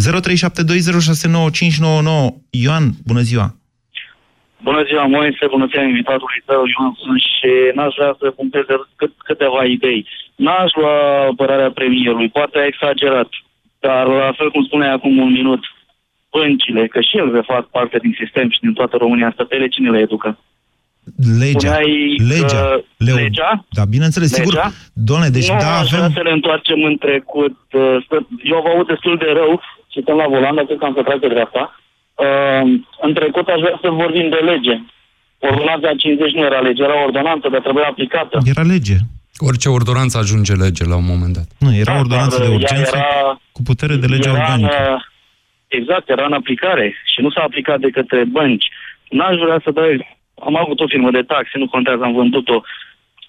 0372069599 0.00 0.04
Ioan, 2.50 2.84
bună 3.06 3.20
ziua! 3.20 3.54
Bună 4.62 4.82
ziua, 4.88 5.06
Moise, 5.06 5.46
bună 5.46 5.66
ziua 5.70 5.82
invitatului 5.82 6.42
tău, 6.44 6.62
Ioan 6.72 6.92
sunt 7.02 7.20
și 7.20 7.50
n-aș 7.74 7.94
vrea 7.98 8.16
să 8.18 8.30
punctez 8.30 8.64
cât, 8.96 9.12
câteva 9.28 9.64
idei. 9.64 10.06
N-aș 10.34 10.70
lua 10.74 11.26
apărarea 11.30 11.70
premierului, 11.70 12.28
poate 12.28 12.58
a 12.58 12.66
exagerat, 12.66 13.28
dar 13.80 14.06
la 14.06 14.32
fel 14.36 14.50
cum 14.50 14.64
spuneai 14.64 14.92
acum 14.92 15.18
un 15.18 15.32
minut, 15.32 15.62
băncile, 16.30 16.86
că 16.86 17.00
și 17.00 17.16
ele 17.16 17.40
fac 17.40 17.64
parte 17.66 17.98
din 17.98 18.14
sistem 18.18 18.50
și 18.50 18.60
din 18.60 18.72
toată 18.72 18.96
România, 18.96 19.30
statele 19.34 19.68
cine 19.68 19.90
le 19.90 19.98
educă? 19.98 20.38
Legea. 21.44 21.58
Spuneai 21.58 22.16
Legea. 22.32 22.46
că- 22.62 22.80
Leu. 22.96 23.14
legea? 23.16 23.50
Da, 23.78 23.84
bineînțeles, 23.94 24.28
sigur. 24.32 24.54
Legea? 24.54 24.72
Doamne, 24.92 25.28
deci 25.28 25.48
nu 25.50 25.58
da, 25.58 25.72
aș 25.78 25.86
avem... 25.92 25.98
vrea 25.98 26.16
să 26.18 26.22
ne 26.28 26.30
întoarcem 26.38 26.80
în 26.90 26.96
trecut. 27.06 27.56
uh, 27.72 27.96
stă- 28.04 28.26
Eu 28.52 28.58
vă 28.64 28.68
aud 28.74 28.86
destul 28.86 29.16
de 29.24 29.30
rău 29.40 29.52
și 29.92 29.98
stăm 30.02 30.16
la 30.22 30.26
volan, 30.34 30.54
dar 30.54 30.64
cred 30.64 30.78
că 30.78 30.84
am 30.84 30.94
să 30.98 31.02
trag 31.02 31.18
pe 31.20 31.28
dreapta. 31.34 31.64
Uh, 32.24 32.62
în 33.06 33.12
trecut 33.18 33.46
aș 33.48 33.60
vrea 33.64 33.78
să 33.82 33.88
vorbim 34.02 34.28
de 34.36 34.40
lege. 34.50 34.74
Ordonanța 35.50 35.88
50 35.96 36.32
nu 36.38 36.42
era 36.50 36.60
lege, 36.68 36.82
era 36.82 37.02
ordonanță, 37.06 37.48
dar 37.52 37.60
trebuia 37.60 37.86
aplicată. 37.88 38.36
Era 38.54 38.62
lege. 38.74 38.96
Orice 39.48 39.68
ordonanță 39.68 40.18
ajunge 40.18 40.52
lege 40.64 40.84
la 40.92 40.96
un 40.96 41.08
moment 41.12 41.32
dat. 41.38 41.48
Nu, 41.58 41.70
era 41.82 41.98
ordonanță 41.98 42.36
Dar, 42.38 42.46
de 42.46 42.52
ea 42.52 42.58
urgență 42.58 42.96
era- 42.96 43.40
cu 43.52 43.60
putere 43.62 43.94
de 43.96 44.06
lege 44.06 44.28
era 44.28 44.38
organică. 44.38 44.76
În, 44.88 44.92
uh, 44.94 45.00
exact, 45.78 46.08
era 46.08 46.24
în 46.26 46.32
aplicare 46.32 46.86
și 47.12 47.20
nu 47.20 47.30
s-a 47.30 47.42
aplicat 47.42 47.78
de 47.80 47.90
către 47.90 48.24
bănci. 48.24 48.66
N-aș 49.08 49.36
vrea 49.44 49.60
să 49.64 49.70
dai... 49.70 50.20
Am 50.48 50.56
avut 50.64 50.78
o 50.80 50.86
firmă 50.92 51.10
de 51.10 51.22
taxe, 51.32 51.54
nu 51.58 51.68
contează, 51.74 52.02
am 52.04 52.14
vândut-o. 52.20 52.58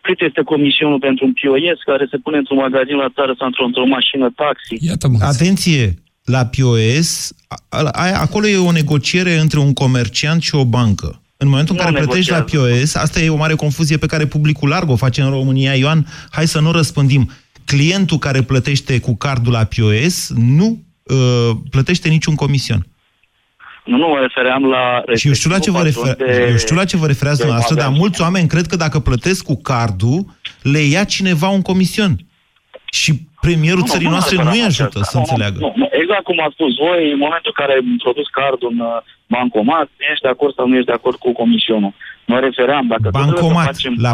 Cât 0.02 0.20
este 0.28 0.42
comisionul 0.42 1.00
pentru 1.08 1.26
un 1.26 1.34
POS 1.40 1.80
care 1.86 2.08
se 2.12 2.18
pune 2.18 2.38
într-un 2.38 2.58
magazin 2.58 2.96
la 2.96 3.10
țară 3.16 3.34
sau 3.38 3.48
într-o, 3.48 3.66
într-o 3.66 3.86
mașină 3.86 4.28
taxi? 4.36 4.76
Iată, 4.90 5.08
Atenție! 5.34 5.86
La 6.24 6.46
POS, 6.46 7.34
a- 7.70 7.90
a- 7.92 8.20
acolo 8.22 8.48
e 8.48 8.58
o 8.58 8.72
negociere 8.72 9.34
între 9.34 9.60
un 9.60 9.74
comerciant 9.74 10.42
și 10.42 10.56
o 10.56 10.66
bancă. 10.66 11.22
În 11.38 11.48
momentul 11.50 11.76
în 11.76 11.86
Nu 11.86 11.92
care 11.92 12.04
plătești 12.06 12.32
la 12.32 12.38
negociază. 12.38 12.80
POS, 12.80 12.96
asta 12.96 13.20
e 13.20 13.30
o 13.30 13.36
mare 13.36 13.54
confuzie 13.54 13.98
pe 13.98 14.06
care 14.06 14.26
publicul 14.26 14.70
larg 14.70 14.90
o 14.90 14.96
face 14.96 15.22
în 15.22 15.30
România, 15.30 15.74
Ioan, 15.76 16.06
hai 16.32 16.48
să 16.48 16.60
nu 16.60 16.72
răspândim. 16.72 17.30
Clientul 17.66 18.18
care 18.18 18.42
plătește 18.42 19.00
cu 19.00 19.16
cardul 19.16 19.52
la 19.52 19.64
POS 19.64 20.34
nu 20.36 20.84
uh, 21.04 21.56
plătește 21.70 22.10
niciun 22.10 22.36
comision. 22.36 22.86
Nu, 23.86 23.98
nu 23.98 24.08
mă 24.08 24.20
refeream 24.22 24.64
la... 24.66 24.84
Și 25.16 25.28
eu 25.28 25.34
știu 25.34 25.50
la 25.50 25.60
ce 25.60 25.72
vă, 25.72 25.82
refer... 25.84 26.16
de- 26.16 26.48
eu 26.50 26.58
știu 26.58 26.76
la 26.76 26.86
ce 26.86 26.98
vă 26.98 27.08
referați 27.08 27.38
de 27.38 27.44
dumneavoastră, 27.44 27.76
dar 27.76 27.86
magazi. 27.86 28.02
mulți 28.04 28.22
oameni 28.22 28.48
cred 28.48 28.66
că 28.66 28.76
dacă 28.76 29.00
plătesc 29.00 29.44
cu 29.46 29.56
cardul, 29.62 30.26
le 30.62 30.80
ia 30.80 31.04
cineva 31.04 31.48
un 31.50 31.62
comision. 31.62 32.14
Și 32.92 33.12
premierul 33.42 33.84
țării 33.92 34.06
mă 34.06 34.12
noastre 34.12 34.36
referam 34.36 34.54
nu-i 34.54 34.62
la 34.62 34.68
ajută 34.72 34.88
aceasta. 34.90 35.10
să 35.12 35.18
Nu, 35.18 35.24
înțeleagă. 35.24 35.58
Nu, 35.60 35.74
nu, 35.76 35.88
exact 36.02 36.24
cum 36.24 36.40
a 36.46 36.50
spus 36.56 36.72
voi, 36.86 37.00
în 37.16 37.20
momentul 37.26 37.52
în 37.54 37.58
care 37.62 37.72
ai 37.74 37.84
introdus 37.98 38.28
cardul 38.40 38.70
în 38.76 38.80
uh, 38.80 38.98
bancomat, 39.36 39.88
ești 40.12 40.24
de 40.28 40.32
acord 40.36 40.54
sau 40.58 40.66
nu 40.68 40.76
ești 40.80 40.90
de 40.92 40.98
acord 41.00 41.18
cu 41.24 41.32
comisionul. 41.42 41.94
Mă 42.32 42.38
refeream, 42.48 42.84
dacă 42.94 43.02
tot 43.04 43.12
trebuie 43.12 43.34
să 43.36 43.40
Bancomat, 43.42 43.66
facem 43.66 43.94
la, 44.06 44.12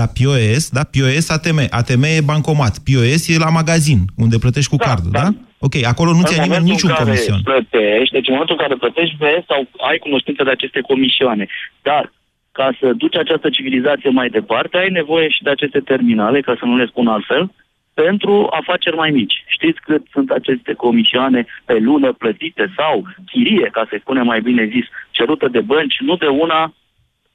la 0.00 0.06
POS, 0.16 0.62
da? 0.76 0.82
POS 0.94 1.26
ATM. 1.36 1.58
ATM 1.80 2.02
e 2.02 2.28
bancomat. 2.32 2.74
POS 2.86 3.22
e 3.28 3.44
la 3.46 3.50
magazin, 3.60 4.00
unde 4.24 4.36
plătești 4.44 4.70
cu 4.74 4.76
cardul, 4.88 5.10
da? 5.20 5.26
Ok, 5.66 5.74
acolo 5.92 6.10
nu 6.10 6.22
în 6.22 6.24
ți-a 6.24 6.42
nimeni 6.42 6.64
momentul 6.64 6.72
niciun 6.72 6.90
în 6.90 6.96
care 6.96 7.10
comision. 7.10 7.40
plătești, 7.50 8.14
deci 8.16 8.28
în 8.28 8.34
momentul 8.36 8.56
în 8.58 8.62
care 8.64 8.82
plătești, 8.84 9.20
vezi 9.24 9.48
sau 9.50 9.60
ai 9.90 9.98
cunoștință 10.06 10.42
de 10.44 10.50
aceste 10.50 10.80
comisioane. 10.90 11.44
Dar 11.88 12.12
ca 12.58 12.68
să 12.80 12.86
duci 13.02 13.16
această 13.16 13.48
civilizație 13.50 14.10
mai 14.10 14.28
departe, 14.28 14.76
ai 14.76 14.90
nevoie 15.00 15.28
și 15.28 15.42
de 15.42 15.50
aceste 15.50 15.80
terminale, 15.80 16.40
ca 16.40 16.54
să 16.58 16.64
nu 16.64 16.76
le 16.76 16.86
spun 16.86 17.06
altfel, 17.06 17.42
pentru 17.94 18.48
afaceri 18.60 18.96
mai 18.96 19.10
mici. 19.10 19.44
Știți 19.46 19.80
cât 19.80 20.02
sunt 20.12 20.30
aceste 20.30 20.72
comisioane 20.72 21.46
pe 21.64 21.76
lună 21.78 22.12
plătite 22.12 22.72
sau 22.76 22.94
chirie, 23.30 23.68
ca 23.72 23.86
să-i 23.88 24.04
spunem 24.04 24.26
mai 24.26 24.40
bine 24.40 24.64
zis, 24.74 24.86
cerută 25.10 25.48
de 25.48 25.60
bănci, 25.60 25.96
nu 25.98 26.16
de 26.16 26.26
una, 26.26 26.74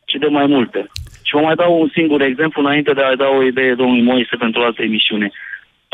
ci 0.06 0.16
de 0.24 0.28
mai 0.28 0.46
multe. 0.46 0.88
Și 1.24 1.36
vă 1.36 1.42
mai 1.42 1.56
dau 1.56 1.82
un 1.82 1.90
singur 1.94 2.22
exemplu 2.22 2.62
înainte 2.62 2.94
de 2.94 3.02
a 3.02 3.16
da 3.16 3.28
o 3.28 3.44
idee 3.44 3.74
domnului 3.74 4.04
Moise 4.12 4.36
pentru 4.36 4.62
o 4.62 4.64
altă 4.64 4.82
emisiune. 4.84 5.32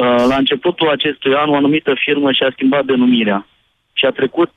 Uh, 0.04 0.26
La 0.28 0.36
începutul 0.36 0.90
acestui 0.90 1.34
an, 1.36 1.50
o 1.50 1.56
anumită 1.56 1.94
firmă 2.06 2.32
și-a 2.32 2.50
schimbat 2.52 2.86
denumirea 2.86 3.48
și 3.94 4.06
a 4.06 4.10
trecut 4.12 4.52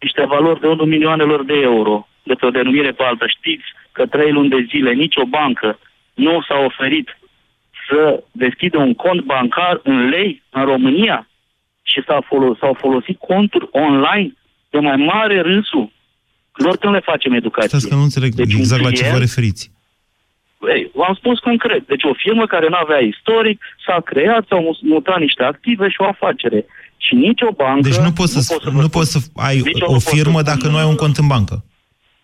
niște 0.00 0.24
valori 0.26 0.60
de 0.60 0.66
1 0.66 0.84
milioanelor 0.84 1.44
de 1.44 1.54
euro 1.62 2.08
de 2.22 2.34
pe 2.34 2.46
o 2.46 2.50
denumire 2.50 2.92
pe 2.92 3.02
alta. 3.02 3.26
Știți 3.26 3.64
că 3.92 4.06
trei 4.06 4.32
luni 4.32 4.48
de 4.48 4.66
zile 4.70 4.92
nicio 4.92 5.24
bancă 5.24 5.78
nu 6.14 6.42
s-a 6.48 6.58
oferit 6.64 7.18
să 7.88 8.22
deschidă 8.32 8.78
un 8.78 8.94
cont 8.94 9.20
bancar 9.20 9.80
în 9.82 10.08
lei 10.08 10.42
în 10.50 10.64
România 10.64 11.28
și 11.82 12.02
s-a 12.06 12.18
folos- 12.28 12.58
s-au 12.58 12.74
folosit 12.80 13.18
conturi 13.18 13.68
online 13.70 14.34
de 14.70 14.78
mai 14.78 14.96
mare 14.96 15.40
râsul. 15.40 15.92
Lor 16.54 16.76
când 16.76 16.92
le 16.94 17.00
facem 17.00 17.32
educație. 17.32 17.68
Stați 17.68 17.88
că 17.88 17.94
nu 17.94 18.02
înțeleg 18.02 18.34
Deci 18.34 18.52
un 18.54 18.58
exact 18.60 18.82
la 18.82 18.90
ce 18.90 19.02
vă 19.02 19.08
client- 19.08 19.18
referiți. 19.20 19.70
Ei, 20.74 20.90
v-am 20.94 21.14
spus 21.14 21.38
concret. 21.38 21.86
Deci 21.86 22.04
o 22.04 22.14
firmă 22.14 22.46
care 22.46 22.66
nu 22.68 22.76
avea 22.84 22.98
istoric 22.98 23.62
s-a 23.86 24.00
creat, 24.04 24.44
s-au 24.48 24.62
mus- 24.62 24.80
mutat 24.82 25.18
niște 25.20 25.42
active 25.42 25.88
și 25.88 25.96
o 25.98 26.04
afacere. 26.04 26.64
Și 26.96 27.14
nicio 27.14 27.50
bancă... 27.56 27.88
Deci 27.88 27.98
nu 27.98 28.12
poți 28.12 28.32
să, 28.32 28.54
pot 28.54 28.72
nu 28.72 28.88
poți 28.88 29.10
să 29.12 29.18
ai 29.36 29.56
Nici 29.56 29.80
eu 29.80 29.86
o 29.86 29.92
nu 29.92 29.92
pot 29.92 30.00
să 30.00 30.14
firmă 30.14 30.38
spun- 30.40 30.50
dacă 30.52 30.68
nu 30.68 30.76
ai 30.76 30.84
un 30.92 30.94
cont 30.94 31.16
în 31.16 31.26
bancă. 31.26 31.64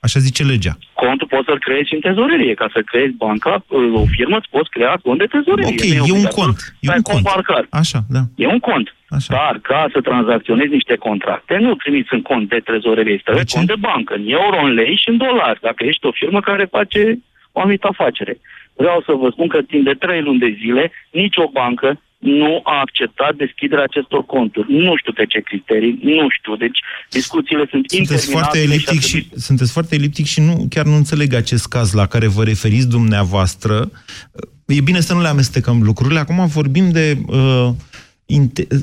Așa 0.06 0.18
zice 0.20 0.42
legea. 0.42 0.74
Contul 0.94 1.26
poți 1.26 1.44
să-l 1.48 1.58
creezi 1.58 1.88
și 1.88 1.94
în 1.94 2.00
tezorerie. 2.00 2.54
Ca 2.54 2.68
să 2.74 2.80
creezi 2.90 3.14
banca, 3.16 3.64
o 4.02 4.04
firmă 4.16 4.36
îți 4.36 4.48
poți 4.50 4.70
crea 4.70 4.94
cont 5.02 5.18
de 5.18 5.24
tezorerie. 5.34 5.72
Ok, 5.72 5.82
Nu 5.84 5.94
e 5.94 6.00
un 6.00 6.00
obligatoriu 6.00 6.42
cont. 6.42 6.56
să 6.58 6.72
E 6.80 6.88
ai 6.90 6.96
un 6.96 7.02
cont 7.10 7.22
cont. 7.24 7.34
bancar. 7.34 7.66
Așa, 7.82 7.98
da. 8.16 8.22
E 8.36 8.46
un 8.46 8.58
cont. 8.58 8.86
Așa. 9.16 9.30
Dar 9.38 9.54
ca 9.70 9.80
să 9.92 10.00
tranzacționezi 10.00 10.72
niște 10.78 10.96
contracte, 10.96 11.56
nu 11.66 11.74
trimiți 11.74 12.14
în 12.16 12.22
cont 12.22 12.48
de 12.48 12.58
trezorerie, 12.68 13.12
este 13.14 13.32
de 13.42 13.44
cont 13.54 13.66
de 13.66 13.78
bancă, 13.88 14.14
în 14.14 14.24
euro, 14.40 14.56
în 14.66 14.72
lei 14.80 14.96
și 15.02 15.08
în 15.08 15.16
dolari, 15.16 15.60
dacă 15.68 15.80
ești 15.84 16.06
o 16.06 16.12
firmă 16.20 16.40
care 16.40 16.64
face 16.76 17.18
o 17.52 17.60
anumită 17.60 17.86
afacere. 17.90 18.40
Vreau 18.74 19.02
să 19.06 19.12
vă 19.12 19.28
spun 19.32 19.48
că 19.48 19.62
timp 19.62 19.84
de 19.84 19.94
trei 20.04 20.22
luni 20.22 20.38
de 20.38 20.56
zile, 20.60 20.92
nicio 21.10 21.46
bancă 21.52 22.00
nu 22.18 22.60
a 22.64 22.80
acceptat 22.80 23.34
deschiderea 23.34 23.84
acestor 23.84 24.24
conturi. 24.24 24.72
Nu 24.72 24.96
știu 24.96 25.12
pe 25.12 25.26
ce 25.26 25.40
criterii, 25.40 25.98
nu 26.02 26.26
știu. 26.38 26.56
Deci 26.56 26.78
discuțiile 27.10 27.66
sunt 27.70 27.90
Sunteți 27.90 28.30
foarte 28.30 28.58
interminabile 28.58 28.92
eliptic 28.92 29.00
și... 29.00 29.16
și, 29.16 29.40
sunteți 29.46 29.72
foarte 29.72 29.94
eliptic 29.94 30.26
și 30.26 30.40
nu, 30.40 30.66
chiar 30.70 30.84
nu 30.84 30.94
înțeleg 30.94 31.34
acest 31.34 31.66
caz 31.68 31.92
la 31.92 32.06
care 32.06 32.26
vă 32.26 32.44
referiți 32.44 32.88
dumneavoastră. 32.88 33.90
E 34.66 34.80
bine 34.80 35.00
să 35.00 35.14
nu 35.14 35.20
le 35.20 35.28
amestecăm 35.28 35.82
lucrurile. 35.82 36.18
Acum 36.18 36.46
vorbim 36.46 36.90
de 36.90 37.16
uh, 37.26 37.36
inte, 37.36 37.89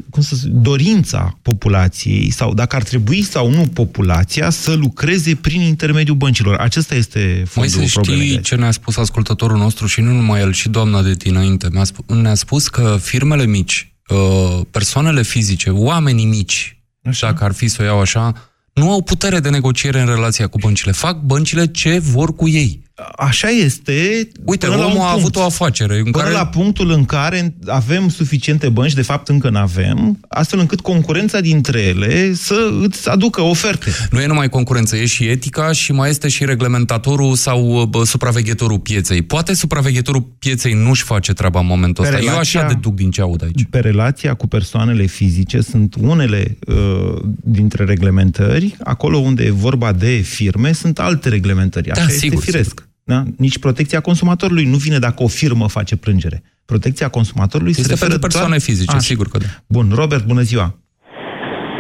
cum 0.10 0.22
să 0.22 0.36
zic, 0.36 0.50
dorința 0.52 1.38
populației 1.42 2.30
sau 2.32 2.54
dacă 2.54 2.76
ar 2.76 2.84
trebui 2.84 3.22
sau 3.24 3.50
nu 3.52 3.68
populația 3.74 4.50
să 4.50 4.74
lucreze 4.74 5.36
prin 5.36 5.62
intermediul 5.62 6.16
băncilor. 6.16 6.56
Acesta 6.56 6.96
este 6.96 7.34
Mai 7.36 7.68
fondul 7.68 7.88
să 7.88 7.94
problemei. 7.94 8.20
de 8.20 8.26
știi 8.26 8.36
aici. 8.38 8.48
ce 8.48 8.56
ne-a 8.56 8.72
spus 8.72 8.98
ascultătorul 8.98 9.58
nostru 9.58 9.86
și 9.88 10.02
nu 10.02 10.12
numai 10.12 10.40
el, 10.42 10.54
și 10.54 10.70
doamna 10.70 11.02
de 11.02 11.14
dinainte. 11.14 11.68
Mi-a 11.72 11.84
sp- 11.86 12.22
ne-a 12.22 12.36
spus 12.36 12.68
că 12.68 12.98
firmele 13.02 13.46
mici, 13.46 13.94
uh, 14.10 14.60
persoanele 14.72 15.24
fizice, 15.24 15.70
oamenii 15.70 16.26
mici, 16.26 16.82
dacă 17.20 17.44
ar 17.44 17.52
fi 17.54 17.68
să 17.68 17.82
o 17.82 17.86
iau 17.86 18.00
așa, 18.00 18.50
nu 18.74 18.92
au 18.92 19.02
putere 19.02 19.40
de 19.40 19.50
negociere 19.50 20.00
în 20.02 20.08
relația 20.08 20.48
cu 20.48 20.58
băncile. 20.58 20.92
Fac 20.92 21.22
băncile 21.22 21.68
ce 21.68 22.00
vor 22.00 22.36
cu 22.36 22.48
ei. 22.48 22.86
Așa 23.18 23.48
este. 23.48 24.28
Uite, 24.44 24.66
până 24.66 24.78
la 24.78 24.86
omul 24.86 24.98
un 24.98 25.02
a 25.04 25.06
punct. 25.08 25.20
avut 25.20 25.36
o 25.36 25.42
afacere 25.44 25.98
în 25.98 26.04
Până 26.12 26.24
care... 26.24 26.32
la 26.36 26.46
punctul 26.48 26.92
în 26.92 27.06
care 27.06 27.56
avem 27.68 28.10
suficiente 28.10 28.70
bănci, 28.70 28.94
de 28.94 29.02
fapt 29.02 29.28
încă 29.28 29.50
nu 29.50 29.58
avem, 29.58 30.20
astfel 30.28 30.60
încât 30.60 30.80
concurența 30.82 31.40
dintre 31.40 31.80
ele 31.82 32.34
să 32.34 32.70
îți 32.82 33.10
aducă 33.10 33.42
oferte. 33.42 33.90
Nu 34.12 34.20
e 34.22 34.26
numai 34.26 34.50
concurență, 34.50 34.96
e 34.96 35.06
și 35.06 35.24
etica 35.28 35.72
și 35.72 35.92
mai 35.92 36.10
este 36.10 36.28
și 36.28 36.46
reglementatorul 36.46 37.36
sau 37.36 37.86
bă, 37.90 38.04
supraveghetorul 38.06 38.80
pieței. 38.80 39.22
Poate 39.22 39.54
supraveghetorul 39.54 40.22
pieței 40.40 40.74
nu-și 40.74 41.04
face 41.04 41.34
treaba 41.34 41.60
în 41.60 41.66
momentul 41.66 42.04
Pe 42.04 42.10
ăsta. 42.10 42.22
Eu 42.24 42.30
relația- 42.30 42.60
așa 42.60 42.68
deduc 42.68 42.96
din 42.96 43.12
ce 43.12 43.22
aud 43.22 43.44
aici. 43.44 43.66
Pe 43.70 43.80
relația 43.80 44.34
cu 44.34 44.48
persoanele 44.48 45.06
fizice 45.06 45.62
sunt 45.62 45.96
unele 46.00 46.58
uh, 46.68 46.76
dintre 47.44 47.84
reglementări, 47.84 48.76
acolo 48.84 49.18
unde 49.18 49.44
e 49.44 49.52
vorba 49.52 49.92
de 49.92 50.16
firme, 50.16 50.72
sunt 50.72 51.00
alte 51.00 51.30
reglementări. 51.30 51.92
Așa 51.92 52.02
Da, 52.02 52.08
este 52.08 52.20
sigur, 52.20 52.44
firesc. 52.44 52.87
Da? 53.12 53.20
Nici 53.46 53.58
protecția 53.66 54.00
consumatorului 54.10 54.66
nu 54.74 54.78
vine 54.86 55.00
dacă 55.08 55.20
o 55.24 55.28
firmă 55.28 55.66
face 55.78 55.96
plângere. 56.06 56.38
Protecția 56.72 57.10
consumatorului 57.18 57.74
se 57.74 57.82
Este 57.82 57.94
referă 57.94 58.10
pentru 58.16 58.28
persoane 58.28 58.56
doar... 58.58 58.68
fizice, 58.70 58.96
Așa. 58.96 59.10
sigur 59.12 59.28
că 59.32 59.38
da. 59.46 59.52
Bun, 59.76 59.88
Robert, 60.02 60.24
bună 60.32 60.44
ziua! 60.52 60.68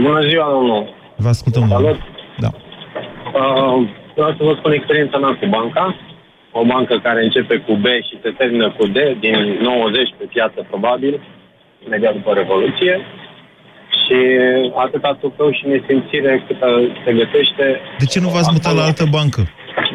Bună 0.05 0.21
ziua, 0.29 0.47
domnul. 0.55 0.83
Vă 1.23 1.29
ascultăm. 1.35 1.63
Salut. 1.77 1.99
Da. 2.45 2.51
Uh, 3.39 3.77
vreau 4.17 4.31
să 4.37 4.41
vă 4.47 4.53
spun 4.59 4.71
experiența 4.79 5.17
mea 5.23 5.33
cu 5.39 5.45
banca. 5.55 5.85
O 6.59 6.63
bancă 6.73 6.95
care 7.07 7.19
începe 7.23 7.55
cu 7.65 7.73
B 7.83 7.85
și 8.07 8.15
se 8.23 8.29
termină 8.39 8.67
cu 8.77 8.83
D, 8.95 8.97
din 9.25 9.35
90 9.61 10.15
pe 10.19 10.25
piață 10.33 10.59
probabil, 10.71 11.13
imediat 11.85 12.13
după 12.19 12.31
Revoluție. 12.41 12.93
Și 14.01 14.17
atâta 14.85 15.11
tupeu 15.21 15.49
și 15.57 15.63
nesimțire 15.73 16.31
cât 16.47 16.59
se 17.05 17.11
găsește. 17.19 17.65
De 18.01 18.05
ce 18.11 18.19
nu 18.19 18.29
v-ați 18.33 18.51
mutat 18.51 18.73
la 18.75 18.83
altă 18.89 19.05
bancă? 19.17 19.41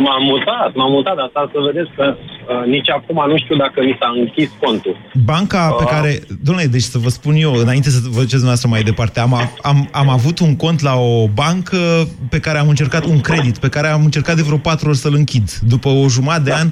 M-am 0.05 0.23
mutat, 0.33 0.71
m-am 0.75 0.90
mutat, 0.90 1.14
dar 1.16 1.27
asta 1.27 1.51
să 1.53 1.59
vedeți 1.68 1.90
că 1.97 2.05
uh, 2.14 2.66
nici 2.75 2.90
acum 2.99 3.18
nu 3.33 3.38
știu 3.38 3.57
dacă 3.57 3.79
mi 3.88 3.97
s-a 4.01 4.09
închis 4.21 4.51
contul. 4.64 4.97
Banca 5.25 5.62
pe 5.79 5.85
care... 5.85 6.21
Domnule, 6.42 6.66
deci 6.66 6.83
să 6.83 6.99
vă 6.99 7.09
spun 7.09 7.35
eu, 7.35 7.53
înainte 7.55 7.90
să 7.90 7.99
vă 8.03 8.09
duceți 8.25 8.42
dumneavoastră 8.45 8.68
mai 8.68 8.83
departe, 8.83 9.21
am, 9.21 9.33
am, 9.62 9.88
am 9.92 10.09
avut 10.09 10.38
un 10.38 10.57
cont 10.57 10.81
la 10.81 10.95
o 10.95 11.29
bancă 11.29 12.09
pe 12.31 12.38
care 12.38 12.59
am 12.59 12.68
încercat 12.68 13.05
un 13.05 13.21
credit, 13.21 13.59
pe 13.59 13.68
care 13.68 13.88
am 13.88 14.05
încercat 14.05 14.37
de 14.37 14.42
vreo 14.42 14.59
patru 14.59 14.88
ori 14.88 14.99
să-l 14.99 15.14
închid. 15.14 15.51
După 15.75 15.88
o 15.88 16.09
jumătate 16.09 16.42
de 16.42 16.53
an, 16.53 16.68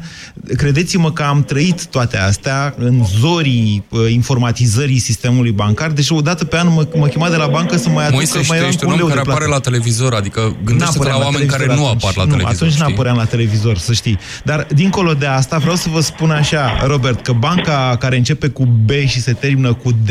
credeți-mă 0.56 1.10
că 1.12 1.22
am 1.22 1.42
trăit 1.44 1.86
toate 1.86 2.16
astea 2.18 2.74
în 2.78 3.04
zorii 3.04 3.84
uh, 3.88 4.00
informatizării 4.12 4.98
sistemului 4.98 5.50
bancar, 5.52 5.90
deci 5.90 6.10
o 6.10 6.20
dată 6.20 6.44
pe 6.44 6.56
an 6.58 6.72
mă, 6.74 6.86
mă 6.94 7.06
chema 7.06 7.28
de 7.28 7.36
la 7.36 7.46
bancă 7.46 7.76
să 7.76 7.88
mai 7.88 8.04
aducă, 8.06 8.16
Moise, 8.16 8.34
mai 8.34 8.42
și 8.44 8.50
tu 8.50 8.54
eram 8.56 8.68
ești 8.68 8.84
cu 8.84 8.90
un 8.90 8.94
un 8.94 9.00
om 9.00 9.06
leu 9.06 9.08
care 9.08 9.20
de 9.20 9.24
plată. 9.24 9.40
apare 9.44 9.50
la 9.56 9.60
televizor, 9.60 10.14
adică 10.14 10.40
gândește-te 10.64 10.98
N-apăream 10.98 11.18
la 11.18 11.24
oameni 11.24 11.46
care 11.46 11.62
televizor 11.62 11.84
nu 11.84 11.90
atunci. 11.90 12.04
apar 12.04 12.16
la 12.16 12.24
nu, 12.24 12.30
televizor. 12.30 12.54
atunci 12.56 12.72
știi? 12.72 12.84
N-apăream 13.02 13.16
la 13.16 13.24
televizor, 13.24 13.76
să 13.76 13.92
știi. 13.92 14.18
Dar, 14.44 14.66
dincolo 14.74 15.12
de 15.12 15.26
asta, 15.26 15.58
vreau 15.58 15.74
să 15.74 15.88
vă 15.92 16.00
spun 16.00 16.30
așa, 16.30 16.86
Robert, 16.86 17.20
că 17.20 17.32
banca 17.32 17.96
care 17.98 18.16
începe 18.16 18.48
cu 18.48 18.64
B 18.84 18.90
și 18.90 19.20
se 19.20 19.32
termină 19.32 19.72
cu 19.72 19.90
D 19.90 20.10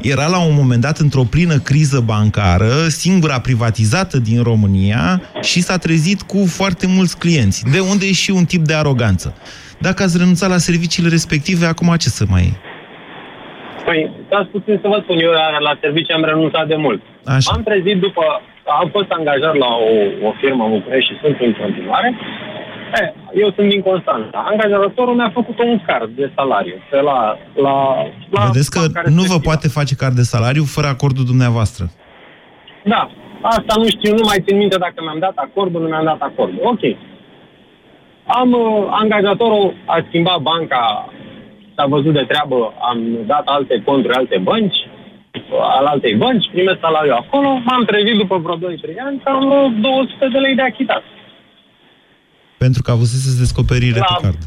era 0.00 0.26
la 0.26 0.38
un 0.38 0.54
moment 0.54 0.80
dat 0.80 0.98
într-o 0.98 1.22
plină 1.22 1.58
criză 1.58 2.00
bancară, 2.00 2.72
singura 2.88 3.40
privatizată 3.40 4.18
din 4.18 4.42
România 4.42 5.22
și 5.40 5.60
s-a 5.60 5.76
trezit 5.76 6.22
cu 6.22 6.46
foarte 6.46 6.86
mulți 6.86 7.18
clienți, 7.18 7.64
de 7.72 7.78
unde 7.78 8.06
e 8.06 8.12
și 8.12 8.30
un 8.30 8.44
tip 8.44 8.62
de 8.64 8.74
aroganță. 8.74 9.34
Dacă 9.78 10.02
ați 10.02 10.18
renunțat 10.18 10.48
la 10.48 10.58
serviciile 10.58 11.08
respective, 11.08 11.66
acum 11.66 11.94
ce 11.98 12.08
să 12.08 12.24
mai 12.28 12.42
e? 12.42 12.52
Păi, 13.84 14.10
stați 14.26 14.48
puțin 14.48 14.78
să 14.82 14.88
vă 14.88 14.98
spun, 15.02 15.18
eu 15.18 15.30
la 15.68 15.78
servicii 15.80 16.14
am 16.14 16.24
renunțat 16.24 16.66
de 16.66 16.76
mult. 16.76 17.02
Așa. 17.24 17.52
Am 17.54 17.62
trezit 17.62 17.96
după, 18.00 18.22
am 18.82 18.88
fost 18.96 19.10
angajat 19.18 19.54
la 19.64 19.70
o, 19.90 19.92
o 20.28 20.30
firmă 20.40 20.64
în 20.64 20.70
București 20.70 21.10
și 21.10 21.18
sunt 21.22 21.36
în 21.40 21.52
continuare. 21.62 22.08
E, 23.00 23.12
eu 23.42 23.52
sunt 23.56 23.68
din 23.68 23.82
Constanța. 23.82 24.38
Angajatorul 24.50 25.14
mi-a 25.14 25.30
făcut 25.34 25.58
un 25.58 25.80
card 25.86 26.10
de 26.20 26.30
salariu. 26.36 26.74
Pe 26.90 27.00
la, 27.00 27.38
la, 27.54 27.76
la 28.30 28.44
Vedeți 28.46 28.70
că 28.70 28.80
banca 28.80 29.00
nu 29.04 29.14
vă 29.14 29.20
respectivă. 29.20 29.48
poate 29.48 29.68
face 29.68 29.94
card 29.94 30.14
de 30.14 30.30
salariu 30.34 30.64
fără 30.64 30.86
acordul 30.86 31.24
dumneavoastră. 31.24 31.84
Da, 32.84 33.10
asta 33.40 33.74
nu 33.76 33.86
știu, 33.88 34.12
nu 34.14 34.24
mai 34.24 34.42
țin 34.46 34.56
minte 34.56 34.78
dacă 34.78 34.98
mi-am 35.02 35.18
dat 35.18 35.36
acordul, 35.46 35.80
nu 35.82 35.88
mi-am 35.88 36.04
dat 36.04 36.20
acordul. 36.20 36.60
Ok. 36.62 36.82
Am, 38.26 38.52
uh, 38.52 38.86
angajatorul 38.90 39.74
a 39.84 40.04
schimbat 40.08 40.40
banca, 40.40 41.08
s-a 41.76 41.86
văzut 41.86 42.12
de 42.12 42.24
treabă, 42.28 42.74
am 42.90 42.98
dat 43.26 43.42
alte 43.44 43.82
conturi, 43.84 44.14
alte 44.14 44.38
bănci 44.38 44.88
al 45.78 45.84
altei 45.86 46.14
bănci, 46.14 46.50
primesc 46.52 46.78
salariul 46.80 47.14
acolo, 47.22 47.48
m-am 47.66 47.84
trezit 47.90 48.16
după 48.22 48.36
vreo 48.44 48.56
2-3 48.56 48.60
ani 49.06 49.20
că 49.24 49.28
am 49.30 49.46
vreo 49.48 49.68
200 49.92 50.28
de 50.32 50.38
lei 50.38 50.54
de 50.54 50.62
achitat. 50.62 51.02
Pentru 52.58 52.82
că 52.82 52.90
avuseți 52.90 53.38
descoperire 53.38 53.98
La- 53.98 54.04
pe 54.14 54.22
card. 54.22 54.38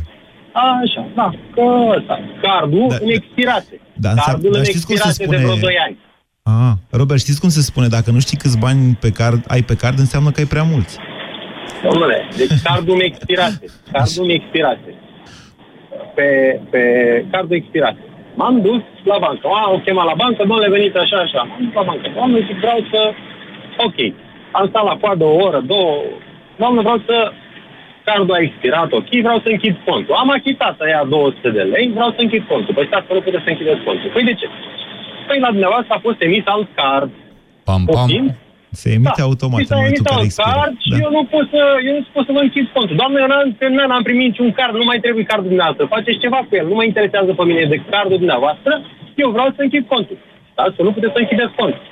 Așa, 0.83 1.07
da, 1.15 1.27
că 1.55 1.61
ăsta, 1.97 2.19
cardul 2.41 2.85
Da. 2.89 2.95
da. 2.95 3.03
îmi 3.03 3.13
expirase. 3.13 3.75
Da, 3.93 4.09
înseamnă- 4.09 4.31
cardul 4.31 4.51
dar 4.51 4.59
îmi 4.59 4.69
știți 4.69 4.85
cum 4.85 4.95
se 4.95 5.03
expirase 5.07 5.25
de 5.31 5.35
spune- 5.37 5.55
vreo 5.57 5.67
2 5.69 5.77
ani. 5.87 5.97
Ah, 6.43 6.73
Robert, 6.99 7.19
știți 7.19 7.39
cum 7.39 7.49
se 7.49 7.61
spune? 7.61 7.87
Dacă 7.87 8.11
nu 8.11 8.19
știi 8.19 8.37
câți 8.37 8.57
bani 8.57 8.97
pe 8.99 9.09
card, 9.11 9.41
ai 9.47 9.61
pe 9.61 9.75
card, 9.75 9.97
înseamnă 9.99 10.29
că 10.31 10.39
ai 10.39 10.45
prea 10.45 10.63
mulți. 10.63 10.97
Domnule, 11.83 12.27
deci 12.37 12.61
cardul 12.63 12.95
mi 12.95 13.03
expirase. 13.03 13.65
Cardul 13.91 14.25
mi 14.25 14.33
expirase. 14.33 14.89
Pe, 16.15 16.59
pe 16.69 16.81
cardul 17.31 17.55
expirase. 17.55 17.97
M-am 18.39 18.61
dus 18.61 18.81
la 19.03 19.17
bancă. 19.17 19.47
M-au 19.47 19.81
chemat 19.85 20.05
la 20.05 20.19
bancă, 20.23 20.43
domnule, 20.47 20.69
veniți 20.69 20.97
așa, 20.97 21.17
așa. 21.17 21.41
M-am 21.43 21.61
dus 21.65 21.73
la 21.73 21.81
bancă. 21.89 22.11
Doamne, 22.15 22.39
zic, 22.47 22.57
vreau 22.65 22.79
să... 22.91 23.01
Ok. 23.77 23.97
Am 24.51 24.67
stat 24.67 24.83
la 24.83 24.97
coadă 25.01 25.23
o 25.23 25.35
oră, 25.45 25.59
două. 25.65 25.95
Doamne, 26.55 26.81
vreau 26.81 27.01
să... 27.07 27.31
Cardul 28.03 28.35
a 28.35 28.39
expirat, 28.47 28.91
ok, 28.91 29.09
vreau 29.09 29.39
să 29.43 29.49
închid 29.49 29.75
contul. 29.85 30.15
Am 30.15 30.29
achitat 30.29 30.79
aia 30.81 31.03
200 31.09 31.49
de 31.49 31.61
lei, 31.61 31.91
vreau 31.93 32.09
să 32.09 32.21
închid 32.21 32.43
contul. 32.47 32.73
Păi 32.73 32.85
stați, 32.85 33.07
vă 33.07 33.13
rog, 33.13 33.23
puteți 33.23 33.43
să 33.43 33.49
închideți 33.49 33.83
contul. 33.83 34.09
Păi 34.13 34.23
de 34.23 34.33
ce? 34.33 34.47
Păi 35.27 35.39
la 35.39 35.47
dumneavoastră 35.47 35.93
a 35.95 35.99
fost 36.07 36.21
emis 36.21 36.43
alt 36.45 36.67
card. 36.75 37.11
Pam, 37.63 37.85
pam. 37.85 37.85
Poftim? 37.85 38.25
Se 38.81 38.87
emite 38.97 39.21
automat 39.29 39.59
Și 39.59 39.65
în 39.65 39.71
s-a 39.71 39.77
momentul 39.79 40.03
emit 40.03 40.03
în 40.03 40.09
care 40.11 40.21
un 40.23 40.29
expiră. 40.29 40.53
card 40.59 40.75
și 40.83 40.89
Da. 40.93 40.97
eu 41.05 41.09
nu 41.17 41.23
pot 41.33 41.45
să, 41.53 41.61
eu 41.87 41.93
nu 41.97 42.03
pot 42.15 42.23
să 42.27 42.33
vă 42.37 42.41
închid 42.47 42.65
contul. 42.77 42.95
Doamne, 43.01 43.17
eu 43.23 43.29
n-am 43.31 43.47
terminat, 43.61 43.87
n-am 43.91 44.05
primit 44.09 44.27
niciun 44.31 44.49
card, 44.59 44.73
nu 44.81 44.87
mai 44.89 44.99
trebuie 45.05 45.25
cardul 45.31 45.49
dumneavoastră. 45.53 45.83
Faceți 45.97 46.21
ceva 46.25 46.39
cu 46.47 46.51
el, 46.59 46.65
nu 46.71 46.75
mă 46.79 46.83
interesează 46.91 47.29
pe 47.39 47.43
mine 47.49 47.63
de 47.73 47.77
cardul 47.93 48.17
dumneavoastră, 48.23 48.71
eu 49.23 49.27
vreau 49.35 49.47
să 49.55 49.61
închid 49.65 49.83
contul. 49.93 50.17
Da? 50.57 50.63
Să 50.75 50.81
nu 50.85 50.91
puteți 50.95 51.13
să 51.15 51.19
închideți 51.23 51.53
contul. 51.61 51.83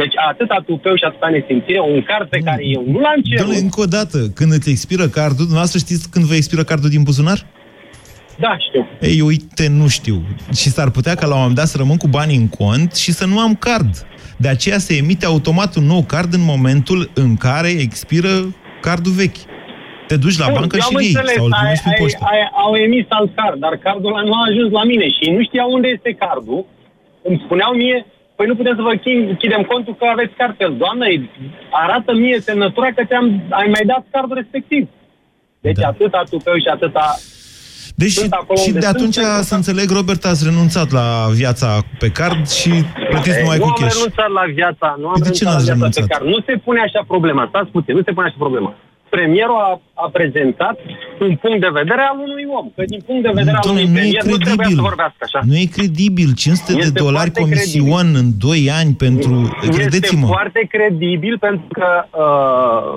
Deci 0.00 0.14
atâta 0.30 0.56
tupeu 0.68 0.94
și 1.00 1.04
atâta 1.10 1.28
nesimțire, 1.36 1.80
un 1.94 2.02
card 2.10 2.26
pe 2.34 2.40
care 2.48 2.62
eu 2.76 2.82
nu 2.92 2.98
l-am 3.04 3.18
cerut. 3.28 3.40
Doamne, 3.42 3.58
încă 3.66 3.80
o 3.86 3.88
dată, 3.98 4.18
când 4.38 4.50
îți 4.58 4.70
expiră 4.74 5.04
cardul, 5.18 5.44
dumneavoastră 5.50 5.78
știți 5.84 6.04
când 6.12 6.24
vă 6.30 6.34
expiră 6.40 6.62
cardul 6.70 6.90
din 6.96 7.02
buzunar? 7.08 7.38
Da, 8.44 8.52
știu. 8.66 8.82
Ei, 9.00 9.20
uite, 9.20 9.64
nu 9.80 9.86
știu. 9.88 10.16
Și 10.60 10.68
s-ar 10.68 10.90
putea 10.90 11.14
ca 11.14 11.26
la 11.26 11.32
un 11.34 11.38
moment 11.40 11.56
dat 11.56 11.66
să 11.66 11.76
rămân 11.76 11.96
cu 11.96 12.08
banii 12.08 12.36
în 12.36 12.48
cont 12.48 12.94
și 12.94 13.12
să 13.12 13.26
nu 13.26 13.38
am 13.38 13.54
card. 13.54 14.06
De 14.44 14.48
aceea 14.56 14.78
se 14.86 14.94
emite 15.02 15.24
automat 15.26 15.70
un 15.80 15.86
nou 15.94 16.02
card 16.12 16.30
în 16.38 16.44
momentul 16.52 17.00
în 17.24 17.30
care 17.46 17.70
expiră 17.86 18.32
cardul 18.86 19.12
vechi. 19.22 19.42
Te 20.08 20.16
duci 20.24 20.38
la 20.42 20.48
Bun, 20.48 20.54
bancă 20.58 20.74
eu 20.76 20.82
și 20.82 20.88
am 20.90 20.94
îl 20.96 21.02
iei 21.02 21.12
înțeles, 21.14 21.34
sau 21.38 21.44
îl 21.46 21.52
ai- 21.52 21.58
primești 21.60 21.84
prin 21.84 21.94
ai- 21.96 22.02
poștă. 22.02 22.22
ai- 22.32 22.50
Au 22.64 22.72
emis 22.86 23.06
alt 23.18 23.30
card, 23.38 23.56
dar 23.64 23.74
cardul 23.86 24.10
ăla 24.12 24.22
nu 24.28 24.34
a 24.40 24.42
ajuns 24.50 24.70
la 24.78 24.84
mine 24.92 25.06
și 25.16 25.24
nu 25.36 25.40
știau 25.48 25.68
unde 25.76 25.88
este 25.96 26.10
cardul. 26.24 26.60
Îmi 27.28 27.42
spuneau 27.44 27.72
mie, 27.82 27.98
păi 28.36 28.46
nu 28.50 28.54
putem 28.60 28.74
să 28.78 28.82
vă 28.88 28.94
chi- 29.02 29.26
închidem 29.32 29.62
contul 29.72 29.94
că 29.98 30.04
aveți 30.14 30.34
card 30.40 30.54
pe 30.56 30.62
el. 30.68 30.74
Doamne, 30.82 31.06
arată 31.84 32.10
mie 32.22 32.38
semnătura 32.48 32.88
că 32.96 33.02
ți-am 33.08 33.26
ai 33.60 33.68
mai 33.76 33.84
dat 33.92 34.02
cardul 34.14 34.36
respectiv. 34.42 34.82
Deci 35.66 35.80
da. 35.82 35.88
atâta 35.92 36.20
tupeu 36.30 36.56
și 36.64 36.68
atâta... 36.76 37.06
Deci 38.04 38.16
sunt 38.22 38.32
acolo 38.40 38.58
și 38.62 38.68
unde 38.68 38.78
de 38.78 38.86
sunt, 38.86 38.96
atunci, 38.96 39.18
pentru 39.22 39.42
să 39.50 39.54
înțeleg, 39.60 39.88
Robert, 39.98 40.22
ați 40.32 40.42
renunțat 40.50 40.88
la 40.98 41.06
viața 41.40 41.68
pe 42.02 42.08
card 42.18 42.42
și 42.60 42.70
plătiți 43.10 43.38
numai 43.42 43.58
nu 43.58 43.64
cu 43.64 43.70
am 43.72 43.78
cash. 43.80 43.94
renunțat 43.94 44.30
la 44.38 44.44
viața, 44.58 44.88
nu 45.02 45.06
am 45.12 45.18
Păi 45.20 45.28
de 45.28 45.34
ce 45.38 45.42
renunțat 45.44 45.48
n-ați 45.48 45.66
la 45.68 45.72
viața 45.72 45.74
renunțat? 45.74 46.02
pe 46.06 46.12
care 46.14 46.24
nu 46.34 46.38
se 46.48 46.54
pune 46.66 46.80
așa 46.86 47.00
problema. 47.12 47.42
Stați 47.52 47.70
puțin, 47.76 47.92
nu 47.98 48.02
se 48.06 48.12
pune 48.16 48.26
așa 48.30 48.40
problema. 48.46 48.70
Premierul 49.16 49.58
a, 49.70 49.70
a 50.04 50.06
prezentat 50.18 50.76
un 51.26 51.32
punct 51.42 51.60
de 51.66 51.70
vedere 51.80 52.02
al 52.10 52.16
unui 52.26 52.44
om. 52.58 52.66
Că 52.76 52.82
din 52.94 53.02
punct 53.08 53.22
de 53.26 53.32
vedere 53.40 53.56
al 53.60 53.64
Doamne, 53.66 53.82
unui 53.82 53.92
nu 53.92 53.98
e 53.98 54.00
premier 54.00 54.24
nu 54.32 54.36
trebuia 54.46 54.54
credibil. 54.54 54.78
să 54.82 54.88
vorbească 54.90 55.20
așa. 55.28 55.40
Nu 55.50 55.56
e 55.64 55.66
credibil. 55.78 56.28
500 56.44 56.72
de 56.72 56.78
Este 56.78 57.02
dolari 57.04 57.30
foarte 57.30 57.40
comision 57.44 58.06
în 58.20 58.28
2 58.38 58.70
ani 58.80 58.92
pentru... 59.04 59.32
Credeți-mă. 59.78 60.26
Este 60.26 60.36
foarte 60.38 60.60
credibil 60.74 61.34
pentru 61.46 61.68
că, 61.76 61.88
uh, 62.24 62.90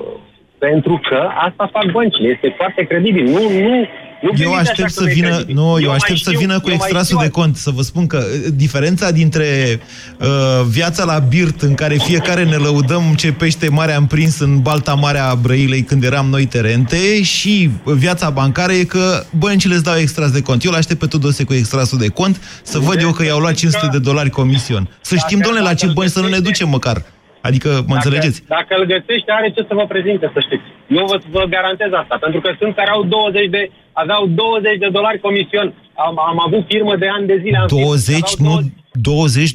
pentru 0.65 0.95
că 1.07 1.19
asta 1.47 1.63
fac 1.75 1.85
băncile. 1.97 2.27
Este 2.35 2.49
foarte 2.59 2.81
credibil. 2.89 3.25
Nu, 3.35 3.41
nu, 3.67 3.75
nu 4.21 4.29
Eu 4.29 4.35
gândiți 4.35 4.59
aștept 4.69 4.79
așa 4.79 4.87
să 4.87 4.99
că 4.99 5.05
nu 5.05 5.09
e 5.09 5.13
vină, 5.13 5.27
credibil. 5.29 5.55
nu, 5.55 5.77
eu, 5.79 5.87
mai 5.87 5.95
aștept 5.95 6.19
să 6.19 6.29
știu- 6.29 6.39
vină 6.39 6.59
cu 6.59 6.69
eu 6.69 6.75
mai 6.75 6.75
extrasul 6.75 7.05
știu 7.05 7.19
de 7.19 7.29
cont, 7.29 7.55
să 7.55 7.69
vă 7.71 7.81
spun 7.81 8.07
că 8.07 8.17
uh, 8.17 8.51
diferența 8.53 9.11
dintre 9.11 9.79
uh, 10.19 10.27
viața 10.67 11.03
la 11.03 11.19
birt, 11.19 11.61
în 11.61 11.73
care 11.73 11.95
fiecare 11.95 12.43
ne 12.43 12.55
lăudăm 12.55 13.13
ce 13.17 13.31
pește 13.33 13.69
mare 13.69 13.91
am 13.93 14.07
prins 14.07 14.39
în 14.39 14.61
balta 14.61 14.93
mare 14.93 15.17
a 15.19 15.35
Brăilei 15.35 15.81
când 15.83 16.03
eram 16.03 16.29
noi 16.29 16.45
terente 16.45 17.21
și 17.21 17.69
viața 17.83 18.29
bancară 18.29 18.71
e 18.71 18.83
că 18.83 19.23
băncile 19.37 19.73
îți 19.73 19.83
dau 19.83 19.95
extras 19.95 20.31
de 20.31 20.41
cont. 20.41 20.63
Eu 20.63 20.71
îl 20.71 20.77
aștept 20.77 20.99
pe 20.99 21.05
Tudose 21.07 21.43
cu 21.43 21.53
extrasul 21.53 21.97
de 21.97 22.07
cont, 22.07 22.41
să 22.63 22.79
văd 22.79 23.01
eu 23.01 23.11
că 23.11 23.23
i-au 23.25 23.39
luat 23.39 23.53
500 23.53 23.87
de 23.91 23.99
dolari 23.99 24.29
comision. 24.29 24.89
Să 25.01 25.15
știm, 25.15 25.39
domnule, 25.39 25.63
la 25.63 25.73
ce 25.73 25.87
bănci 25.87 26.09
să 26.09 26.19
nu 26.19 26.27
ne 26.27 26.39
ducem 26.39 26.69
măcar. 26.69 27.03
Adică, 27.41 27.83
mă 27.87 27.95
înțelegeți? 27.95 28.43
Dacă 28.47 28.75
îl 28.79 28.85
găsește, 28.85 29.31
are 29.37 29.51
ce 29.55 29.61
să 29.67 29.73
vă 29.73 29.85
prezinte, 29.87 30.31
să 30.33 30.39
știți. 30.47 30.74
Eu 30.87 31.05
vă, 31.05 31.17
vă 31.29 31.43
garantez 31.55 31.91
asta, 32.01 32.17
pentru 32.25 32.39
că 32.41 32.49
sunt 32.59 32.75
care 32.75 32.89
au 32.89 33.03
20 33.03 33.49
de, 33.49 33.71
aveau 34.03 34.27
20 34.27 34.77
de 34.83 34.89
dolari 34.97 35.19
comision. 35.19 35.67
Am, 36.05 36.19
am 36.31 36.39
avut 36.47 36.63
firmă 36.67 36.95
de 36.95 37.07
ani 37.15 37.25
de 37.27 37.37
zile. 37.43 37.57
Am 37.57 37.67
firmă, 37.67 37.83
20, 37.83 38.15
aveau 38.39 38.53
nu 38.53 38.55
20, 38.91 39.51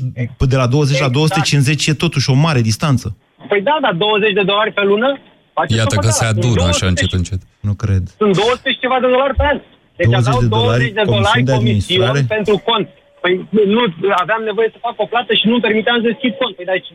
de 0.53 0.57
la 0.63 0.67
20 0.67 0.99
la 0.99 1.07
Exact. 1.07 1.13
250 1.13 1.87
e 1.87 1.95
totuși 2.05 2.31
o 2.31 2.35
mare 2.47 2.61
distanță. 2.61 3.07
Păi 3.49 3.61
da, 3.69 3.77
dar 3.85 3.95
20 3.95 4.33
de 4.33 4.43
dolari 4.43 4.73
pe 4.73 4.85
lună? 4.85 5.19
Faceți 5.53 5.79
Iată 5.79 5.95
că 6.05 6.11
socoteala. 6.11 6.21
se 6.21 6.25
Sunt 6.25 6.39
adună 6.39 6.55
200 6.55 6.75
așa 6.77 6.87
încet, 6.93 7.13
încet. 7.21 7.41
Nu 7.69 7.75
cred. 7.83 8.03
Sunt 8.23 8.33
200 8.37 8.71
și 8.75 8.79
ceva 8.85 8.97
de 9.05 9.09
dolari 9.15 9.37
pe 9.41 9.45
an. 9.53 9.59
Deci 9.99 10.11
20 10.11 10.21
aveau 10.21 10.39
de 10.45 10.49
dolari 10.59 10.85
20 10.85 10.99
de 10.99 11.03
dolari 11.13 11.23
comisiuni 11.23 11.47
de 11.51 11.55
comision 11.59 11.61
administrare? 11.61 12.21
pentru 12.37 12.57
cont. 12.69 12.87
Păi 13.23 13.33
nu, 13.77 13.83
aveam 14.25 14.43
nevoie 14.51 14.69
să 14.75 14.79
fac 14.87 14.97
o 15.05 15.07
plată 15.13 15.33
și 15.41 15.47
nu 15.53 15.57
permiteam 15.67 15.97
să 16.01 16.07
deschid 16.11 16.33
cont. 16.43 16.53
Păi 16.59 16.67
deci, 16.73 16.89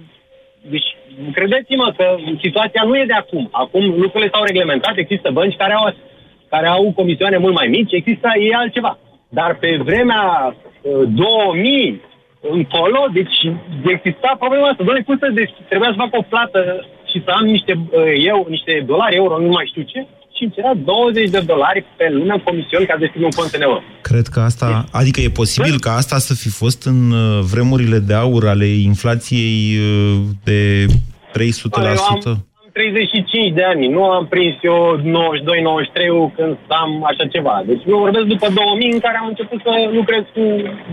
deci 0.69 0.97
credeți-mă 1.33 1.93
că 1.97 2.15
situația 2.41 2.83
nu 2.83 2.97
e 2.97 3.05
de 3.05 3.13
acum. 3.13 3.47
Acum 3.51 3.83
lucrurile 3.85 4.29
s-au 4.33 4.43
reglementat, 4.43 4.97
există 4.97 5.29
bănci 5.31 5.55
care 5.55 5.73
au, 5.73 5.93
care 6.49 6.67
au 6.67 6.91
comisioane 6.95 7.37
mult 7.37 7.53
mai 7.53 7.67
mici, 7.67 7.91
există 7.91 8.27
e 8.39 8.55
altceva. 8.55 8.97
Dar 9.29 9.55
pe 9.55 9.79
vremea 9.83 10.55
uh, 10.81 11.07
2000 11.07 12.01
încolo, 12.41 13.07
deci 13.13 13.37
exista 13.85 14.35
problema 14.39 14.67
asta. 14.67 14.83
Doamne, 14.83 15.03
cum 15.03 15.17
să 15.17 15.29
deci, 15.33 15.53
trebuia 15.69 15.89
să 15.89 16.01
fac 16.03 16.19
o 16.19 16.25
plată 16.29 16.85
și 17.11 17.21
să 17.25 17.31
am 17.31 17.45
niște, 17.45 17.73
uh, 17.73 18.13
eu, 18.17 18.45
niște 18.49 18.83
dolari, 18.85 19.15
euro, 19.15 19.39
nu 19.39 19.47
mai 19.47 19.65
știu 19.65 19.81
ce, 19.81 20.05
și 20.35 20.43
îmi 20.43 20.51
cerea 20.55 20.75
20 20.75 21.29
de 21.29 21.39
dolari 21.39 21.85
pe 21.97 22.09
lună 22.11 22.41
comision 22.43 22.85
ca 22.85 22.93
să 22.93 22.99
deschid 22.99 23.21
un 23.21 23.29
cont 23.29 23.51
în 23.53 23.61
euro. 23.61 23.81
Cred 24.01 24.27
că 24.27 24.39
asta, 24.39 24.85
adică 24.91 25.21
e 25.21 25.29
posibil 25.29 25.79
ca 25.79 25.91
asta 25.95 26.17
să 26.17 26.33
fi 26.33 26.49
fost 26.49 26.83
în 26.83 27.11
uh, 27.11 27.39
vremurile 27.51 27.99
de 27.99 28.13
aur 28.13 28.47
ale 28.47 28.65
inflației 28.65 29.77
uh, 29.77 30.21
de 30.43 30.85
300%. 30.85 30.91
Eu 31.73 31.83
am, 31.83 32.19
am 32.25 32.45
35 32.75 33.53
de 33.59 33.63
ani, 33.71 33.87
nu 33.95 34.03
am 34.03 34.25
prins 34.33 34.55
eu 34.61 34.79
92-93 34.99 36.35
când 36.35 36.55
am 36.81 36.91
așa 37.09 37.25
ceva. 37.35 37.55
Deci 37.69 37.83
eu 37.87 37.97
vorbesc 37.97 38.25
după 38.25 38.47
2000 38.53 38.91
în 38.91 38.99
care 38.99 39.17
am 39.21 39.27
început 39.27 39.59
să 39.65 39.71
lucrez 39.99 40.23
cu 40.35 40.43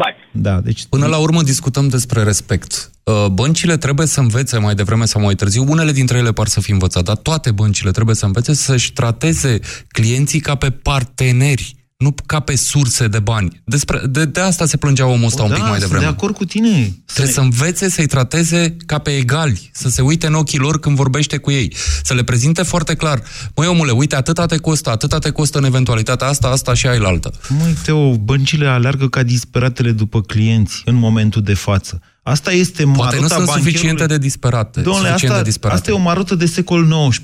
bani. 0.00 0.16
Da, 0.46 0.54
deci... 0.60 0.82
Până 0.94 1.06
la 1.06 1.18
urmă 1.18 1.42
discutăm 1.42 1.86
despre 1.88 2.22
respect. 2.22 2.70
Uh, 3.04 3.26
Băncile 3.32 3.76
trebuie 3.76 4.06
să 4.06 4.20
învețe 4.20 4.58
mai 4.58 4.74
devreme 4.74 5.04
sau 5.04 5.20
mai 5.22 5.34
târziu, 5.34 5.64
unele 5.68 5.92
dintre 5.92 6.18
ele 6.18 6.32
par 6.32 6.46
să 6.46 6.60
fi 6.60 6.70
învățate, 6.70 7.04
dar 7.04 7.16
toate 7.16 7.50
băncile 7.50 7.90
trebuie 7.90 8.14
să 8.14 8.26
învețe 8.26 8.52
să-și 8.54 8.92
trateze 8.92 9.58
clienții 9.88 10.40
ca 10.40 10.54
pe 10.54 10.70
parteneri, 10.70 11.74
nu 12.02 12.14
ca 12.26 12.40
pe 12.40 12.56
surse 12.56 13.06
de 13.08 13.18
bani. 13.18 13.62
Despre, 13.64 14.00
de, 14.10 14.24
de 14.24 14.40
asta 14.40 14.66
se 14.66 14.76
plângea 14.76 15.06
omul 15.06 15.26
ăsta 15.26 15.40
O, 15.42 15.44
un 15.44 15.50
da, 15.50 15.54
pic 15.54 15.64
mai 15.64 15.72
sunt 15.78 15.82
devreme. 15.90 16.04
de 16.04 16.10
acord 16.16 16.34
cu 16.34 16.44
tine. 16.44 16.96
Trebuie 17.12 17.34
să 17.34 17.40
învețe 17.40 17.88
să-i 17.90 18.06
trateze 18.06 18.76
ca 18.86 18.98
pe 18.98 19.10
egali, 19.16 19.70
să 19.72 19.88
se 19.88 20.02
uite 20.02 20.26
în 20.26 20.34
ochii 20.34 20.58
lor 20.58 20.80
când 20.80 20.96
vorbește 20.96 21.36
cu 21.36 21.50
ei, 21.50 21.74
să 22.02 22.14
le 22.14 22.22
prezinte 22.24 22.62
foarte 22.62 22.94
clar. 22.94 23.22
Măi, 23.56 23.66
omule, 23.66 23.90
uite, 23.90 24.16
atâta 24.16 24.46
te 24.46 24.56
costă, 24.56 24.90
atâta 24.90 25.18
te 25.18 25.30
costă 25.30 25.58
în 25.58 25.64
eventualitatea 25.64 26.26
asta, 26.26 26.48
asta 26.48 26.74
și 26.74 26.86
ai 26.86 26.96
altă. 26.96 27.32
Măi, 27.48 27.76
Teo, 27.84 28.16
băncile 28.16 28.66
aleargă 28.66 29.08
ca 29.08 29.22
disperatele 29.22 29.90
după 29.92 30.20
clienți 30.20 30.82
în 30.84 30.94
momentul 30.94 31.42
de 31.42 31.54
față. 31.54 32.00
Asta 32.22 32.52
este 32.52 32.84
maruta 32.84 33.02
Poate 33.02 33.20
nu 33.20 33.26
sunt 33.26 33.38
bancherului. 33.38 33.70
suficiente 33.72 34.06
de 34.06 34.18
disperate. 34.18 34.80
Domnule, 34.80 35.06
suficient 35.06 35.32
asta, 35.32 35.42
de 35.44 35.48
disperate. 35.50 35.78
asta 35.78 35.90
e 35.90 35.94
o 35.94 35.98
marotă 35.98 36.34
de 36.34 36.46
secol 36.46 37.08
XIX. 37.08 37.22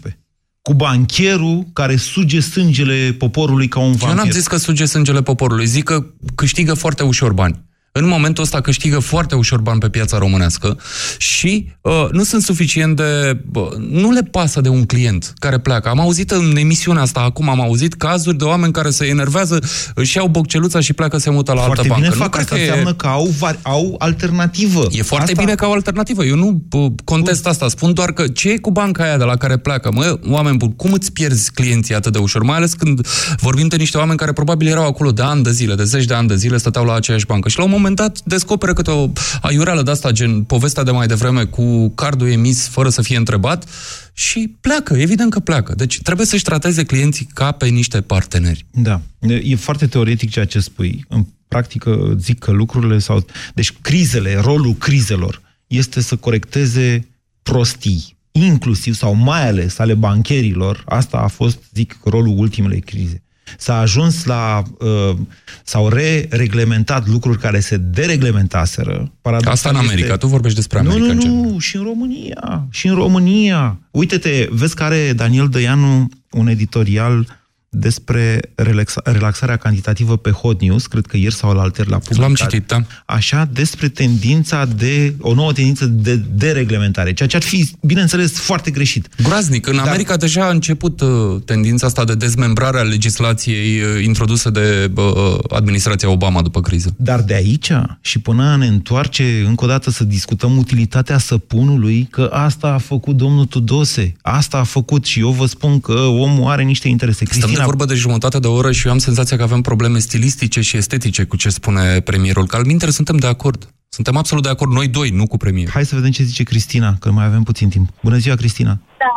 Cu 0.69 0.75
bancherul 0.75 1.67
care 1.73 1.97
suge 1.97 2.41
sângele 2.41 3.15
poporului 3.19 3.69
ca 3.69 3.81
un 3.81 3.87
Eu 3.87 3.95
vampir. 3.99 4.17
n-am 4.17 4.31
zis 4.31 4.47
că 4.47 4.57
suge 4.57 4.85
sângele 4.85 5.23
poporului, 5.23 5.67
zic 5.67 5.85
că 5.85 6.07
câștigă 6.35 6.75
foarte 6.75 7.03
ușor 7.03 7.33
bani. 7.33 7.68
În 7.93 8.07
momentul 8.07 8.43
ăsta 8.43 8.61
câștigă 8.61 8.99
foarte 8.99 9.35
ușor 9.35 9.61
bani 9.61 9.81
pe 9.81 9.89
piața 9.89 10.19
românească 10.19 10.79
și 11.19 11.73
uh, 11.81 12.07
nu 12.11 12.23
sunt 12.23 12.43
suficient 12.43 12.97
de... 12.97 13.41
Uh, 13.55 13.69
nu 13.91 14.11
le 14.11 14.23
pasă 14.23 14.61
de 14.61 14.69
un 14.69 14.85
client 14.85 15.33
care 15.39 15.59
pleacă. 15.59 15.89
Am 15.89 16.01
auzit 16.01 16.31
în 16.31 16.57
emisiunea 16.57 17.03
asta, 17.03 17.21
acum 17.21 17.49
am 17.49 17.61
auzit 17.61 17.95
cazuri 17.95 18.37
de 18.37 18.45
oameni 18.45 18.73
care 18.73 18.91
se 18.91 19.07
enervează, 19.07 19.59
își 19.95 20.17
iau 20.17 20.29
bocceluța 20.29 20.81
și 20.81 20.93
pleacă, 20.93 21.19
se 21.19 21.31
mută 21.31 21.53
la 21.53 21.61
Foarte 21.61 21.81
altă 21.81 21.95
bine 21.95 22.09
bancă. 22.09 22.23
fac 22.23 22.35
nu 22.35 22.41
asta, 22.41 22.55
cred 22.55 22.67
că 22.67 22.71
înseamnă 22.71 22.95
că 22.95 23.07
au, 23.07 23.35
vari, 23.39 23.59
au 23.63 23.95
alternativă. 23.99 24.87
E 24.91 25.03
foarte 25.03 25.31
asta... 25.31 25.45
bine 25.45 25.55
ca 25.55 25.67
o 25.67 25.73
alternativă. 25.73 26.25
Eu 26.25 26.37
nu 26.37 26.63
uh, 26.71 26.93
contest 27.05 27.47
asta. 27.47 27.69
Spun 27.69 27.95
doar 27.95 28.13
că 28.13 28.29
ce 28.29 28.51
e 28.51 28.57
cu 28.57 28.71
banca 28.71 29.03
aia 29.03 29.17
de 29.17 29.25
la 29.25 29.37
care 29.37 29.57
pleacă? 29.57 29.91
Mă, 29.93 30.19
oameni 30.27 30.57
buni, 30.57 30.75
cum 30.77 30.93
îți 30.93 31.13
pierzi 31.13 31.51
clienții 31.53 31.95
atât 31.95 32.13
de 32.13 32.19
ușor? 32.19 32.43
Mai 32.43 32.57
ales 32.57 32.73
când 32.73 33.07
vorbim 33.41 33.69
de 33.69 33.77
niște 33.77 33.99
oameni 33.99 34.19
care 34.19 34.33
probabil 34.33 34.69
erau 34.69 34.87
acolo 34.87 35.11
de 35.11 35.23
ani 35.23 35.43
de 35.43 35.51
zile, 35.51 35.75
de 35.75 35.85
zeci 35.85 36.05
de 36.05 36.15
ani 36.15 36.29
de 36.29 36.37
zile, 36.37 36.57
stăteau 36.57 36.85
la 36.85 36.95
aceeași 36.95 37.27
bancă. 37.27 37.49
Și 37.49 37.59
la 37.59 37.65
un 37.65 37.71
moment 37.79 37.99
moment 37.99 38.23
dat 38.25 38.29
descoperă 38.29 38.73
câte 38.73 38.91
o 38.91 39.11
aiureală 39.41 39.83
de 39.83 39.91
asta, 39.91 40.11
gen 40.11 40.43
povestea 40.43 40.83
de 40.83 40.91
mai 40.91 41.07
devreme 41.07 41.45
cu 41.45 41.89
cardul 41.89 42.29
emis 42.29 42.69
fără 42.69 42.89
să 42.89 43.03
fie 43.03 43.17
întrebat 43.17 43.69
și 44.13 44.57
pleacă, 44.61 44.95
evident 44.95 45.31
că 45.31 45.41
pleacă. 45.41 45.75
Deci 45.75 46.03
trebuie 46.03 46.27
să-și 46.27 46.43
trateze 46.43 46.85
clienții 46.85 47.29
ca 47.35 47.53
pe 47.53 47.67
niște 47.67 48.01
parteneri. 48.01 48.67
Da. 48.71 49.01
E 49.43 49.57
foarte 49.57 49.87
teoretic 49.87 50.31
ceea 50.31 50.45
ce 50.45 50.61
spui. 50.61 51.05
În 51.09 51.27
practică 51.49 52.17
zic 52.19 52.39
că 52.39 52.51
lucrurile 52.51 52.99
sau... 52.99 53.25
Deci 53.55 53.73
crizele, 53.73 54.41
rolul 54.41 54.75
crizelor 54.75 55.43
este 55.67 56.01
să 56.01 56.17
corecteze 56.17 57.09
prostii, 57.43 58.17
inclusiv 58.33 58.95
sau 58.95 59.15
mai 59.15 59.49
ales 59.49 59.79
ale 59.79 59.95
bancherilor. 59.95 60.85
Asta 60.87 61.17
a 61.17 61.27
fost, 61.27 61.59
zic, 61.75 61.99
rolul 62.05 62.39
ultimele 62.39 62.79
crize. 62.79 63.23
S-a 63.59 63.79
ajuns 63.79 64.25
la... 64.25 64.63
Uh, 64.79 65.17
s-au 65.65 65.89
re-reglementat 65.89 67.09
lucruri 67.09 67.39
care 67.39 67.61
se 67.61 67.77
dereglementaseră. 67.77 69.13
Paradoxal 69.21 69.53
Asta 69.53 69.69
în 69.69 69.77
America, 69.77 70.07
este... 70.07 70.17
tu 70.17 70.27
vorbești 70.27 70.57
despre 70.57 70.79
America. 70.79 71.13
Nu, 71.13 71.27
nu, 71.27 71.51
nu, 71.51 71.59
și 71.59 71.77
în 71.77 71.83
România. 71.83 72.67
Și 72.71 72.87
în 72.87 72.95
România. 72.95 73.79
Uite-te, 73.91 74.49
vezi 74.51 74.75
că 74.75 74.83
are 74.83 75.13
Daniel 75.13 75.49
Dăianu 75.49 76.09
un 76.31 76.49
editorial 76.49 77.38
despre 77.71 78.41
relaxa, 78.55 79.01
relaxarea 79.05 79.57
cantitativă 79.57 80.17
pe 80.17 80.31
Hot 80.31 80.61
News, 80.61 80.87
cred 80.87 81.07
că 81.07 81.17
ieri 81.17 81.35
sau 81.35 81.53
la 81.53 81.61
alter 81.61 81.87
la 81.87 81.99
publicat. 81.99 82.23
L-am 82.23 82.35
citit, 82.35 82.67
da. 82.67 82.83
Așa, 83.07 83.49
despre 83.53 83.89
tendința 83.89 84.65
de, 84.65 85.15
o 85.21 85.35
nouă 85.35 85.53
tendință 85.53 85.87
de 85.87 86.17
dereglementare, 86.17 87.13
ceea 87.13 87.29
ce 87.29 87.37
ar 87.37 87.43
fi, 87.43 87.71
bineînțeles, 87.81 88.33
foarte 88.33 88.71
greșit. 88.71 89.09
Groaznic. 89.23 89.67
În 89.67 89.77
Dar... 89.77 89.87
America 89.87 90.17
deja 90.17 90.47
a 90.47 90.51
început 90.51 91.01
uh, 91.01 91.09
tendința 91.45 91.87
asta 91.87 92.05
de 92.05 92.15
dezmembrare 92.15 92.79
a 92.79 92.83
legislației 92.83 93.81
uh, 93.81 94.05
introdusă 94.05 94.51
de 94.51 94.91
uh, 94.95 95.05
administrația 95.51 96.11
Obama 96.11 96.43
după 96.43 96.61
criză. 96.61 96.95
Dar 96.97 97.21
de 97.21 97.35
aici 97.35 97.73
și 98.01 98.19
până 98.19 98.43
a 98.43 98.57
ne 98.57 98.67
întoarce 98.67 99.45
încă 99.47 99.65
o 99.65 99.69
dată 99.69 99.91
să 99.91 100.05
discutăm 100.05 100.57
utilitatea 100.57 101.19
săpunului, 101.19 102.09
că 102.11 102.31
asta 102.33 102.69
a 102.69 102.79
făcut 102.79 103.17
domnul 103.17 103.45
Tudose, 103.45 104.15
asta 104.23 104.59
a 104.59 104.63
făcut 104.63 105.05
și 105.05 105.21
eu 105.21 105.31
vă 105.31 105.47
spun 105.47 105.81
că 105.81 105.93
omul 105.93 106.51
are 106.51 106.63
niște 106.63 106.89
interese. 106.89 107.25
Cristina 107.25 107.58
de 107.59 107.65
vorbă 107.65 107.85
de 107.85 107.95
jumătate 107.95 108.39
de 108.39 108.47
oră 108.47 108.71
și 108.73 108.87
eu 108.87 108.93
am 108.93 108.99
senzația 108.99 109.37
că 109.37 109.43
avem 109.43 109.61
probleme 109.61 109.99
stilistice 109.99 110.61
și 110.61 110.77
estetice 110.77 111.25
cu 111.25 111.37
ce 111.37 111.49
spune 111.49 112.01
premierul. 112.01 112.47
Că 112.47 112.57
alminter 112.57 112.89
suntem 112.89 113.17
de 113.17 113.27
acord. 113.27 113.61
Suntem 113.89 114.17
absolut 114.17 114.43
de 114.43 114.49
acord 114.49 114.73
noi 114.73 114.89
doi, 114.89 115.11
nu 115.11 115.27
cu 115.27 115.37
premierul. 115.37 115.73
Hai 115.73 115.85
să 115.85 115.95
vedem 115.95 116.11
ce 116.11 116.23
zice 116.23 116.43
Cristina, 116.43 116.91
că 117.01 117.11
mai 117.11 117.25
avem 117.25 117.43
puțin 117.43 117.69
timp. 117.69 117.89
Bună 118.03 118.17
ziua, 118.17 118.37
Cristina! 118.43 118.75
Da, 119.05 119.15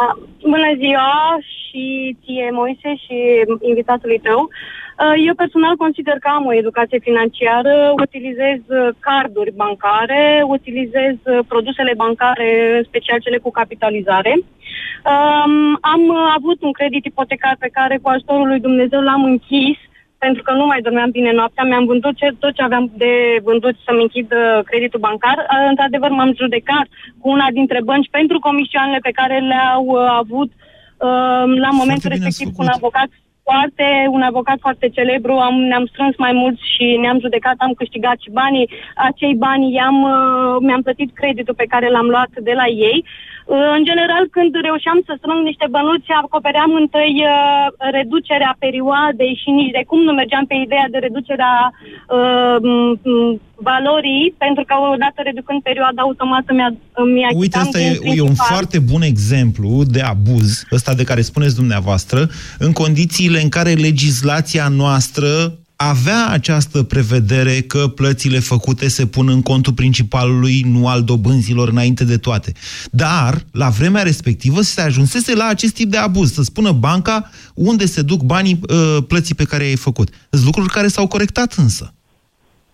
bună 0.53 0.71
ziua 0.83 1.13
și 1.59 1.83
ție, 2.21 2.47
Moise, 2.59 2.91
și 3.03 3.17
invitatului 3.71 4.19
tău. 4.27 4.39
Uh, 4.41 4.80
eu 5.27 5.33
personal 5.35 5.75
consider 5.75 6.17
că 6.19 6.29
am 6.31 6.45
o 6.45 6.53
educație 6.53 6.99
financiară, 6.99 7.93
utilizez 8.05 8.59
uh, 8.67 8.89
carduri 8.99 9.53
bancare, 9.55 10.43
utilizez 10.45 11.15
uh, 11.23 11.39
produsele 11.47 11.93
bancare, 11.97 12.77
în 12.77 12.83
special 12.83 13.19
cele 13.19 13.37
cu 13.37 13.51
capitalizare. 13.51 14.33
Um, 15.11 15.77
am 15.93 16.03
avut 16.37 16.61
un 16.61 16.71
credit 16.71 17.05
ipotecar 17.05 17.55
pe 17.59 17.69
care 17.71 17.97
cu 17.97 18.09
ajutorul 18.09 18.47
lui 18.47 18.59
Dumnezeu 18.59 19.01
l-am 19.01 19.23
închis 19.23 19.77
pentru 20.17 20.43
că 20.43 20.53
nu 20.53 20.65
mai 20.65 20.81
dormeam 20.81 21.11
bine 21.11 21.31
noaptea, 21.31 21.63
mi-am 21.63 21.85
vândut 21.85 22.15
ce, 22.17 22.27
tot 22.39 22.53
ce 22.53 22.61
aveam 22.61 22.91
de 22.97 23.13
vândut 23.43 23.75
să-mi 23.85 24.01
închid 24.01 24.33
creditul 24.65 24.99
bancar. 24.99 25.37
Într-adevăr, 25.69 26.09
m-am 26.09 26.33
judecat 26.41 26.85
cu 27.21 27.29
una 27.29 27.47
dintre 27.51 27.79
bănci 27.83 28.09
pentru 28.11 28.39
comisioanele 28.39 28.99
pe 29.01 29.11
care 29.19 29.39
le-au 29.39 29.89
avut 30.21 30.51
uh, 30.51 31.45
la 31.65 31.69
momentul 31.71 32.09
respectiv 32.09 32.47
cu 32.47 32.61
un 32.61 32.71
avocat 32.73 33.09
foarte, 33.43 33.87
un 34.09 34.21
avocat 34.21 34.57
foarte 34.59 34.89
celebru, 34.89 35.33
am, 35.33 35.55
ne-am 35.55 35.85
strâns 35.85 36.15
mai 36.17 36.31
mult 36.31 36.57
și 36.73 36.97
ne-am 37.01 37.19
judecat, 37.19 37.55
am 37.57 37.73
câștigat 37.73 38.17
și 38.19 38.29
banii. 38.31 38.69
Acei 38.95 39.35
bani 39.35 39.73
i-am, 39.73 40.03
uh, 40.03 40.55
mi-am 40.59 40.81
plătit 40.81 41.09
creditul 41.13 41.53
pe 41.53 41.69
care 41.73 41.89
l-am 41.89 42.05
luat 42.05 42.31
de 42.41 42.53
la 42.55 42.67
ei. 42.67 43.05
Uh, 43.45 43.73
în 43.77 43.83
general, 43.83 44.27
când 44.31 44.51
reușeam 44.61 44.99
să 45.05 45.13
strâng 45.17 45.41
niște 45.43 45.67
bănuți, 45.69 46.09
acopeream 46.23 46.73
întâi 46.73 47.15
uh, 47.25 47.67
reducerea 47.91 48.55
perioadei 48.59 49.39
și 49.41 49.49
nici 49.49 49.71
de 49.71 49.83
cum 49.87 50.01
nu 50.03 50.11
mergeam 50.11 50.45
pe 50.45 50.53
ideea 50.53 50.87
de 50.89 50.97
reducerea 50.97 51.73
uh, 52.17 52.55
valorii, 53.69 54.35
pentru 54.37 54.63
că 54.67 54.73
odată 54.93 55.19
reducând 55.23 55.61
perioada 55.61 56.01
automată 56.01 56.53
mi-a 56.53 56.69
mi 57.13 57.21
Uite, 57.35 57.57
asta 57.57 57.79
e, 57.79 57.99
e 58.03 58.21
un 58.21 58.35
foarte 58.35 58.79
bun 58.79 59.01
exemplu 59.01 59.83
de 59.83 60.01
abuz, 60.01 60.63
ăsta 60.71 60.93
de 60.93 61.03
care 61.03 61.21
spuneți 61.21 61.55
dumneavoastră, 61.55 62.29
în 62.57 62.71
condițiile 62.71 63.41
în 63.41 63.49
care 63.49 63.73
legislația 63.73 64.67
noastră 64.67 65.55
avea 65.89 66.27
această 66.27 66.83
prevedere 66.83 67.61
că 67.61 67.87
plățile 67.87 68.39
făcute 68.39 68.87
se 68.87 69.05
pun 69.05 69.27
în 69.29 69.41
contul 69.41 69.73
principalului, 69.73 70.61
nu 70.65 70.87
al 70.87 71.03
dobânzilor 71.03 71.69
înainte 71.69 72.03
de 72.03 72.17
toate. 72.17 72.53
Dar, 72.91 73.45
la 73.51 73.69
vremea 73.69 74.01
respectivă, 74.01 74.61
se 74.61 74.81
ajunsese 74.81 75.35
la 75.35 75.45
acest 75.45 75.73
tip 75.73 75.91
de 75.91 75.97
abuz, 75.97 76.33
să 76.33 76.41
spună 76.41 76.71
banca 76.71 77.29
unde 77.53 77.85
se 77.85 78.01
duc 78.01 78.21
banii 78.21 78.59
uh, 78.69 78.97
plății 79.07 79.35
pe 79.35 79.43
care 79.43 79.63
ai 79.63 79.75
făcut. 79.75 80.09
Sunt 80.29 80.45
lucruri 80.45 80.69
care 80.69 80.87
s-au 80.87 81.07
corectat 81.07 81.53
însă. 81.53 81.93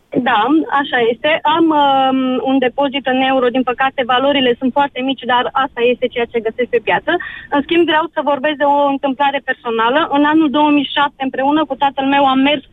Da, 0.10 0.46
așa 0.82 1.00
este. 1.12 1.40
Am 1.42 1.66
um, 1.70 2.20
un 2.50 2.58
depozit 2.58 3.06
în 3.08 3.22
euro, 3.22 3.48
din 3.48 3.64
păcate 3.64 4.04
valorile 4.06 4.56
sunt 4.60 4.72
foarte 4.72 5.02
mici, 5.02 5.24
dar 5.34 5.50
asta 5.52 5.82
este 5.82 6.08
ceea 6.08 6.26
ce 6.32 6.46
găsesc 6.48 6.70
pe 6.70 6.82
piață. 6.84 7.12
În 7.50 7.62
schimb, 7.62 7.86
vreau 7.86 8.06
să 8.14 8.20
vorbesc 8.24 8.56
de 8.56 8.64
o 8.64 8.86
întâmplare 8.88 9.42
personală. 9.44 10.08
În 10.12 10.24
anul 10.24 10.50
2007, 10.50 11.14
împreună 11.18 11.66
cu 11.66 11.76
tatăl 11.76 12.06
meu, 12.06 12.26
am 12.26 12.40
mers 12.40 12.64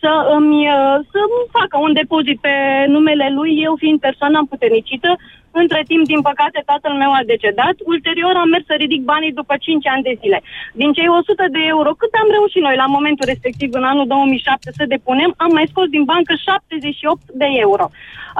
să 0.00 0.12
îmi 0.36 0.60
uh, 0.68 0.96
să 1.12 1.20
facă 1.58 1.76
un 1.86 1.92
depozit 1.92 2.38
pe 2.40 2.54
numele 2.86 3.28
lui, 3.38 3.52
eu 3.66 3.74
fiind 3.82 4.00
persoana 4.00 4.38
împuternicită, 4.38 5.16
între 5.62 5.80
timp, 5.90 6.04
din 6.12 6.20
păcate, 6.30 6.60
tatăl 6.70 6.94
meu 7.02 7.12
a 7.12 7.22
decedat. 7.32 7.76
Ulterior 7.92 8.34
am 8.36 8.48
mers 8.48 8.64
să 8.66 8.74
ridic 8.82 9.02
banii 9.12 9.38
după 9.40 9.54
5 9.60 9.86
ani 9.94 10.06
de 10.08 10.14
zile. 10.22 10.38
Din 10.80 10.90
cei 10.96 11.08
100 11.08 11.46
de 11.56 11.62
euro, 11.74 11.90
cât 12.00 12.12
am 12.22 12.28
reușit 12.36 12.62
noi 12.66 12.76
la 12.82 12.86
momentul 12.96 13.26
respectiv, 13.32 13.70
în 13.80 13.84
anul 13.92 14.06
2007, 14.06 14.70
să 14.78 14.84
depunem, 14.94 15.30
am 15.36 15.50
mai 15.58 15.66
scos 15.72 15.86
din 15.96 16.04
bancă 16.12 16.32
78 16.34 17.20
de 17.42 17.48
euro. 17.66 17.86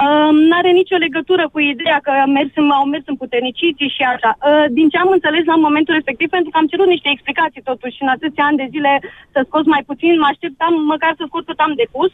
Uh, 0.02 0.30
n-are 0.48 0.70
nicio 0.80 0.96
legătură 1.06 1.44
cu 1.52 1.58
ideea 1.60 1.98
că 2.06 2.12
mers, 2.36 2.52
au 2.78 2.84
mers 2.84 3.04
în 3.06 3.16
puterniciții 3.22 3.94
și 3.96 4.02
așa. 4.12 4.30
Uh, 4.36 4.64
din 4.78 4.88
ce 4.88 4.98
am 4.98 5.10
înțeles 5.16 5.44
la 5.52 5.56
momentul 5.66 5.94
respectiv, 5.94 6.28
pentru 6.28 6.50
că 6.50 6.58
am 6.58 6.70
cerut 6.72 6.88
niște 6.94 7.08
explicații 7.12 7.68
totuși 7.70 8.02
în 8.04 8.08
atâția 8.16 8.44
ani 8.44 8.60
de 8.62 8.68
zile 8.74 8.92
să 9.32 9.40
scos 9.46 9.64
mai 9.74 9.82
puțin, 9.90 10.18
mă 10.18 10.28
așteptam 10.30 10.74
măcar 10.92 11.12
să 11.16 11.24
scot 11.26 11.44
cât 11.46 11.58
am 11.58 11.72
depus. 11.82 12.12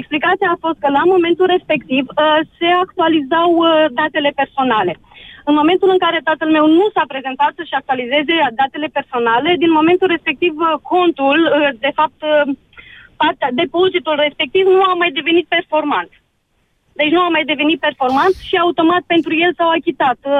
Explicația 0.00 0.48
a 0.52 0.62
fost 0.64 0.78
că 0.82 0.88
la 0.98 1.04
momentul 1.14 1.46
respectiv 1.54 2.04
uh, 2.08 2.38
se 2.58 2.68
actualizau 2.84 3.50
uh, 3.56 3.68
datele 4.00 4.30
personale. 4.40 4.94
În 5.48 5.54
momentul 5.60 5.88
în 5.92 5.98
care 6.04 6.20
tatăl 6.24 6.50
meu 6.50 6.66
nu 6.66 6.86
s-a 6.94 7.04
prezentat 7.12 7.52
să-și 7.56 7.78
actualizeze 7.80 8.34
datele 8.60 8.88
personale, 8.98 9.50
din 9.62 9.72
momentul 9.78 10.08
respectiv 10.14 10.52
uh, 10.58 10.74
contul, 10.94 11.38
uh, 11.44 11.68
de 11.84 11.90
fapt, 11.98 12.20
uh, 12.22 12.54
partea, 13.16 13.48
depozitul 13.62 14.16
respectiv 14.26 14.64
nu 14.66 14.82
a 14.82 14.94
mai 14.94 15.10
devenit 15.18 15.46
performant. 15.56 16.10
Deci 17.00 17.14
nu 17.16 17.20
a 17.22 17.28
mai 17.36 17.44
devenit 17.52 17.78
performant 17.88 18.34
și 18.48 18.54
automat 18.64 19.02
pentru 19.14 19.32
el 19.44 19.52
s-au 19.58 19.70
achitat 19.78 20.18
uh, 20.24 20.34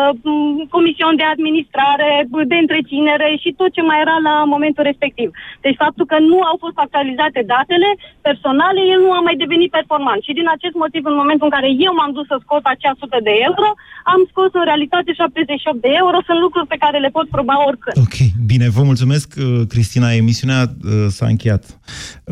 comision 0.77 1.13
de 1.21 1.27
administrare, 1.35 2.11
de 2.53 2.59
întreținere 2.65 3.29
și 3.43 3.51
tot 3.61 3.71
ce 3.77 3.83
mai 3.89 3.99
era 4.05 4.17
la 4.29 4.35
momentul 4.55 4.85
respectiv. 4.91 5.29
Deci 5.65 5.81
faptul 5.85 6.07
că 6.13 6.19
nu 6.31 6.39
au 6.51 6.57
fost 6.65 6.79
actualizate 6.85 7.41
datele 7.55 7.89
personale, 8.29 8.81
el 8.95 9.01
nu 9.07 9.11
a 9.19 9.21
mai 9.29 9.37
devenit 9.43 9.71
performant. 9.79 10.21
Și 10.27 10.33
din 10.39 10.49
acest 10.57 10.77
motiv, 10.83 11.03
în 11.11 11.17
momentul 11.23 11.47
în 11.49 11.55
care 11.57 11.69
eu 11.87 11.93
m-am 11.99 12.13
dus 12.17 12.27
să 12.33 12.37
scot 12.45 12.65
acea 12.65 12.93
100 12.95 13.19
de 13.29 13.35
euro, 13.49 13.69
am 14.13 14.21
scos 14.31 14.51
în 14.61 14.65
realitate 14.71 15.11
78 15.13 15.81
de 15.87 15.93
euro. 16.03 16.17
Sunt 16.29 16.41
lucruri 16.45 16.71
pe 16.73 16.83
care 16.85 16.99
le 17.05 17.11
pot 17.17 17.27
proba 17.37 17.55
oricând. 17.69 17.97
Ok, 18.05 18.17
bine, 18.51 18.67
vă 18.77 18.83
mulțumesc, 18.91 19.29
uh, 19.37 19.63
Cristina. 19.73 20.09
Emisiunea 20.23 20.61
uh, 20.63 21.07
s-a 21.17 21.27
încheiat. 21.33 21.63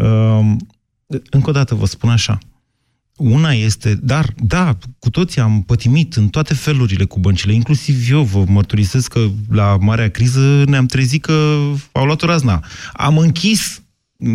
Uh, 0.05 0.43
încă 1.37 1.49
o 1.51 1.57
dată 1.59 1.73
vă 1.75 1.87
spun 1.95 2.11
așa 2.19 2.35
una 3.21 3.53
este, 3.53 3.95
dar, 4.03 4.33
da, 4.37 4.79
cu 4.99 5.11
toții 5.11 5.41
am 5.41 5.63
pătimit 5.63 6.17
în 6.17 6.29
toate 6.29 6.55
felurile 6.55 7.05
cu 7.05 7.19
băncile, 7.19 7.53
inclusiv 7.53 8.11
eu 8.11 8.23
vă 8.23 8.45
mărturisesc 8.49 9.13
că 9.13 9.27
la 9.51 9.77
marea 9.81 10.11
criză 10.11 10.65
ne-am 10.67 10.87
trezit 10.87 11.23
că 11.23 11.57
au 11.93 12.05
luat 12.05 12.23
o 12.23 12.27
razna. 12.27 12.65
Am 12.93 13.19
închis 13.19 13.83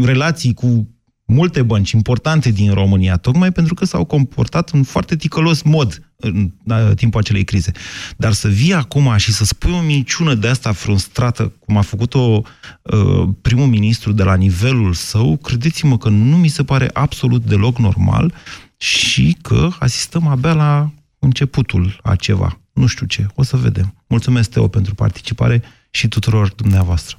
relații 0.03 0.53
cu 0.53 0.89
multe 1.25 1.61
bănci 1.61 1.91
importante 1.91 2.51
din 2.51 2.73
România, 2.73 3.17
tocmai 3.17 3.51
pentru 3.51 3.73
că 3.73 3.85
s-au 3.85 4.05
comportat 4.05 4.69
în 4.69 4.83
foarte 4.83 5.15
ticălos 5.15 5.61
mod 5.61 6.05
în 6.15 6.51
timpul 6.95 7.19
acelei 7.19 7.43
crize. 7.43 7.71
Dar 8.17 8.33
să 8.33 8.47
vii 8.47 8.73
acum 8.73 9.17
și 9.17 9.31
să 9.31 9.45
spui 9.45 9.71
o 9.71 9.81
minciună 9.81 10.33
de 10.33 10.47
asta 10.47 10.71
frustrată, 10.71 11.53
cum 11.59 11.77
a 11.77 11.81
făcut-o 11.81 12.41
uh, 12.81 13.29
primul 13.41 13.67
ministru 13.67 14.11
de 14.11 14.23
la 14.23 14.35
nivelul 14.35 14.93
său, 14.93 15.37
credeți-mă 15.37 15.97
că 15.97 16.09
nu 16.09 16.37
mi 16.37 16.47
se 16.47 16.63
pare 16.63 16.89
absolut 16.93 17.45
deloc 17.45 17.77
normal 17.77 18.33
și 18.77 19.37
că 19.41 19.69
asistăm 19.79 20.27
abia 20.27 20.53
la 20.53 20.91
începutul 21.19 21.99
a 22.03 22.15
ceva. 22.15 22.59
Nu 22.73 22.85
știu 22.85 23.05
ce, 23.05 23.27
o 23.35 23.43
să 23.43 23.57
vedem. 23.57 24.03
Mulțumesc, 24.07 24.49
Teo, 24.49 24.67
pentru 24.67 24.95
participare 24.95 25.63
și 25.89 26.07
tuturor 26.07 26.53
dumneavoastră. 26.55 27.17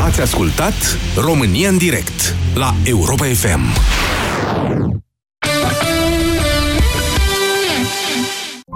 Ați 0.00 0.20
ascultat 0.20 0.74
România 1.16 1.68
în 1.68 1.78
direct 1.78 2.34
la 2.54 2.74
Europa 2.84 3.24
FM. 3.24 3.60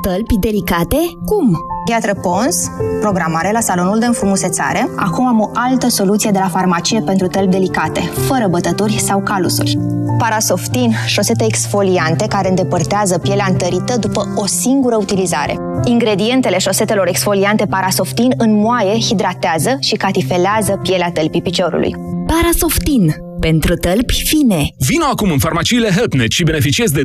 Tălpi 0.05 0.38
delicate? 0.38 0.96
Cum? 1.24 1.57
Piatră 1.84 2.14
Pons, 2.14 2.70
programare 3.00 3.52
la 3.52 3.61
salonul 3.61 3.98
de 3.98 4.07
înfrumusețare. 4.07 4.88
Acum 4.96 5.26
am 5.26 5.40
o 5.40 5.50
altă 5.55 5.88
soluție 5.88 6.30
de 6.30 6.38
la 6.38 6.48
farmacie 6.48 7.00
pentru 7.00 7.26
tălpi 7.26 7.50
delicate, 7.50 8.00
fără 8.00 8.46
bătături 8.50 8.98
sau 8.98 9.20
calusuri. 9.20 9.78
Parasoftin, 10.18 10.92
șosete 11.07 11.44
exfoliante 11.44 12.26
care 12.26 12.48
îndepărtează 12.48 13.18
pielea 13.18 13.46
întărită 13.50 13.96
după 13.98 14.32
o 14.34 14.46
singură 14.46 14.96
utilizare. 14.96 15.57
Ingredientele 15.84 16.59
șosetelor 16.59 17.09
exfoliante 17.09 17.66
Parasoftin 17.66 18.34
înmoaie, 18.36 19.00
hidratează 19.00 19.76
și 19.80 19.94
catifelează 19.94 20.78
pielea 20.82 21.11
tălpii 21.11 21.42
piciorului. 21.42 21.94
Parasoftin. 22.26 23.14
Pentru 23.41 23.74
tălpi 23.74 24.22
fine. 24.26 24.66
Vino 24.78 25.05
acum 25.12 25.30
în 25.30 25.39
farmaciile 25.39 25.91
HelpNet 25.91 26.30
și 26.30 26.43
beneficiezi 26.43 26.93
de 26.93 27.03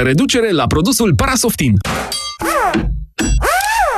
25% 0.00 0.02
reducere 0.02 0.50
la 0.50 0.66
produsul 0.66 1.14
Parasoftin. 1.14 1.72